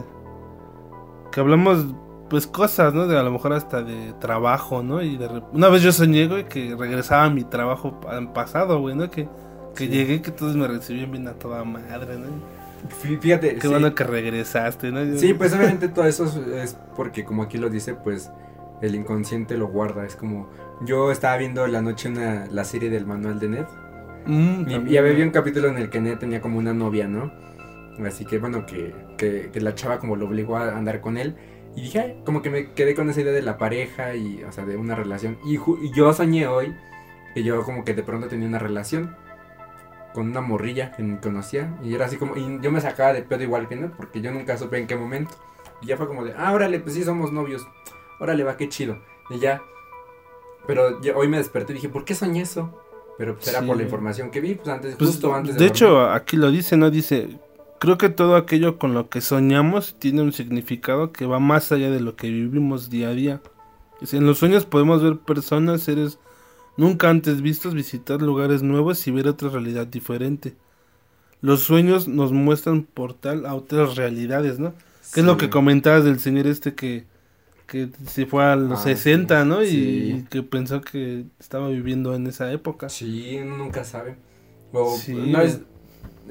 Que 1.31 1.39
hablamos, 1.39 1.85
pues, 2.29 2.47
cosas, 2.47 2.93
¿no? 2.93 3.07
De 3.07 3.17
a 3.17 3.23
lo 3.23 3.31
mejor 3.31 3.53
hasta 3.53 3.81
de 3.83 4.13
trabajo, 4.19 4.83
¿no? 4.83 5.01
Y 5.01 5.17
de 5.17 5.27
Una 5.53 5.69
vez 5.69 5.81
yo 5.81 5.91
soñé, 5.91 6.27
güey, 6.27 6.45
que 6.47 6.75
regresaba 6.77 7.25
a 7.25 7.29
mi 7.29 7.43
trabajo 7.43 7.99
pa- 8.01 8.33
pasado, 8.33 8.79
güey, 8.79 8.95
¿no? 8.95 9.09
Que, 9.09 9.27
que 9.75 9.85
Sí. 9.85 9.87
llegué, 9.89 10.21
que 10.21 10.31
todos 10.31 10.55
me 10.55 10.67
recibían 10.67 11.11
bien 11.11 11.27
a 11.27 11.33
toda 11.33 11.63
madre, 11.63 12.17
¿no? 12.17 12.27
Fí- 13.01 13.19
Fíjate, 13.19 13.55
Qué 13.55 13.61
sí. 13.61 13.67
bueno 13.67 13.93
que 13.95 14.03
regresaste, 14.03 14.91
¿no? 14.91 15.17
Sí, 15.17 15.33
pues 15.33 15.53
obviamente 15.53 15.87
todo 15.87 16.05
eso 16.05 16.25
es, 16.55 16.75
porque 16.95 17.23
como 17.23 17.43
aquí 17.43 17.57
lo 17.57 17.69
dice, 17.69 17.93
pues 17.93 18.31
el 18.81 18.95
inconsciente 18.95 19.55
lo 19.57 19.67
guarda. 19.67 20.05
Es 20.05 20.15
como, 20.15 20.49
yo 20.83 21.11
estaba 21.11 21.37
viendo 21.37 21.67
la 21.67 21.81
noche 21.81 22.09
una, 22.09 22.47
la 22.51 22.63
serie 22.63 22.89
del 22.89 23.05
manual 23.05 23.39
de 23.39 23.49
Ned. 23.49 23.65
Mm, 24.25 24.69
Y, 24.87 24.93
y 24.93 24.97
había 24.97 25.23
un 25.23 25.31
capítulo 25.31 25.67
en 25.67 25.77
el 25.77 25.89
que 25.89 26.01
Ned 26.01 26.17
tenía 26.17 26.41
como 26.41 26.57
una 26.57 26.73
novia, 26.73 27.07
¿no? 27.07 27.31
Así 28.07 28.25
que 28.25 28.37
bueno, 28.39 28.65
que, 28.65 28.93
que, 29.17 29.49
que 29.51 29.61
la 29.61 29.75
chava 29.75 29.99
como 29.99 30.15
lo 30.15 30.25
obligó 30.27 30.57
a 30.57 30.75
andar 30.77 31.01
con 31.01 31.17
él. 31.17 31.35
Y 31.75 31.83
dije, 31.83 31.99
"Ay", 31.99 32.21
como 32.25 32.41
que 32.41 32.49
me 32.49 32.73
quedé 32.73 32.95
con 32.95 33.09
esa 33.09 33.21
idea 33.21 33.31
de 33.31 33.41
la 33.41 33.57
pareja 33.57 34.15
y, 34.15 34.43
o 34.43 34.51
sea, 34.51 34.65
de 34.65 34.75
una 34.75 34.93
relación. 34.95 35.37
Y, 35.45 35.57
yo 35.93 36.11
soñé 36.13 36.47
hoy 36.47 36.75
que 37.33 37.43
yo 37.43 37.63
como 37.63 37.85
que 37.85 37.93
de 37.93 38.03
pronto 38.03 38.27
tenía 38.27 38.47
una 38.47 38.59
relación 38.59 39.15
con 40.13 40.27
una 40.29 40.41
morrilla 40.41 40.91
que 40.91 41.01
ni 41.03 41.17
conocía. 41.17 41.77
Y 41.81 41.95
era 41.95 42.05
así 42.07 42.17
como, 42.17 42.35
y 42.35 42.59
yo 42.61 42.71
me 42.71 42.81
sacaba 42.81 43.13
de 43.13 43.21
pedo 43.21 43.43
igual 43.43 43.69
que 43.69 43.77
Ned, 43.77 43.91
porque 43.95 44.19
yo 44.21 44.31
nunca 44.31 44.57
supe 44.57 44.77
en 44.77 44.87
qué 44.87 44.97
momento. 44.97 45.33
Y 45.81 45.87
ya 45.87 45.95
fue 45.97 46.07
como 46.07 46.25
de, 46.25 46.33
ah, 46.37 46.51
órale, 46.51 46.79
pues 46.81 46.95
sí 46.95 47.03
somos 47.03 47.31
novios. 47.31 47.65
Órale, 48.19 48.43
va, 48.43 48.57
qué 48.57 48.67
chido. 48.67 48.97
Y 49.29 49.39
ya. 49.39 49.61
Pero 50.67 51.01
yo- 51.01 51.17
hoy 51.17 51.27
me 51.27 51.37
desperté 51.37 51.71
y 51.71 51.75
dije, 51.75 51.89
¿por 51.89 52.03
qué 52.05 52.13
soñé 52.15 52.41
eso? 52.41 52.77
Pero 53.17 53.35
pues 53.35 53.47
era 53.47 53.61
por 53.61 53.77
la 53.77 53.83
información 53.83 54.29
que 54.31 54.41
vi, 54.41 54.55
pues 54.55 54.67
antes, 54.67 54.95
Pues, 54.95 55.11
justo 55.11 55.33
antes 55.33 55.53
de 55.55 55.59
de 55.59 55.65
dormir. 55.67 55.75
hecho, 55.83 56.09
aquí 56.09 56.37
lo 56.37 56.49
dice, 56.51 56.75
¿no? 56.77 56.89
Dice, 56.89 57.39
creo 57.81 57.97
que 57.97 58.09
todo 58.09 58.35
aquello 58.35 58.77
con 58.77 58.93
lo 58.93 59.09
que 59.09 59.21
soñamos 59.21 59.95
tiene 59.99 60.21
un 60.21 60.33
significado 60.33 61.11
que 61.11 61.25
va 61.25 61.39
más 61.39 61.71
allá 61.71 61.89
de 61.89 61.99
lo 61.99 62.15
que 62.15 62.29
vivimos 62.29 62.91
día 62.91 63.09
a 63.09 63.13
día. 63.13 63.41
En 64.11 64.25
los 64.25 64.37
sueños 64.37 64.65
podemos 64.65 65.03
ver 65.03 65.17
personas, 65.17 65.81
seres 65.81 66.19
nunca 66.77 67.09
antes 67.09 67.41
vistos, 67.41 67.73
visitar 67.73 68.21
lugares 68.21 68.61
nuevos 68.63 69.05
y 69.07 69.11
ver 69.11 69.27
otra 69.27 69.49
realidad 69.49 69.87
diferente. 69.87 70.55
Los 71.41 71.61
sueños 71.63 72.07
nos 72.07 72.31
muestran 72.31 72.83
portal 72.83 73.47
a 73.47 73.55
otras 73.55 73.95
realidades, 73.95 74.59
¿no? 74.59 74.73
Que 75.13 75.21
es 75.21 75.25
lo 75.25 75.37
que 75.37 75.49
comentabas 75.49 76.03
del 76.05 76.19
señor 76.19 76.45
este 76.45 76.75
que, 76.75 77.05
que 77.67 77.89
se 78.05 78.27
fue 78.27 78.43
a 78.43 78.55
los 78.55 78.79
Ah, 78.79 78.83
60, 78.83 79.41
sí, 79.43 79.49
¿no? 79.49 79.63
Y, 79.63 79.67
sí. 79.67 79.77
y 80.19 80.23
que 80.29 80.43
pensó 80.43 80.81
que 80.81 81.25
estaba 81.39 81.67
viviendo 81.69 82.13
en 82.13 82.27
esa 82.27 82.51
época. 82.51 82.89
Sí, 82.89 83.39
nunca 83.43 83.83
sabe. 83.83 84.17
O 84.71 84.95
Sí. 84.97 85.13
una 85.13 85.39
vez 85.39 85.61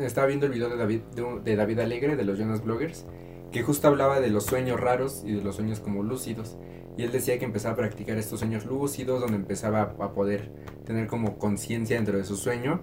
estaba 0.06 0.26
viendo 0.26 0.46
el 0.46 0.52
video 0.52 0.68
de 0.68 0.76
David, 0.76 1.00
de, 1.14 1.40
de 1.44 1.56
David 1.56 1.80
Alegre, 1.80 2.16
de 2.16 2.24
los 2.24 2.38
Jonas 2.38 2.64
Bloggers, 2.64 3.06
que 3.52 3.62
justo 3.62 3.88
hablaba 3.88 4.20
de 4.20 4.30
los 4.30 4.44
sueños 4.46 4.80
raros 4.80 5.22
y 5.24 5.32
de 5.32 5.42
los 5.42 5.56
sueños 5.56 5.80
como 5.80 6.02
lúcidos. 6.02 6.56
Y 6.96 7.04
él 7.04 7.12
decía 7.12 7.38
que 7.38 7.44
empezaba 7.44 7.74
a 7.74 7.76
practicar 7.76 8.18
estos 8.18 8.40
sueños 8.40 8.66
lúcidos, 8.66 9.20
donde 9.20 9.36
empezaba 9.36 9.94
a 9.98 10.12
poder 10.12 10.50
tener 10.84 11.06
como 11.06 11.38
conciencia 11.38 11.96
dentro 11.96 12.18
de 12.18 12.24
su 12.24 12.36
sueño. 12.36 12.80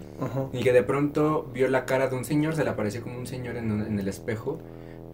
Y 0.53 0.63
que 0.63 0.73
de 0.73 0.83
pronto 0.83 1.49
vio 1.53 1.67
la 1.67 1.85
cara 1.85 2.07
de 2.07 2.15
un 2.15 2.25
señor, 2.25 2.55
se 2.55 2.63
le 2.63 2.69
apareció 2.69 3.03
como 3.03 3.17
un 3.19 3.27
señor 3.27 3.57
en, 3.57 3.99
el 3.99 4.07
espejo. 4.07 4.59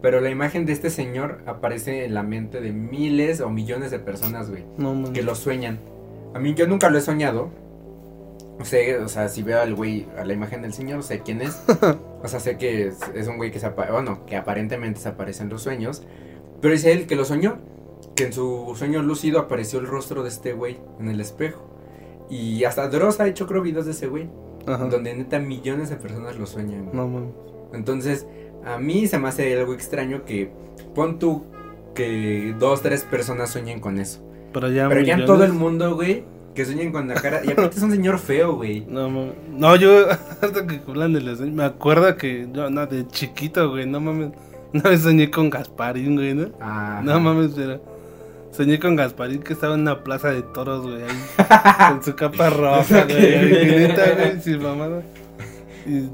Pero 0.02 0.22
la 0.22 0.30
imagen 0.30 0.66
de 0.66 0.74
este 0.74 0.90
señor 0.90 1.42
aparece 1.46 2.06
en 2.06 2.14
la 2.14 2.24
mente 2.24 2.62
de 2.62 2.72
miles 2.72 3.42
o 3.42 3.50
millones 3.50 3.90
de 3.90 4.00
personas, 4.00 4.50
güey 4.50 4.64
No, 4.78 5.12
que 5.14 5.24
lo 5.24 5.34
sueñan. 5.34 5.80
A 6.34 6.40
mí 6.40 6.54
yo 6.56 6.68
nunca 6.68 6.90
lo 6.90 6.98
he 6.98 7.02
soñado. 7.02 7.50
Sea, 8.62 9.04
o 9.04 9.08
sea, 9.08 9.28
si 9.30 9.42
veo 9.44 9.60
al 9.60 9.74
güey, 9.74 10.08
a 10.18 10.24
la 10.24 10.34
imagen 10.34 10.62
del 10.62 10.74
señor, 10.74 11.04
sé 11.04 11.22
quién 11.22 11.42
es. 11.42 11.62
O 12.24 12.28
sea, 12.30 12.40
sé 12.40 12.58
que 12.58 12.88
es, 12.88 13.00
es 13.14 13.28
un 13.28 13.36
güey 13.36 13.52
que 13.52 13.60
se 13.60 13.68
bueno, 13.68 14.26
que 14.26 14.38
aparentemente 14.38 15.02
se 15.02 15.10
aparece 15.10 15.44
en 15.44 15.50
los 15.50 15.62
sueños. 15.62 16.04
Pero 16.62 16.74
dice 16.74 16.94
él 16.94 17.06
que 17.06 17.18
lo 17.18 17.26
soñó. 17.26 17.58
Que 18.16 18.24
en 18.24 18.32
su 18.32 18.74
sueño 18.78 19.02
lúcido 19.02 19.40
apareció 19.40 19.80
el 19.80 19.88
rostro 19.88 20.24
de 20.24 20.30
este 20.30 20.54
güey 20.54 20.78
en 21.02 21.10
el 21.10 21.20
espejo. 21.20 21.68
Y 22.30 22.64
hasta 22.64 22.88
Dross 22.88 23.20
ha 23.20 23.28
hecho 23.28 23.46
creo 23.46 23.62
videos 23.62 23.86
de 23.86 23.92
ese 23.92 24.08
güey. 24.08 24.30
Ajá. 24.66 24.86
Donde 24.86 25.14
neta 25.14 25.40
millones 25.40 25.90
de 25.90 25.98
personas 25.98 26.38
lo 26.38 26.46
sueñan. 26.46 26.92
No, 26.94 27.10
man. 27.10 27.34
Entonces, 27.74 28.26
a 28.64 28.78
mí 28.78 29.08
se 29.08 29.20
me 29.20 29.28
hace 29.28 29.60
algo 29.60 29.74
extraño 29.74 30.24
que 30.24 30.50
pon 30.96 31.20
tú 31.20 31.44
que 31.94 32.56
dos, 32.58 32.82
tres 32.82 33.04
personas 33.04 33.50
sueñen 33.50 33.80
con 33.80 34.00
eso. 34.00 34.24
Pero 34.54 34.70
ya, 34.70 34.88
Pero 34.88 35.02
ya 35.02 35.16
en 35.16 35.26
todo 35.26 35.44
el 35.44 35.54
mundo, 35.54 35.96
güey, 35.96 36.24
que 36.54 36.66
sueñen 36.66 36.92
con 36.92 37.08
la 37.08 37.16
cara. 37.16 37.42
Y 37.44 37.52
aparte 37.52 37.78
es 37.78 37.84
un 37.84 37.92
señor 37.92 38.20
feo, 38.20 38.56
güey. 38.56 38.86
No, 38.88 39.10
mames. 39.10 39.34
no, 39.50 39.76
yo, 39.76 40.08
hasta 40.42 40.68
que 40.68 40.82
hablan 40.88 41.14
de 41.14 41.22
los 41.22 41.38
sueños, 41.38 41.56
me 41.56 41.64
acuerdo 41.64 42.16
que 42.18 42.48
yo, 42.54 42.70
no, 42.70 42.86
de 42.86 43.08
chiquito, 43.08 43.70
güey, 43.70 43.86
no 43.86 44.00
mames. 44.00 44.32
Una 44.74 44.90
vez 44.90 45.02
soñé 45.02 45.30
con 45.30 45.50
Gasparín, 45.50 46.16
güey, 46.16 46.34
¿no? 46.34 46.48
Ah, 46.60 47.02
No 47.04 47.20
mames, 47.20 47.52
pero. 47.56 47.82
Soñé 48.52 48.80
con 48.80 48.96
Gasparín 48.96 49.42
que 49.42 49.54
estaba 49.54 49.74
en 49.74 49.82
una 49.82 50.04
plaza 50.04 50.30
de 50.32 50.44
toros, 50.44 50.84
güey, 50.84 51.02
ahí. 51.04 51.90
con 51.90 52.04
su 52.04 52.16
capa 52.16 52.50
roja, 52.52 53.04
güey. 53.06 53.36
ahí, 53.36 53.76
neta, 53.88 54.12
güey, 54.16 54.42
sin 54.42 54.62
mamada. 54.62 55.02
Y 55.88 56.08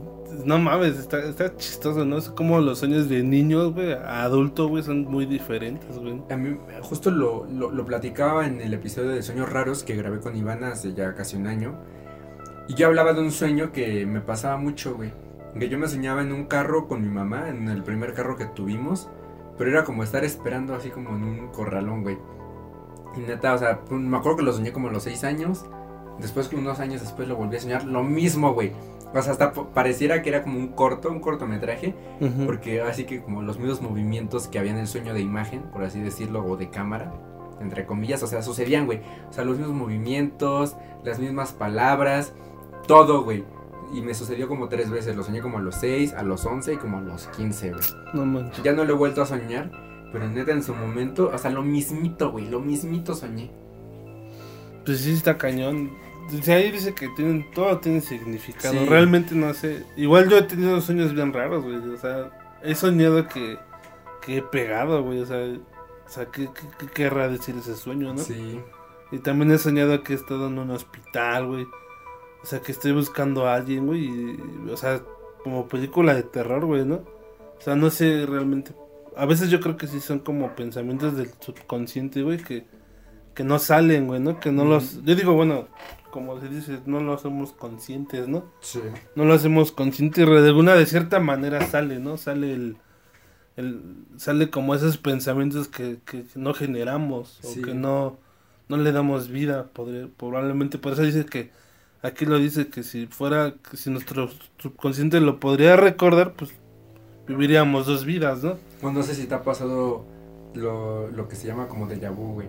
no 0.45 0.59
mames, 0.59 0.97
está, 0.97 1.55
chistoso, 1.55 2.05
¿no? 2.05 2.17
Es 2.17 2.29
como 2.29 2.59
los 2.59 2.79
sueños 2.79 3.09
de 3.09 3.23
niños, 3.23 3.73
güey, 3.73 3.93
adulto, 3.93 4.67
güey, 4.67 4.83
son 4.83 5.05
muy 5.05 5.25
diferentes, 5.25 5.97
güey. 5.97 6.21
A 6.29 6.37
mí 6.37 6.57
justo 6.81 7.11
lo, 7.11 7.45
lo, 7.45 7.85
platicaba 7.85 8.45
en 8.45 8.61
el 8.61 8.73
episodio 8.73 9.09
de 9.09 9.23
Sueños 9.23 9.49
Raros 9.49 9.83
que 9.83 9.95
grabé 9.95 10.19
con 10.19 10.35
Ivana 10.35 10.69
hace 10.69 10.93
ya 10.93 11.13
casi 11.15 11.37
un 11.37 11.47
año. 11.47 11.75
Y 12.67 12.75
yo 12.75 12.87
hablaba 12.87 13.13
de 13.13 13.21
un 13.21 13.31
sueño 13.31 13.71
que 13.71 14.05
me 14.05 14.21
pasaba 14.21 14.57
mucho, 14.57 14.95
güey. 14.95 15.11
Que 15.57 15.69
yo 15.69 15.79
me 15.79 15.87
soñaba 15.87 16.21
en 16.21 16.31
un 16.31 16.45
carro 16.45 16.87
con 16.87 17.01
mi 17.01 17.09
mamá, 17.09 17.49
en 17.49 17.67
el 17.67 17.83
primer 17.83 18.13
carro 18.13 18.37
que 18.37 18.45
tuvimos. 18.45 19.09
Pero 19.57 19.71
era 19.71 19.83
como 19.83 20.03
estar 20.03 20.23
esperando 20.23 20.75
así 20.75 20.89
como 20.89 21.09
en 21.15 21.23
un 21.23 21.47
corralón, 21.47 22.03
güey. 22.03 22.17
Y 23.17 23.21
neta, 23.21 23.55
o 23.55 23.57
sea, 23.57 23.81
me 23.89 24.17
acuerdo 24.17 24.37
que 24.37 24.43
lo 24.43 24.53
soñé 24.53 24.71
como 24.71 24.89
a 24.89 24.91
los 24.91 25.03
6 25.03 25.23
años. 25.23 25.65
Después, 26.19 26.51
unos 26.53 26.79
años 26.79 27.01
después, 27.01 27.27
lo 27.27 27.35
volví 27.35 27.57
a 27.57 27.59
soñar. 27.59 27.85
Lo 27.85 28.03
mismo, 28.03 28.53
güey. 28.53 28.71
O 29.13 29.21
sea, 29.21 29.31
hasta 29.31 29.53
pareciera 29.53 30.21
que 30.21 30.29
era 30.29 30.43
como 30.43 30.59
un 30.59 30.69
corto, 30.69 31.09
un 31.09 31.19
cortometraje. 31.19 31.95
Porque 32.45 32.81
así 32.81 33.05
que 33.05 33.21
como 33.21 33.41
los 33.41 33.57
mismos 33.57 33.81
movimientos 33.81 34.47
que 34.47 34.59
había 34.59 34.71
en 34.71 34.77
el 34.77 34.87
sueño 34.87 35.13
de 35.13 35.21
imagen, 35.21 35.63
por 35.73 35.83
así 35.83 35.99
decirlo, 35.99 36.45
o 36.45 36.57
de 36.57 36.69
cámara, 36.69 37.11
entre 37.61 37.85
comillas, 37.85 38.21
o 38.23 38.27
sea, 38.27 38.41
sucedían, 38.41 38.85
güey. 38.85 39.01
O 39.29 39.33
sea, 39.33 39.43
los 39.43 39.57
mismos 39.57 39.75
movimientos, 39.75 40.75
las 41.03 41.19
mismas 41.19 41.53
palabras, 41.53 42.33
todo, 42.87 43.23
güey. 43.23 43.43
Y 43.93 44.01
me 44.01 44.13
sucedió 44.13 44.47
como 44.47 44.69
tres 44.69 44.91
veces, 44.91 45.15
lo 45.15 45.23
soñé 45.23 45.41
como 45.41 45.57
a 45.57 45.61
los 45.61 45.75
6, 45.75 46.13
a 46.13 46.21
los 46.21 46.45
11 46.45 46.73
y 46.73 46.77
como 46.77 46.97
a 46.99 47.01
los 47.01 47.27
15, 47.27 47.71
güey. 47.71 47.83
No 48.13 48.25
manches. 48.25 48.63
Ya 48.63 48.73
no 48.73 48.83
lo 48.83 48.93
he 48.93 48.97
vuelto 48.97 49.23
a 49.23 49.25
soñar, 49.25 49.71
pero 50.11 50.27
neta 50.27 50.51
en 50.51 50.61
su 50.61 50.75
momento, 50.75 51.31
o 51.33 51.37
sea, 51.37 51.49
lo 51.49 51.63
mismito, 51.63 52.31
güey, 52.31 52.47
lo 52.47 52.59
mismito 52.59 53.15
soñé. 53.15 53.51
Pues 54.85 55.01
sí, 55.01 55.13
está 55.13 55.37
cañón. 55.37 55.91
Dice, 56.29 56.53
ahí 56.53 56.71
dice 56.71 56.93
que 56.93 57.07
tienen, 57.09 57.49
todo 57.51 57.77
tiene 57.79 58.01
significado. 58.01 58.73
Sí. 58.73 58.85
Realmente 58.85 59.35
no 59.35 59.53
sé. 59.53 59.85
Igual 59.97 60.29
yo 60.29 60.37
he 60.37 60.43
tenido 60.43 60.79
sueños 60.81 61.13
bien 61.13 61.33
raros, 61.33 61.63
güey. 61.63 61.77
O 61.77 61.97
sea, 61.97 62.31
he 62.61 62.75
soñado 62.75 63.27
que, 63.27 63.57
que 64.21 64.37
he 64.37 64.41
pegado, 64.41 65.03
güey. 65.03 65.19
O 65.21 65.25
sea, 65.25 65.37
o 65.37 66.09
sea 66.09 66.25
¿qué, 66.27 66.45
qué, 66.53 66.61
qué 66.77 66.87
querrá 66.87 67.27
decir 67.29 67.55
ese 67.57 67.75
sueño, 67.75 68.13
no? 68.13 68.19
Sí. 68.19 68.59
Y 69.11 69.19
también 69.19 69.51
he 69.51 69.57
soñado 69.57 70.03
que 70.03 70.13
he 70.13 70.15
estado 70.15 70.47
en 70.47 70.59
un 70.59 70.69
hospital, 70.71 71.47
güey. 71.47 71.67
O 72.43 72.45
sea, 72.45 72.61
que 72.61 72.71
estoy 72.71 72.91
buscando 72.93 73.47
a 73.47 73.55
alguien, 73.55 73.87
güey. 73.87 74.05
y- 74.05 74.69
o 74.71 74.77
sea, 74.77 75.01
como 75.43 75.67
película 75.67 76.13
de 76.13 76.23
terror, 76.23 76.65
güey, 76.65 76.85
¿no? 76.85 76.95
O 76.95 77.61
sea, 77.61 77.75
no 77.75 77.89
sé 77.89 78.25
realmente. 78.27 78.71
A 79.17 79.25
veces 79.25 79.49
yo 79.49 79.59
creo 79.59 79.75
que 79.77 79.87
sí 79.87 79.99
son 79.99 80.19
como 80.19 80.55
pensamientos 80.55 81.17
del 81.17 81.31
subconsciente, 81.39 82.21
güey, 82.21 82.37
que, 82.37 82.65
que 83.39 83.45
no 83.45 83.57
salen, 83.57 84.05
güey, 84.07 84.19
¿no? 84.19 84.37
Que 84.37 84.51
no 84.51 84.65
los... 84.65 85.01
Yo 85.05 85.15
digo, 85.15 85.31
bueno, 85.33 85.69
como 86.11 86.37
se 86.41 86.49
dice, 86.49 86.79
no 86.85 86.99
lo 86.99 87.13
hacemos 87.13 87.53
conscientes, 87.53 88.27
¿no? 88.27 88.43
Sí. 88.59 88.81
No 89.15 89.23
lo 89.23 89.33
hacemos 89.33 89.71
consciente 89.71 90.23
y 90.23 90.25
de 90.25 90.47
alguna 90.49 90.73
de 90.75 90.85
cierta 90.85 91.21
manera 91.21 91.65
sale, 91.65 91.99
¿no? 91.99 92.17
Sale 92.17 92.51
el... 92.53 92.75
el 93.55 93.81
sale 94.17 94.49
como 94.49 94.75
esos 94.75 94.97
pensamientos 94.97 95.69
que, 95.69 95.99
que 96.05 96.25
no 96.35 96.53
generamos 96.53 97.39
Sí. 97.41 97.61
o 97.61 97.63
que 97.63 97.73
no, 97.73 98.17
no 98.67 98.75
le 98.75 98.91
damos 98.91 99.29
vida, 99.29 99.67
podría- 99.73 100.09
probablemente 100.17 100.77
por 100.77 100.91
eso 100.91 101.03
dice 101.03 101.25
que 101.25 101.51
aquí 102.01 102.25
lo 102.25 102.39
dice 102.39 102.67
que 102.67 102.83
si 102.83 103.07
fuera, 103.07 103.53
que 103.71 103.77
si 103.77 103.89
nuestro 103.89 104.29
subconsciente 104.57 105.21
lo 105.21 105.39
podría 105.39 105.77
recordar, 105.77 106.33
pues 106.33 106.51
viviríamos 107.25 107.85
dos 107.85 108.03
vidas, 108.03 108.43
¿no? 108.43 108.57
Bueno, 108.81 108.99
no 108.99 109.05
sé 109.05 109.15
si 109.15 109.27
te 109.27 109.35
ha 109.35 109.43
pasado 109.43 110.05
lo, 110.55 111.07
lo 111.09 111.29
que 111.29 111.37
se 111.37 111.47
llama 111.47 111.69
como 111.69 111.87
déjà 111.87 112.11
vu, 112.13 112.33
güey. 112.33 112.47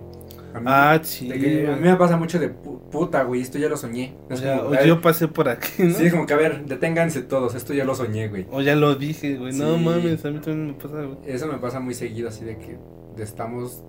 A 0.55 0.59
mí- 0.61 0.67
Ah, 0.69 0.99
sí. 1.03 1.29
de 1.29 1.39
que 1.39 1.69
a 1.69 1.77
mí 1.77 1.83
me 1.83 1.97
pasa 1.97 2.17
mucho 2.17 2.39
de 2.39 2.53
pu- 2.53 2.81
puta, 2.91 3.23
güey, 3.23 3.41
esto 3.41 3.59
ya 3.59 3.69
lo 3.69 3.77
soñé. 3.77 4.15
O, 4.31 4.35
como, 4.35 4.71
ver, 4.71 4.87
yo 4.87 5.01
pasé 5.01 5.29
por 5.29 5.49
aquí, 5.49 5.71
¿no? 5.85 5.95
Sí, 5.95 6.07
es 6.07 6.13
como 6.13 6.27
que 6.27 6.35
a 6.35 6.37
ver, 6.37 6.65
deténganse 6.67 7.23
todos, 7.23 7.55
esto 7.55 7.73
ya 7.73 7.85
lo 7.85 7.95
soñé, 7.95 8.29
güey. 8.29 8.47
O 8.51 8.61
ya 8.61 8.75
lo 8.77 8.95
dije, 8.97 9.37
güey. 9.37 9.53
No 9.53 9.77
mames, 9.79 10.25
a 10.25 10.31
mí 10.31 10.39
también 10.41 10.67
me 10.69 10.73
pasa, 10.75 11.03
güey. 11.03 11.19
Eso 11.27 11.47
me 11.47 11.59
pasa 11.59 11.79
muy 11.81 11.95
seguido, 11.95 12.29
así 12.29 12.45
de 12.45 12.59
que 12.59 12.79
estamos 13.23 13.83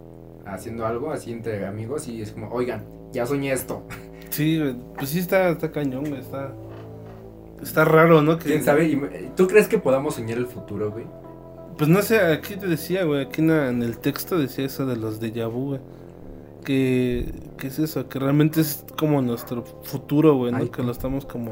haciendo 0.46 0.86
algo 0.86 1.12
así 1.12 1.32
entre 1.32 1.66
amigos 1.66 2.08
y 2.08 2.22
es 2.22 2.32
como, 2.32 2.50
oigan, 2.52 2.86
ya 3.12 3.26
soñé 3.26 3.52
esto. 3.52 3.84
Sí, 4.32 4.58
güey. 4.60 4.76
Pues 4.98 5.10
sí 5.10 5.20
está, 5.20 5.50
está 5.50 5.72
cañón, 5.74 6.06
güey. 6.08 6.22
Está, 6.22 6.54
está 7.62 7.84
raro, 7.84 8.22
¿no? 8.22 8.38
Que, 8.38 8.46
¿Quién 8.46 8.64
sabe? 8.64 8.86
Y 8.88 9.02
¿Tú 9.36 9.46
crees 9.48 9.68
que 9.68 9.78
podamos 9.78 10.16
soñar 10.16 10.38
el 10.38 10.48
futuro, 10.48 10.90
güey? 10.92 11.06
Pues 11.78 11.90
no 11.90 12.02
sé, 12.02 12.20
aquí 12.20 12.56
te 12.56 12.68
decía, 12.68 13.04
güey, 13.04 13.24
aquí 13.26 13.42
en, 13.42 13.82
el 13.84 13.98
texto 13.98 14.38
decía 14.38 14.66
eso 14.66 14.86
de 14.86 14.96
los 14.96 15.22
déjà 15.22 15.48
vu, 15.52 15.70
güey. 15.70 15.82
Que, 16.64 17.34
que 17.58 17.68
es 17.68 17.80
eso, 17.80 18.08
que 18.08 18.20
realmente 18.20 18.62
es 18.62 18.86
como 18.98 19.22
nuestro 19.22 19.64
futuro, 19.84 20.36
güey, 20.36 20.52
¿no? 20.52 20.60
Ay. 20.60 20.70
Que 20.70 20.84
lo 20.84 20.92
estamos 20.92 21.26
como, 21.26 21.52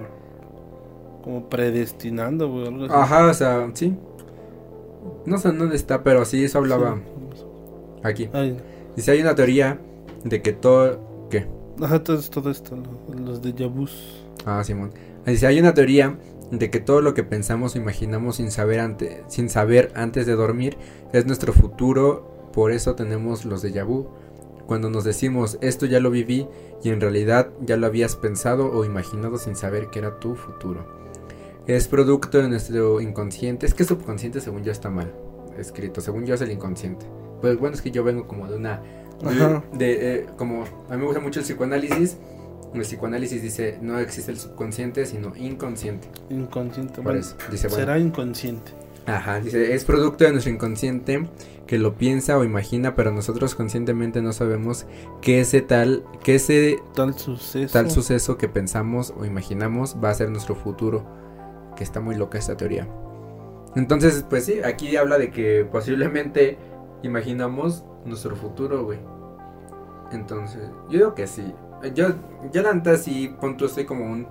como 1.24 1.50
predestinando, 1.50 2.50
güey, 2.50 2.68
algo 2.68 2.86
así. 2.86 2.94
Ajá, 2.96 3.26
o 3.28 3.34
sea, 3.34 3.70
sí. 3.74 3.96
No 5.26 5.38
sé 5.38 5.52
dónde 5.52 5.76
está, 5.76 6.04
pero 6.04 6.26
sí, 6.26 6.44
eso 6.44 6.58
hablaba 6.60 6.98
Sí. 7.36 7.44
aquí. 8.04 8.30
Ay, 8.34 8.58
Dice, 8.96 9.12
hay 9.12 9.22
una 9.22 9.34
teoría 9.36 9.80
de 10.24 10.42
que 10.42 10.52
todo... 10.54 11.28
¿Qué? 11.30 11.48
ajá, 11.82 12.04
todo, 12.04 12.20
todo 12.22 12.52
esto, 12.52 12.76
lo- 12.76 13.20
los 13.26 13.42
déjà 13.42 13.68
vus. 13.74 14.26
Ah, 14.46 14.64
Simón. 14.64 14.92
Dice, 15.26 15.48
hay 15.48 15.60
una 15.60 15.74
teoría 15.74 16.18
de 16.52 16.70
que 16.70 16.80
todo 16.80 17.02
lo 17.02 17.14
que 17.14 17.24
pensamos 17.24 17.76
o 17.76 17.78
imaginamos 17.78 18.36
sin 18.38 18.52
saber, 18.52 18.80
ante- 18.80 19.24
sin 19.28 19.50
saber 19.50 19.92
antes 19.96 20.26
de 20.26 20.36
dormir 20.36 20.78
es 21.14 21.26
nuestro 21.26 21.54
futuro, 21.54 22.50
por 22.54 22.72
eso 22.72 22.96
tenemos 22.96 23.46
los 23.46 23.64
déjà 23.64 23.86
vu. 23.86 24.08
Cuando 24.70 24.92
nos 24.92 25.04
decimos, 25.04 25.58
esto 25.62 25.88
ya 25.88 26.00
lo 26.00 26.12
viví 26.12 26.48
y 26.84 26.90
en 26.90 27.02
realidad 27.02 27.50
ya 27.60 27.76
lo 27.76 27.88
habías 27.88 28.16
pensado 28.16 28.72
o 28.72 28.86
imaginado 28.86 29.40
sin 29.40 29.56
saber 29.56 29.88
que 29.90 29.98
era 29.98 30.20
tu 30.20 30.36
futuro. 30.36 30.86
Es 31.66 31.88
producto 31.88 32.38
de 32.38 32.50
nuestro 32.50 33.02
inconsciente. 33.02 33.66
Es 33.66 33.74
que 33.74 33.84
subconsciente 33.84 34.42
según 34.42 34.64
yo 34.64 34.72
está 34.72 34.92
mal 34.92 35.12
escrito. 35.58 36.02
Según 36.02 36.28
yo 36.28 36.36
es 36.36 36.42
el 36.42 36.52
inconsciente. 36.52 37.04
Pues 37.42 37.58
bueno, 37.58 37.74
es 37.74 37.82
que 37.82 37.90
yo 37.90 38.04
vengo 38.04 38.28
como 38.28 38.48
de 38.48 38.58
una 38.58 38.84
Ajá. 39.26 39.64
De, 39.74 40.18
eh, 40.18 40.26
como 40.38 40.64
a 40.88 40.94
mí 40.94 40.98
me 40.98 41.06
gusta 41.06 41.20
mucho 41.20 41.40
el 41.40 41.48
psicoanálisis, 41.48 42.18
el 42.76 42.82
psicoanálisis 42.82 43.42
dice 43.42 43.80
no 43.82 43.98
existe 43.98 44.32
el 44.32 44.38
subconsciente, 44.38 45.04
sino 45.08 45.36
inconsciente. 45.36 46.08
Inconsciente. 46.30 46.94
Por 46.94 47.06
Bueno, 47.06 47.22
eso, 47.22 47.36
dice, 47.50 47.70
bueno, 47.70 47.86
será 47.86 47.98
inconsciente. 47.98 48.72
Ajá, 49.10 49.40
dice, 49.40 49.74
es 49.74 49.86
producto 49.86 50.24
de 50.26 50.32
nuestro 50.32 50.54
inconsciente 50.54 51.28
que 51.68 51.78
lo 51.78 51.96
piensa 51.96 52.38
o 52.38 52.44
imagina, 52.44 52.96
pero 52.96 53.12
nosotros 53.12 53.56
conscientemente 53.56 54.22
no 54.22 54.34
sabemos 54.34 54.86
que 55.22 55.40
ese 55.40 55.62
tal, 55.62 56.04
que 56.24 56.36
ese 56.36 56.80
Tal 56.96 57.14
suceso. 57.14 57.72
tal 57.74 57.92
suceso 57.92 58.38
que 58.38 58.48
pensamos 58.50 59.14
o 59.18 59.26
imaginamos 59.26 59.98
va 60.04 60.10
a 60.10 60.14
ser 60.14 60.30
nuestro 60.30 60.56
futuro. 60.56 61.06
Que 61.76 61.84
está 61.84 62.02
muy 62.02 62.16
loca 62.16 62.38
esta 62.38 62.58
teoría. 62.58 62.88
Entonces, 63.76 64.26
pues 64.30 64.46
sí, 64.46 64.62
aquí 64.64 64.98
habla 64.98 65.18
de 65.18 65.32
que 65.32 65.66
posiblemente 65.72 66.58
imaginamos 67.04 67.86
nuestro 68.06 68.36
futuro, 68.36 68.84
güey. 68.84 69.00
Entonces, 70.12 70.62
yo 70.90 70.98
digo 70.98 71.16
que 71.16 71.28
sí. 71.28 71.54
Yo, 71.94 72.10
yo 72.52 72.62
la 72.64 72.74
neta 72.74 72.98
sí, 72.98 73.34
punto, 73.40 73.66
estoy 73.66 73.86
como 73.86 74.06
un 74.06 74.28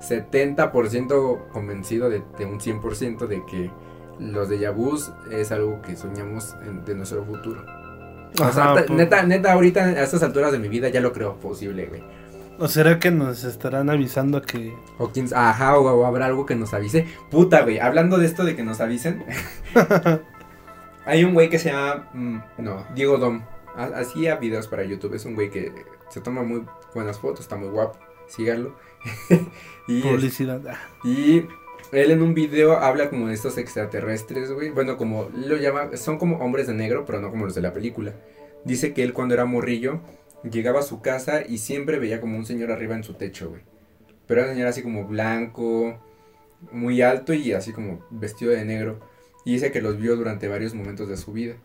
70% 0.00 1.48
convencido 1.52 2.08
de, 2.10 2.22
de 2.38 2.46
un 2.46 2.58
100% 2.58 3.26
de 3.26 3.44
que 3.46 3.70
los 4.18 4.48
de 4.48 4.68
vus 4.70 5.12
es 5.30 5.52
algo 5.52 5.80
que 5.82 5.96
soñamos 5.96 6.54
en- 6.66 6.84
de 6.84 6.94
nuestro 6.94 7.24
futuro. 7.24 7.64
O 8.40 8.52
sea, 8.52 8.72
pues. 8.74 8.90
neta, 8.90 9.22
neta, 9.22 9.52
ahorita 9.52 9.84
a 9.84 10.02
estas 10.02 10.22
alturas 10.22 10.50
de 10.52 10.58
mi 10.58 10.68
vida 10.68 10.88
ya 10.88 11.00
lo 11.00 11.12
creo 11.12 11.36
posible, 11.36 11.86
güey. 11.86 12.02
¿O 12.58 12.68
será 12.68 12.98
que 13.00 13.10
nos 13.10 13.42
estarán 13.44 13.90
avisando 13.90 14.40
que... 14.42 14.72
O 14.98 15.08
quién, 15.10 15.28
ajá, 15.34 15.76
o, 15.76 15.82
o 15.90 16.06
habrá 16.06 16.26
algo 16.26 16.46
que 16.46 16.54
nos 16.54 16.72
avise. 16.72 17.06
Puta, 17.30 17.62
güey, 17.62 17.78
hablando 17.80 18.16
de 18.16 18.26
esto 18.26 18.44
de 18.44 18.54
que 18.54 18.62
nos 18.62 18.80
avisen. 18.80 19.24
hay 21.06 21.24
un 21.24 21.34
güey 21.34 21.48
que 21.50 21.58
se 21.58 21.70
llama, 21.70 22.08
mm, 22.14 22.38
no, 22.58 22.86
Diego 22.94 23.18
Dom. 23.18 23.42
Ha- 23.76 23.98
Hacía 24.00 24.36
videos 24.36 24.68
para 24.68 24.84
YouTube. 24.84 25.14
Es 25.14 25.24
un 25.24 25.34
güey 25.34 25.50
que 25.50 25.72
se 26.10 26.20
toma 26.20 26.42
muy 26.42 26.64
buenas 26.94 27.18
fotos, 27.18 27.40
está 27.40 27.56
muy 27.56 27.68
guapo. 27.68 27.98
Síganlo. 28.28 28.76
y, 29.88 30.00
Publicidad. 30.02 30.60
Y 31.04 31.44
él 31.94 32.10
en 32.10 32.22
un 32.22 32.34
video 32.34 32.74
habla 32.76 33.10
como 33.10 33.28
de 33.28 33.34
estos 33.34 33.58
extraterrestres, 33.58 34.50
güey. 34.50 34.70
Bueno, 34.70 34.96
como 34.96 35.30
lo 35.34 35.56
llama, 35.56 35.96
son 35.96 36.18
como 36.18 36.38
hombres 36.38 36.66
de 36.66 36.74
negro, 36.74 37.04
pero 37.06 37.20
no 37.20 37.30
como 37.30 37.46
los 37.46 37.54
de 37.54 37.62
la 37.62 37.72
película. 37.72 38.12
Dice 38.64 38.92
que 38.92 39.02
él 39.02 39.12
cuando 39.12 39.34
era 39.34 39.44
morrillo 39.44 40.00
llegaba 40.50 40.80
a 40.80 40.84
su 40.84 41.00
casa 41.00 41.42
y 41.46 41.58
siempre 41.58 41.98
veía 41.98 42.20
como 42.20 42.36
un 42.36 42.46
señor 42.46 42.70
arriba 42.70 42.94
en 42.94 43.04
su 43.04 43.14
techo, 43.14 43.50
güey. 43.50 43.62
Pero 44.26 44.40
era 44.40 44.50
un 44.50 44.56
señor 44.56 44.68
así 44.68 44.82
como 44.82 45.06
blanco, 45.06 45.98
muy 46.72 47.02
alto 47.02 47.34
y 47.34 47.52
así 47.52 47.72
como 47.72 48.04
vestido 48.10 48.52
de 48.52 48.64
negro. 48.64 49.00
Y 49.44 49.52
dice 49.52 49.70
que 49.70 49.82
los 49.82 49.98
vio 49.98 50.16
durante 50.16 50.48
varios 50.48 50.74
momentos 50.74 51.08
de 51.08 51.16
su 51.16 51.32
vida. 51.32 51.56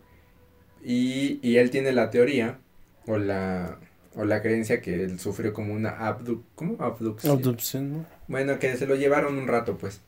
Y, 0.84 1.40
y 1.42 1.56
él 1.56 1.70
tiene 1.70 1.92
la 1.92 2.10
teoría 2.10 2.58
o 3.06 3.18
la, 3.18 3.78
o 4.14 4.24
la 4.24 4.42
creencia 4.42 4.80
que 4.80 5.02
él 5.02 5.18
sufrió 5.18 5.52
como 5.52 5.74
una 5.74 5.90
abdu 5.90 6.44
¿cómo? 6.54 6.76
abducción. 6.82 7.32
Abducción, 7.32 7.92
¿no? 7.92 8.06
Bueno, 8.28 8.58
que 8.58 8.76
se 8.76 8.86
lo 8.86 8.94
llevaron 8.94 9.38
un 9.38 9.46
rato, 9.46 9.76
pues, 9.76 10.00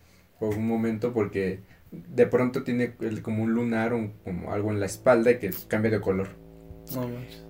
o 0.42 0.50
un 0.50 0.66
momento, 0.68 1.12
porque 1.14 1.60
de 1.92 2.26
pronto 2.26 2.64
tiene 2.64 2.94
el- 3.00 3.22
como 3.22 3.44
un 3.44 3.52
lunar, 3.54 3.94
un, 3.94 4.14
como 4.24 4.52
algo 4.52 4.70
en 4.72 4.80
la 4.80 4.86
espalda 4.86 5.32
y 5.32 5.38
que 5.38 5.50
cambia 5.68 5.90
de 5.92 6.00
color. 6.02 6.28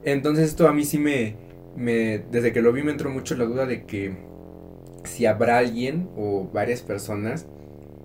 Entonces 0.05 0.49
esto 0.49 0.69
a 0.69 0.73
mí 0.73 0.85
sí 0.85 0.99
me, 0.99 1.37
me, 1.77 2.19
desde 2.31 2.53
que 2.53 2.63
lo 2.63 2.73
vi 2.73 2.83
me 2.83 2.93
entró 2.93 3.11
mucho 3.11 3.37
la 3.37 3.45
duda 3.45 3.67
de 3.67 3.85
que 3.85 4.13
si 5.05 5.27
habrá 5.27 5.59
alguien 5.59 6.09
o 6.17 6.49
varias 6.53 6.83
personas 6.83 7.47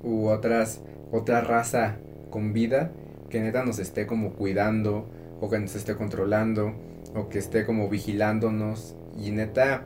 u 0.04 0.28
otras, 0.28 0.82
otra 1.12 1.42
raza 1.42 1.98
con 2.30 2.54
vida 2.54 2.92
que 3.30 3.42
neta 3.42 3.66
nos 3.66 3.80
esté 3.80 4.08
como 4.08 4.34
cuidando 4.34 5.08
o 5.42 5.50
que 5.50 5.60
nos 5.60 5.76
esté 5.76 5.96
controlando 5.96 6.74
o 7.16 7.30
que 7.30 7.40
esté 7.40 7.66
como 7.66 7.90
vigilándonos 7.90 8.96
y 9.18 9.32
neta 9.32 9.86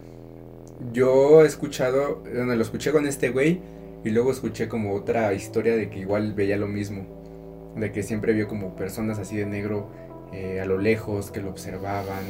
yo 0.93 1.43
he 1.43 1.47
escuchado, 1.47 2.21
bueno, 2.23 2.55
lo 2.55 2.61
escuché 2.61 2.91
con 2.91 3.05
este 3.07 3.29
güey 3.29 3.61
y 4.03 4.09
luego 4.09 4.31
escuché 4.31 4.67
como 4.67 4.93
otra 4.95 5.33
historia 5.33 5.75
de 5.75 5.89
que 5.89 5.99
igual 5.99 6.33
veía 6.33 6.57
lo 6.57 6.67
mismo, 6.67 7.05
de 7.75 7.91
que 7.91 8.03
siempre 8.03 8.33
vio 8.33 8.47
como 8.47 8.75
personas 8.75 9.19
así 9.19 9.37
de 9.37 9.45
negro 9.45 9.89
eh, 10.33 10.59
a 10.61 10.65
lo 10.65 10.77
lejos 10.77 11.31
que 11.31 11.41
lo 11.41 11.49
observaban 11.49 12.23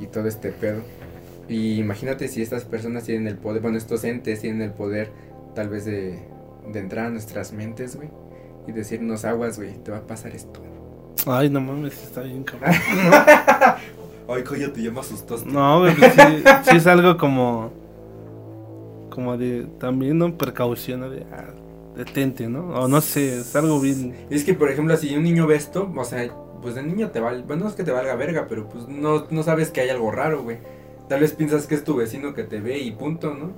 y 0.00 0.06
todo 0.06 0.26
este 0.26 0.50
pedo. 0.50 0.82
Y 1.48 1.78
imagínate 1.78 2.28
si 2.28 2.42
estas 2.42 2.64
personas 2.64 3.04
tienen 3.04 3.26
el 3.26 3.36
poder, 3.36 3.62
bueno, 3.62 3.78
estos 3.78 4.04
entes 4.04 4.40
tienen 4.40 4.62
el 4.62 4.72
poder 4.72 5.10
tal 5.54 5.68
vez 5.68 5.84
de, 5.84 6.18
de 6.72 6.78
entrar 6.78 7.06
a 7.06 7.10
nuestras 7.10 7.52
mentes, 7.52 7.96
güey, 7.96 8.08
y 8.66 8.72
decirnos 8.72 9.24
aguas, 9.24 9.58
güey, 9.58 9.74
te 9.82 9.90
va 9.90 9.98
a 9.98 10.06
pasar 10.06 10.34
esto. 10.34 10.60
Ay, 11.26 11.50
no 11.50 11.60
mames, 11.60 12.02
está 12.02 12.22
bien 12.22 12.42
cabrón. 12.42 12.74
Ay, 14.28 14.44
coño, 14.44 14.72
te 14.72 14.82
llamas 14.82 15.06
asustaste. 15.06 15.50
No, 15.50 15.80
güey, 15.80 15.94
pues 15.94 16.12
sí, 16.14 16.44
sí 16.70 16.76
es 16.76 16.86
algo 16.86 17.16
como... 17.16 17.81
Como 19.12 19.36
de... 19.36 19.66
También, 19.78 20.18
¿no? 20.18 20.36
Precaución. 20.36 21.02
De... 21.10 21.26
ah, 21.32 21.52
detente, 21.96 22.48
¿no? 22.48 22.68
O 22.68 22.88
no 22.88 23.00
sé, 23.00 23.40
es 23.40 23.54
algo 23.54 23.80
bien... 23.80 24.14
Es 24.30 24.44
que, 24.44 24.54
por 24.54 24.70
ejemplo, 24.70 24.96
si 24.96 25.14
un 25.14 25.22
niño 25.22 25.46
ve 25.46 25.56
esto, 25.56 25.92
o 25.94 26.04
sea, 26.04 26.34
pues 26.60 26.74
de 26.74 26.82
niño 26.82 27.10
te 27.10 27.20
vale, 27.20 27.42
bueno, 27.42 27.64
no 27.64 27.68
es 27.68 27.74
que 27.74 27.84
te 27.84 27.90
valga 27.90 28.14
verga, 28.14 28.46
pero 28.48 28.68
pues 28.68 28.88
no, 28.88 29.26
no 29.30 29.42
sabes 29.42 29.70
que 29.70 29.80
hay 29.80 29.90
algo 29.90 30.10
raro, 30.10 30.42
güey. 30.42 30.58
Tal 31.08 31.20
vez 31.20 31.32
piensas 31.32 31.66
que 31.66 31.74
es 31.74 31.84
tu 31.84 31.96
vecino 31.96 32.34
que 32.34 32.44
te 32.44 32.60
ve 32.60 32.78
y 32.78 32.92
punto, 32.92 33.34
¿no? 33.34 33.52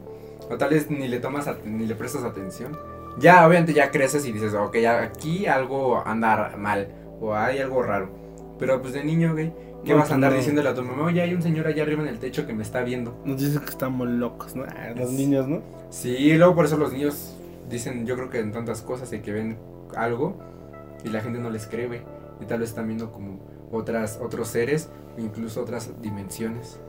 O 0.51 0.57
tal 0.57 0.71
vez 0.71 0.91
ni 0.91 1.07
le 1.07 1.21
tomas, 1.21 1.49
ni 1.65 1.87
le 1.87 1.95
prestas 1.95 2.25
atención. 2.25 2.77
Ya, 3.19 3.47
obviamente 3.47 3.73
ya 3.73 3.91
creces 3.91 4.27
y 4.27 4.33
dices, 4.33 4.55
ok, 4.55 4.77
aquí 5.01 5.47
algo 5.47 6.03
anda 6.05 6.55
mal, 6.59 6.89
o 7.21 7.35
hay 7.35 7.59
algo 7.59 7.83
raro. 7.83 8.09
Pero 8.59 8.81
pues 8.83 8.95
de 8.95 9.05
niño, 9.05 9.33
güey, 9.33 9.53
¿qué 9.85 9.93
No, 9.93 9.99
vas 9.99 10.11
a 10.11 10.15
andar 10.15 10.33
no. 10.33 10.39
diciéndole 10.39 10.69
a 10.69 10.75
tu 10.75 10.83
mamá? 10.83 11.05
Oye, 11.05 11.21
hay 11.23 11.35
un 11.35 11.43
señor 11.43 11.67
allá 11.67 11.83
arriba 11.83 12.03
en 12.03 12.09
el 12.09 12.19
techo 12.19 12.47
que 12.47 12.53
me 12.53 12.63
está 12.63 12.83
viendo. 12.83 13.17
Nos 13.25 13.41
dicen 13.41 13.61
que 13.63 13.71
estamos 13.71 14.09
locos, 14.09 14.55
¿no? 14.57 14.65
Ah, 14.65 14.91
los 14.97 15.11
Es- 15.11 15.17
niños, 15.19 15.47
¿no? 15.49 15.63
Sí, 15.91 16.11
y 16.11 16.35
luego 16.35 16.55
por 16.55 16.65
eso 16.65 16.77
los 16.77 16.93
niños 16.93 17.37
dicen, 17.71 18.07
yo 18.07 18.17
creo 18.17 18.31
que 18.31 18.41
en 18.41 18.53
tantas 18.53 18.83
cosas 18.83 19.13
y 19.13 19.21
que 19.21 19.33
ven 19.33 19.57
algo 19.97 20.37
y 21.05 21.09
la 21.09 21.21
gente 21.21 21.39
no 21.39 21.51
les 21.51 21.67
cree, 21.67 21.87
güey. 21.87 22.01
Y 22.41 22.47
tal 22.47 22.61
vez 22.61 22.71
están 22.71 22.87
viendo 22.87 23.13
como 23.13 23.39
otras, 23.71 24.19
otros 24.23 24.49
seres 24.49 24.89
incluso 25.19 25.61
otras 25.63 25.91
dimensiones. 26.03 26.81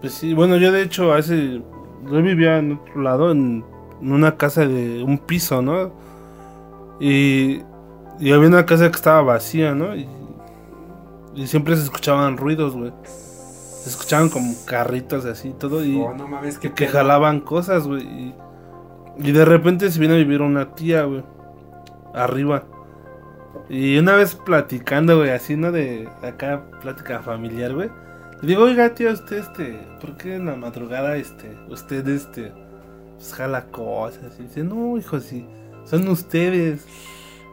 Pues 0.00 0.12
sí, 0.14 0.34
bueno, 0.34 0.56
yo 0.56 0.72
de 0.72 0.82
hecho 0.82 1.12
hace... 1.12 1.62
Yo 2.10 2.22
vivía 2.22 2.58
en 2.58 2.72
otro 2.72 3.02
lado, 3.02 3.30
en, 3.32 3.64
en 4.00 4.12
una 4.12 4.36
casa 4.36 4.66
de 4.66 5.02
un 5.02 5.18
piso, 5.18 5.60
¿no? 5.62 5.92
Y, 7.00 7.62
y 8.18 8.32
había 8.32 8.48
una 8.48 8.66
casa 8.66 8.90
que 8.90 8.96
estaba 8.96 9.22
vacía, 9.22 9.74
¿no? 9.74 9.94
Y, 9.96 10.06
y 11.34 11.46
siempre 11.46 11.76
se 11.76 11.84
escuchaban 11.84 12.36
ruidos, 12.36 12.74
güey. 12.74 12.92
Se 13.04 13.88
escuchaban 13.88 14.28
como 14.28 14.54
carritos 14.66 15.24
así 15.24 15.48
y 15.48 15.52
todo. 15.52 15.84
Y, 15.84 15.96
oh, 15.96 16.14
no 16.14 16.28
mames, 16.28 16.58
que, 16.58 16.72
que 16.72 16.86
jalaban 16.86 17.40
cosas, 17.40 17.86
güey. 17.86 18.02
Y, 18.02 18.34
y 19.18 19.32
de 19.32 19.44
repente 19.44 19.90
se 19.90 19.98
viene 19.98 20.14
a 20.14 20.18
vivir 20.18 20.42
una 20.42 20.74
tía, 20.74 21.04
güey. 21.04 21.24
Arriba. 22.14 22.64
Y 23.68 23.98
una 23.98 24.16
vez 24.16 24.34
platicando, 24.34 25.18
güey, 25.18 25.30
así, 25.30 25.56
¿no? 25.56 25.72
De 25.72 26.08
acá, 26.22 26.62
plática 26.80 27.20
familiar, 27.20 27.74
güey. 27.74 27.90
Le 28.42 28.48
digo, 28.48 28.64
oiga, 28.64 28.94
tía, 28.94 29.12
usted, 29.12 29.38
este, 29.38 29.86
¿por 30.00 30.16
qué 30.16 30.36
en 30.36 30.46
la 30.46 30.56
madrugada, 30.56 31.16
este, 31.16 31.56
usted, 31.68 32.08
este, 32.08 32.52
pues 33.16 33.34
jala 33.34 33.66
cosas? 33.66 34.38
Y 34.38 34.44
dice, 34.44 34.64
no, 34.64 34.96
hijo, 34.96 35.20
sí, 35.20 35.46
son 35.84 36.08
ustedes 36.08 36.86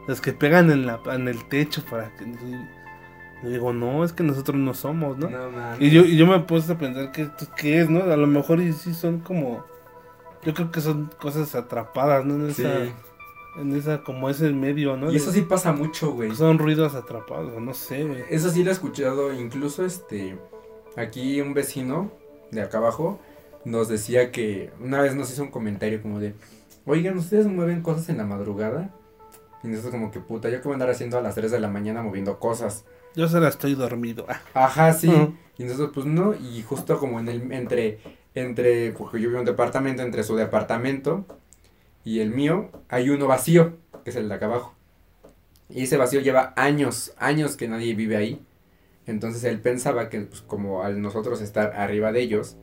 los 0.07 0.21
que 0.21 0.31
pegan 0.31 0.71
en, 0.71 0.87
la, 0.87 0.99
en 1.11 1.27
el 1.27 1.45
techo 1.49 1.83
para 1.89 2.15
que... 2.15 2.25
le 3.43 3.49
digo, 3.51 3.71
no, 3.73 4.03
es 4.03 4.13
que 4.13 4.23
nosotros 4.23 4.57
no 4.57 4.73
somos, 4.73 5.17
¿no? 5.17 5.29
No. 5.29 5.49
Y 5.79 5.89
yo, 5.91 6.01
y 6.03 6.17
yo 6.17 6.25
me 6.25 6.39
puse 6.39 6.71
a 6.71 6.77
pensar 6.77 7.11
que 7.11 7.23
esto 7.23 7.45
qué 7.55 7.81
es, 7.81 7.89
¿no? 7.89 8.03
A 8.03 8.17
lo 8.17 8.27
mejor 8.27 8.59
y 8.61 8.73
sí 8.73 8.93
son 8.93 9.19
como. 9.19 9.63
Yo 10.43 10.53
creo 10.53 10.71
que 10.71 10.81
son 10.81 11.09
cosas 11.19 11.53
atrapadas, 11.55 12.25
¿no? 12.25 12.35
En 12.35 12.53
Sí. 12.53 12.63
esa, 12.63 12.79
en 13.61 13.75
esa, 13.75 14.03
como 14.03 14.29
ese 14.29 14.51
medio, 14.53 14.97
¿no? 14.97 15.11
Y 15.11 15.17
eso 15.17 15.31
sí 15.31 15.41
pasa 15.41 15.71
mucho, 15.73 16.11
güey. 16.13 16.35
Son 16.35 16.57
ruidos 16.59 16.95
atrapados, 16.95 17.59
no 17.61 17.73
sé, 17.73 18.03
güey. 18.05 18.23
Eso 18.29 18.49
sí 18.49 18.63
lo 18.63 18.69
he 18.69 18.73
escuchado, 18.73 19.33
incluso 19.33 19.83
este, 19.85 20.37
aquí 20.95 21.41
un 21.41 21.53
vecino 21.53 22.11
de 22.51 22.61
acá 22.61 22.77
abajo 22.77 23.19
nos 23.65 23.89
decía 23.89 24.31
que 24.31 24.71
una 24.79 25.01
vez 25.01 25.15
nos 25.15 25.31
hizo 25.31 25.43
un 25.43 25.49
comentario 25.51 26.01
como 26.01 26.19
de, 26.19 26.33
oigan, 26.85 27.17
¿ustedes 27.17 27.47
mueven 27.47 27.81
cosas 27.81 28.07
en 28.09 28.17
la 28.17 28.25
madrugada? 28.25 28.93
Y 29.63 29.67
nosotros 29.67 29.91
como 29.91 30.11
que 30.11 30.19
puta, 30.21 30.49
yo 30.49 30.57
que 30.61 30.63
voy 30.63 30.73
a 30.73 30.75
andar 30.75 30.89
haciendo 30.91 31.17
a 31.17 31.21
las 31.21 31.35
3 31.35 31.51
de 31.51 31.59
la 31.59 31.67
mañana 31.67 32.01
moviendo 32.03 32.39
cosas. 32.39 32.85
Yo 33.17 33.27
se 33.27 33.39
la 33.39 33.49
estoy 33.49 33.73
dormido. 33.73 34.27
Ah, 34.29 34.65
Ajá, 34.65 34.93
sí. 34.93 35.11
Y 35.57 35.63
nosotros 35.63 35.89
pues 35.91 36.05
no, 36.05 36.35
y 36.35 36.61
justo 36.61 36.99
como 36.99 37.19
en 37.19 37.27
el, 37.27 37.51
entre, 37.51 37.97
entre, 38.35 38.91
porque 38.91 39.19
yo 39.19 39.29
vivo 39.29 39.33
en 39.33 39.39
un 39.39 39.45
departamento, 39.45 40.03
entre 40.03 40.23
su 40.23 40.35
departamento 40.35 41.25
y 42.05 42.19
el 42.19 42.29
mío, 42.29 42.69
hay 42.89 43.09
uno 43.09 43.25
vacío, 43.25 43.73
que 44.03 44.11
es 44.11 44.15
el 44.15 44.29
de 44.29 44.35
acá 44.35 44.45
abajo. 44.45 44.75
Y 45.67 45.83
ese 45.83 45.97
vacío 45.97 46.21
lleva 46.21 46.53
años, 46.55 47.13
años 47.17 47.57
que 47.57 47.67
nadie 47.67 47.95
vive 47.95 48.17
ahí. 48.17 48.45
Entonces 49.07 49.43
él 49.45 49.59
pensaba 49.61 50.09
que 50.09 50.21
pues 50.21 50.41
como 50.41 50.83
al 50.83 51.01
nosotros 51.01 51.41
estar 51.41 51.73
arriba 51.75 52.11
de 52.11 52.21
ellos, 52.21 52.55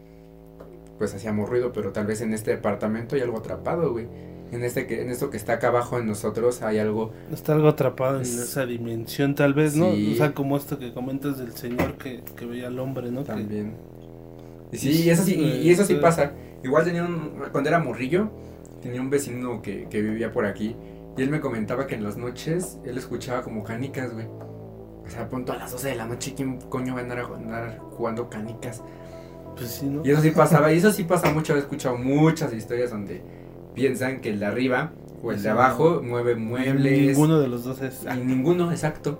pues 0.98 1.12
hacíamos 1.14 1.48
ruido, 1.48 1.72
pero 1.72 1.90
tal 1.90 2.06
vez 2.06 2.20
en 2.20 2.32
este 2.32 2.52
departamento 2.52 3.16
hay 3.16 3.22
algo 3.22 3.38
atrapado, 3.38 3.90
güey. 3.90 4.06
En 4.54 4.64
este 4.64 4.86
que 4.86 5.02
en 5.02 5.10
esto 5.10 5.30
que 5.30 5.36
está 5.36 5.54
acá 5.54 5.68
abajo 5.68 5.98
en 5.98 6.06
nosotros 6.06 6.62
hay 6.62 6.78
algo 6.78 7.12
Está 7.32 7.52
algo 7.54 7.68
atrapado 7.68 8.16
en 8.16 8.22
Es- 8.22 8.34
esa 8.38 8.64
dimensión, 8.66 9.34
tal 9.34 9.54
vez, 9.54 9.74
¿no? 9.76 9.92
Sí. 9.92 10.12
O 10.14 10.16
sea, 10.16 10.32
como 10.32 10.56
esto 10.56 10.78
que 10.78 10.92
comentas 10.92 11.38
del 11.38 11.52
señor 11.54 11.96
que, 11.98 12.22
que 12.36 12.46
veía 12.46 12.68
al 12.68 12.78
hombre, 12.78 13.10
¿no? 13.10 13.20
Que- 13.22 13.26
también. 13.26 13.74
Y 14.72 14.76
sí, 14.78 15.02
y 15.04 15.10
eso 15.10 15.22
sí, 15.22 15.34
y, 15.34 15.68
y 15.68 15.70
eso 15.70 15.84
sí 15.84 15.94
pasa. 15.96 16.32
Igual 16.62 16.84
tenía 16.84 17.04
un, 17.04 17.42
cuando 17.52 17.68
era 17.70 17.78
morrillo, 17.78 18.30
tenía 18.82 19.00
un 19.00 19.10
vecino 19.10 19.62
que, 19.62 19.86
que 19.88 20.00
vivía 20.02 20.32
por 20.32 20.46
aquí 20.46 20.74
y 21.16 21.22
él 21.22 21.30
me 21.30 21.40
comentaba 21.40 21.86
que 21.86 21.94
en 21.94 22.02
las 22.02 22.16
noches 22.16 22.78
él 22.84 22.98
escuchaba 22.98 23.42
como 23.42 23.62
canicas, 23.62 24.12
güey. 24.12 24.26
O 24.26 25.10
sea, 25.10 25.22
a 25.22 25.28
punto 25.28 25.52
a 25.52 25.56
las 25.56 25.70
12 25.70 25.88
de 25.90 25.94
la 25.96 26.06
noche, 26.06 26.32
¿quién 26.34 26.58
coño 26.62 26.94
va 26.94 27.00
a 27.00 27.02
andar, 27.02 27.18
a- 27.20 27.36
andar 27.36 27.78
jugando 27.96 28.28
canicas? 28.30 28.82
pues 29.56 29.68
sí, 29.70 29.86
¿no? 29.86 30.04
Y 30.04 30.10
eso 30.10 30.20
sí 30.20 30.32
pasaba, 30.32 30.72
y 30.72 30.78
eso 30.78 30.90
sí 30.90 31.04
pasa 31.04 31.30
mucho, 31.32 31.54
he 31.54 31.60
escuchado 31.60 31.96
muchas 31.96 32.52
historias 32.52 32.90
donde 32.90 33.22
piensan 33.74 34.20
que 34.20 34.30
el 34.30 34.40
de 34.40 34.46
arriba 34.46 34.92
o 35.22 35.32
el 35.32 35.42
de 35.42 35.48
abajo 35.50 36.00
mueve 36.02 36.36
muebles. 36.36 37.08
Ninguno 37.08 37.40
de 37.40 37.48
los 37.48 37.64
dos 37.64 37.80
es. 37.82 38.04
Y 38.04 38.24
ninguno, 38.24 38.70
exacto. 38.70 39.18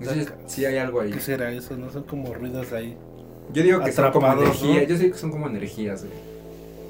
Entonces 0.00 0.32
sí 0.46 0.64
hay 0.64 0.76
algo 0.78 1.00
ahí. 1.00 1.10
¿Qué 1.10 1.20
será 1.20 1.50
eso? 1.50 1.76
No 1.76 1.90
son 1.90 2.04
como 2.04 2.32
ruidos 2.34 2.72
ahí. 2.72 2.96
Yo 3.52 3.62
digo 3.62 3.80
que 3.82 3.92
son 3.92 4.10
como 4.12 4.26
energía, 4.32 4.82
¿no? 4.82 4.88
yo 4.88 4.96
sé 4.96 5.10
que 5.10 5.18
son 5.18 5.30
como 5.30 5.46
energías, 5.46 6.04
güey. 6.04 6.14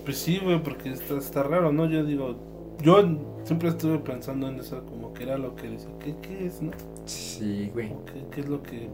Pues 0.04 0.18
sí, 0.18 0.40
güey, 0.42 0.62
porque 0.62 0.90
está, 0.92 1.18
está 1.18 1.42
raro, 1.42 1.72
¿no? 1.72 1.86
Yo 1.86 2.04
digo, 2.04 2.36
yo 2.80 3.02
siempre 3.44 3.68
estuve 3.68 3.98
pensando 3.98 4.48
en 4.48 4.58
eso, 4.60 4.82
como 4.86 5.12
que 5.12 5.24
era 5.24 5.36
lo 5.36 5.54
que 5.54 5.68
dice, 5.68 5.86
¿qué, 6.00 6.14
qué 6.22 6.46
es, 6.46 6.62
no? 6.62 6.70
Sí, 7.04 7.70
güey. 7.74 7.88
Que- 8.06 8.26
¿Qué 8.32 8.40
es 8.40 8.48
lo 8.48 8.62
que 8.62 8.88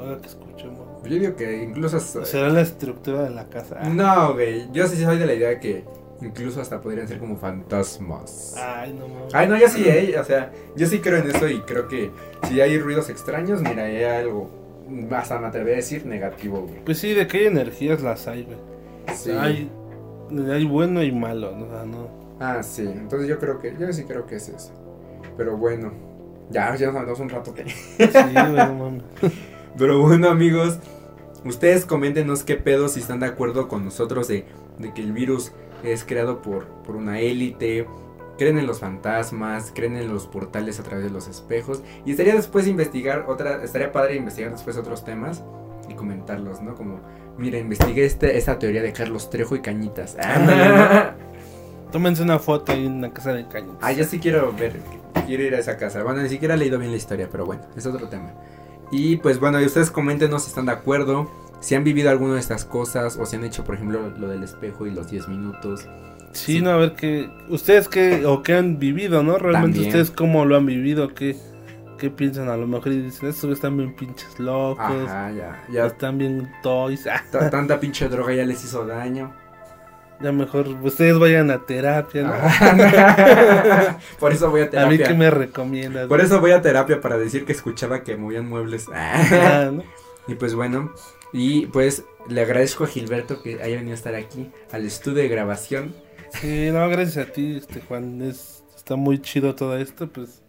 haga 0.00 0.20
que 0.20 0.28
escuchemos? 0.28 0.86
Yo 1.04 1.10
digo 1.10 1.36
que 1.36 1.62
incluso 1.64 1.96
hasta... 1.98 2.24
¿Será 2.24 2.48
la 2.50 2.60
estructura 2.62 3.24
de 3.24 3.30
la 3.30 3.48
casa? 3.48 3.80
No, 3.88 4.32
güey. 4.34 4.68
Yo 4.72 4.86
sí 4.86 5.02
soy 5.02 5.18
de 5.18 5.26
la 5.26 5.34
idea 5.34 5.60
que 5.60 5.84
incluso 6.20 6.60
hasta 6.60 6.80
podrían 6.80 7.06
ser 7.08 7.18
como 7.18 7.36
fantasmas. 7.36 8.54
Ay, 8.56 8.92
no 8.92 9.08
mames. 9.08 9.34
Ay, 9.34 9.48
no, 9.48 9.56
yo 9.56 9.68
sí, 9.68 9.84
eh. 9.86 10.18
O 10.18 10.24
sea, 10.24 10.52
yo 10.76 10.86
sí 10.86 11.00
creo 11.00 11.18
en 11.18 11.30
eso 11.30 11.48
y 11.48 11.60
creo 11.60 11.88
que 11.88 12.10
si 12.48 12.60
hay 12.60 12.78
ruidos 12.78 13.08
extraños, 13.08 13.62
mira, 13.62 13.84
hay 13.84 14.04
algo, 14.04 14.50
hasta 15.10 15.38
me 15.38 15.46
atrevería 15.46 15.74
a 15.74 15.76
decir 15.76 16.06
negativo, 16.06 16.62
güey. 16.62 16.84
Pues 16.84 16.98
sí, 16.98 17.14
de 17.14 17.26
qué 17.26 17.46
energías 17.46 18.02
las 18.02 18.26
hay, 18.26 18.44
güey. 18.44 18.58
Sí. 19.14 19.30
Hay, 19.30 19.70
hay 20.50 20.64
bueno 20.64 21.02
y 21.02 21.12
malo, 21.12 21.52
¿no? 21.56 21.66
O 21.66 21.68
sea, 21.68 21.84
no. 21.84 22.08
Ah, 22.40 22.62
sí. 22.62 22.82
Entonces 22.82 23.28
yo 23.28 23.38
creo 23.38 23.58
que, 23.60 23.74
yo 23.78 23.92
sí 23.92 24.04
creo 24.04 24.26
que 24.26 24.36
es 24.36 24.48
eso. 24.48 24.72
Pero 25.36 25.56
bueno, 25.56 25.92
ya, 26.50 26.74
ya 26.76 26.86
nos 26.86 26.96
aventamos 26.96 27.20
un 27.20 27.28
rato. 27.28 27.54
¿qué? 27.54 27.68
Sí, 27.68 28.08
güey, 28.32 28.54
no 28.54 28.74
mames. 28.74 29.02
Pero 29.78 30.00
bueno, 30.00 30.28
amigos, 30.28 30.78
ustedes 31.44 31.84
coméntenos 31.84 32.42
qué 32.42 32.56
pedo 32.56 32.88
si 32.88 33.00
están 33.00 33.20
de 33.20 33.26
acuerdo 33.26 33.68
con 33.68 33.84
nosotros 33.84 34.26
de, 34.28 34.44
de 34.78 34.92
que 34.92 35.02
el 35.02 35.12
virus 35.12 35.52
es 35.84 36.04
creado 36.04 36.42
por, 36.42 36.66
por 36.84 36.96
una 36.96 37.20
élite. 37.20 37.86
Creen 38.36 38.58
en 38.58 38.66
los 38.66 38.78
fantasmas, 38.78 39.72
creen 39.74 39.96
en 39.96 40.12
los 40.12 40.26
portales 40.26 40.78
a 40.78 40.84
través 40.84 41.04
de 41.04 41.10
los 41.10 41.26
espejos. 41.26 41.82
Y 42.06 42.12
estaría 42.12 42.34
después 42.34 42.68
investigar 42.68 43.24
otra, 43.28 43.64
estaría 43.64 43.90
padre 43.90 44.14
investigar 44.14 44.52
después 44.52 44.76
otros 44.76 45.04
temas 45.04 45.42
y 45.88 45.94
comentarlos, 45.94 46.62
¿no? 46.62 46.74
Como, 46.74 47.00
mira, 47.36 47.58
investigué 47.58 48.04
este, 48.04 48.36
esta 48.36 48.58
teoría 48.58 48.82
de 48.82 48.92
Carlos 48.92 49.30
Trejo 49.30 49.56
y 49.56 49.60
Cañitas. 49.60 50.16
Tómense 51.92 52.22
una 52.22 52.38
foto 52.38 52.72
en 52.72 53.00
la 53.00 53.12
casa 53.12 53.32
de 53.32 53.48
caños. 53.48 53.76
Ah, 53.80 53.92
yo 53.92 54.04
sí 54.04 54.18
quiero 54.18 54.52
ver, 54.52 54.76
quiero 55.26 55.42
ir 55.42 55.54
a 55.54 55.58
esa 55.58 55.76
casa. 55.78 56.02
Bueno, 56.02 56.22
ni 56.22 56.28
siquiera 56.28 56.54
he 56.54 56.58
leído 56.58 56.78
bien 56.78 56.90
la 56.90 56.98
historia, 56.98 57.28
pero 57.30 57.46
bueno, 57.46 57.62
es 57.76 57.86
otro 57.86 58.08
tema. 58.08 58.34
Y 58.90 59.16
pues 59.16 59.40
bueno, 59.40 59.60
y 59.60 59.64
ustedes 59.64 59.90
coméntenos 59.90 60.42
si 60.42 60.48
están 60.50 60.66
de 60.66 60.72
acuerdo, 60.72 61.30
si 61.60 61.74
han 61.74 61.84
vivido 61.84 62.10
alguna 62.10 62.34
de 62.34 62.40
estas 62.40 62.64
cosas, 62.64 63.16
o 63.18 63.26
si 63.26 63.36
han 63.36 63.44
hecho, 63.44 63.64
por 63.64 63.74
ejemplo, 63.74 64.00
lo 64.18 64.28
del 64.28 64.42
espejo 64.42 64.86
y 64.86 64.90
los 64.92 65.10
10 65.10 65.28
minutos. 65.28 65.86
Sí, 66.32 66.56
Sí. 66.56 66.60
no, 66.60 66.70
a 66.70 66.76
ver 66.76 66.92
qué. 66.92 67.30
Ustedes 67.48 67.88
qué 67.88 68.24
o 68.26 68.42
qué 68.42 68.54
han 68.54 68.78
vivido, 68.78 69.22
¿no? 69.22 69.38
Realmente 69.38 69.78
También. 69.78 69.88
ustedes 69.88 70.10
cómo 70.10 70.44
lo 70.44 70.56
han 70.56 70.66
vivido, 70.66 71.14
qué, 71.14 71.36
qué 71.98 72.10
piensan 72.10 72.48
a 72.48 72.56
lo 72.56 72.66
mejor 72.66 72.92
y 72.92 73.00
dicen, 73.02 73.28
estos 73.30 73.50
están 73.50 73.76
bien 73.76 73.96
pinches 73.96 74.38
locos, 74.38 75.08
Ajá, 75.08 75.32
ya, 75.72 75.86
están 75.86 76.18
bien 76.18 76.48
toys, 76.62 77.04
ta- 77.32 77.50
Tanta 77.50 77.80
pinche 77.80 78.08
droga 78.08 78.34
ya 78.34 78.44
les 78.44 78.62
hizo 78.62 78.86
daño. 78.86 79.32
ya 80.20 80.30
mejor 80.32 80.68
ustedes 80.82 81.18
vayan 81.18 81.50
a 81.50 81.64
terapia. 81.64 82.30
Por 84.20 84.32
eso 84.32 84.50
voy 84.50 84.60
a 84.60 84.64
a 84.64 84.66
mí 84.66 84.70
terapia. 84.98 85.06
qué 85.08 85.14
me 85.14 85.30
recomiendas. 85.30 86.06
Por 86.08 86.20
eso 86.20 86.40
voy 86.40 86.50
a 86.52 86.60
terapia 86.62 87.00
para 87.00 87.16
decir 87.18 87.44
que 87.44 87.52
escuchaba 87.52 88.02
que 88.02 88.16
movían 88.16 88.48
muebles. 88.48 88.86
Ah, 88.94 89.70
¿no? 89.72 89.82
Y 90.28 90.34
pues 90.34 90.54
bueno, 90.54 90.92
y 91.32 91.66
pues 91.66 92.04
le 92.28 92.40
agradezco 92.42 92.84
a 92.84 92.88
Gilberto 92.88 93.42
que 93.42 93.62
haya 93.62 93.76
venido 93.76 93.92
a 93.92 93.94
estar 93.94 94.14
aquí 94.14 94.50
al 94.72 94.84
estudio 94.84 95.18
de 95.22 95.28
grabación. 95.28 95.94
Sí, 96.40 96.68
no, 96.72 96.88
gracias 96.88 97.28
a 97.28 97.32
ti, 97.32 97.56
este 97.56 97.80
Juan, 97.80 98.20
es, 98.22 98.62
está 98.76 98.96
muy 98.96 99.18
chido 99.20 99.54
todo 99.54 99.76
esto, 99.78 100.08
pues, 100.08 100.42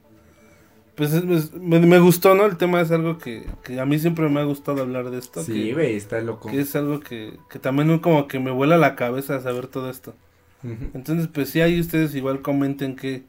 pues 0.96 1.14
es- 1.14 1.24
es- 1.24 1.54
me, 1.54 1.80
me 1.80 2.00
gustó, 2.00 2.36
¿no? 2.36 2.46
El 2.46 2.58
tema 2.58 2.82
es 2.82 2.92
algo 2.92 3.18
que, 3.18 3.46
que 3.64 3.80
a 3.80 3.86
mí 3.86 3.98
siempre 4.00 4.28
me 4.28 4.42
ha 4.42 4.44
gustado 4.44 4.82
hablar 4.82 5.10
de 5.10 5.20
esto, 5.20 5.42
Sí, 5.44 5.72
güey, 5.72 5.96
está 5.96 6.20
loco. 6.22 6.50
que 6.50 6.60
es 6.60 6.76
algo 6.76 7.00
que, 7.00 7.38
que 7.50 7.60
también 7.60 8.00
como 8.00 8.28
que 8.28 8.40
me 8.40 8.52
vuela 8.52 8.78
la 8.78 8.96
cabeza 8.96 9.40
saber 9.42 9.68
todo 9.68 9.90
esto. 9.90 10.14
Entonces, 10.94 11.30
pues 11.34 11.50
sí, 11.52 11.62
ahí 11.62 11.80
ustedes 11.80 12.14
igual 12.16 12.42
comenten 12.42 12.98
qué, 12.98 13.24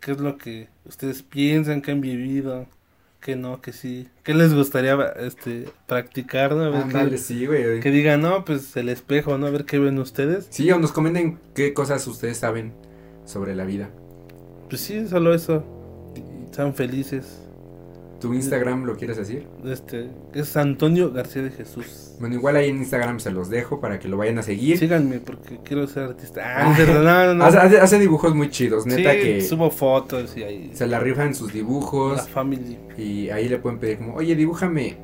qué 0.00 0.12
es 0.12 0.18
lo 0.20 0.36
que 0.36 0.68
ustedes 0.84 1.22
piensan, 1.22 1.80
que 1.80 1.92
han 1.92 2.02
vivido, 2.02 2.66
que 3.20 3.34
no, 3.36 3.60
que 3.60 3.72
sí, 3.72 4.08
qué 4.22 4.34
les 4.34 4.54
gustaría 4.54 4.96
este 5.18 5.68
practicar, 5.86 6.54
¿no? 6.54 6.62
A 6.64 6.68
ver 6.70 6.82
qué- 6.84 6.98
Ándale, 6.98 7.18
sí, 7.18 7.46
güey. 7.46 7.80
que 7.80 7.90
digan, 7.90 8.20
no, 8.20 8.44
pues 8.44 8.76
el 8.76 8.88
espejo, 8.88 9.36
¿no? 9.38 9.46
A 9.46 9.50
ver 9.50 9.64
qué 9.64 9.78
ven 9.78 9.98
ustedes. 9.98 10.46
Sí, 10.50 10.70
o 10.70 10.78
nos 10.78 10.92
comenten 10.92 11.38
qué 11.54 11.74
cosas 11.74 12.06
ustedes 12.06 12.36
saben 12.38 12.72
sobre 13.24 13.54
la 13.56 13.64
vida. 13.64 13.90
Pues 14.68 14.80
sí, 14.82 15.06
solo 15.08 15.34
eso. 15.34 15.64
Sean 16.52 16.74
felices. 16.74 17.40
¿Tu 18.26 18.34
Instagram 18.34 18.84
lo 18.84 18.96
quieres 18.96 19.16
decir? 19.18 19.46
Este, 19.64 20.10
es 20.34 20.56
Antonio 20.56 21.12
García 21.12 21.42
de 21.42 21.50
Jesús. 21.50 22.16
Bueno, 22.18 22.34
igual 22.34 22.56
ahí 22.56 22.70
en 22.70 22.78
Instagram 22.78 23.20
se 23.20 23.30
los 23.30 23.48
dejo 23.50 23.80
para 23.80 24.00
que 24.00 24.08
lo 24.08 24.16
vayan 24.16 24.38
a 24.38 24.42
seguir. 24.42 24.78
Síganme 24.78 25.20
porque 25.20 25.60
quiero 25.64 25.86
ser 25.86 26.04
artista. 26.04 26.42
Ah, 26.44 26.64
no, 26.64 26.72
es 26.72 26.78
verdad, 26.78 27.26
no, 27.26 27.34
no, 27.34 27.50
no. 27.50 27.60
Hace, 27.80 27.98
dibujos 28.00 28.34
muy 28.34 28.50
chidos, 28.50 28.84
neta 28.84 29.12
Sí, 29.12 29.18
que 29.20 29.40
subo 29.42 29.70
fotos 29.70 30.36
y 30.36 30.42
ahí. 30.42 30.70
se 30.74 30.88
la 30.88 30.98
rifan 30.98 31.36
sus 31.36 31.48
La 31.48 31.54
dibujos 31.54 32.28
family. 32.28 32.78
y 32.98 33.30
ahí 33.30 33.48
le 33.48 33.58
pueden 33.58 33.78
pedir 33.78 33.98
como, 33.98 34.14
oye, 34.14 34.34
dibújame 34.34 34.96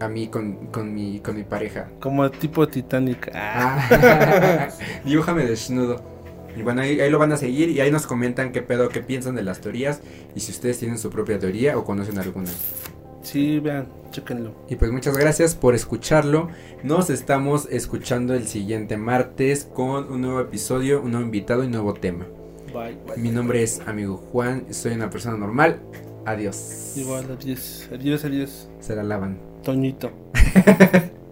a 0.00 0.08
mí 0.08 0.28
con, 0.28 0.66
con, 0.68 0.94
mi, 0.94 1.18
con 1.18 1.34
mi 1.36 1.42
pareja. 1.42 1.90
Como 2.00 2.30
tipo 2.30 2.68
Titanic. 2.68 3.32
Ah. 3.34 3.88
Ah, 3.90 4.68
dibújame 5.04 5.44
desnudo. 5.44 6.13
Y 6.56 6.62
bueno, 6.62 6.82
ahí, 6.82 7.00
ahí 7.00 7.10
lo 7.10 7.18
van 7.18 7.32
a 7.32 7.36
seguir 7.36 7.70
y 7.70 7.80
ahí 7.80 7.90
nos 7.90 8.06
comentan 8.06 8.52
qué 8.52 8.62
pedo, 8.62 8.88
qué 8.88 9.00
piensan 9.00 9.34
de 9.34 9.42
las 9.42 9.60
teorías 9.60 10.00
y 10.34 10.40
si 10.40 10.52
ustedes 10.52 10.78
tienen 10.78 10.98
su 10.98 11.10
propia 11.10 11.38
teoría 11.38 11.76
o 11.76 11.84
conocen 11.84 12.18
alguna. 12.18 12.50
Sí, 13.22 13.58
vean, 13.58 13.88
chéquenlo. 14.10 14.54
Y 14.68 14.76
pues 14.76 14.92
muchas 14.92 15.16
gracias 15.16 15.54
por 15.54 15.74
escucharlo. 15.74 16.48
Nos 16.82 17.10
estamos 17.10 17.66
escuchando 17.70 18.34
el 18.34 18.46
siguiente 18.46 18.96
martes 18.96 19.64
con 19.64 20.12
un 20.12 20.20
nuevo 20.20 20.40
episodio, 20.40 21.00
un 21.00 21.12
nuevo 21.12 21.24
invitado 21.24 21.62
y 21.62 21.66
un 21.66 21.72
nuevo 21.72 21.94
tema. 21.94 22.26
Bye. 22.72 22.98
bye. 23.06 23.16
Mi 23.16 23.30
nombre 23.30 23.62
es 23.62 23.80
amigo 23.86 24.16
Juan, 24.16 24.66
soy 24.72 24.92
una 24.92 25.08
persona 25.08 25.36
normal. 25.36 25.80
Adiós. 26.26 26.94
Igual, 26.96 27.24
adiós. 27.30 27.88
Adiós, 27.92 28.24
adiós. 28.24 28.68
Se 28.80 28.94
la 28.94 29.02
lavan. 29.02 29.38
Toñito. 29.62 30.10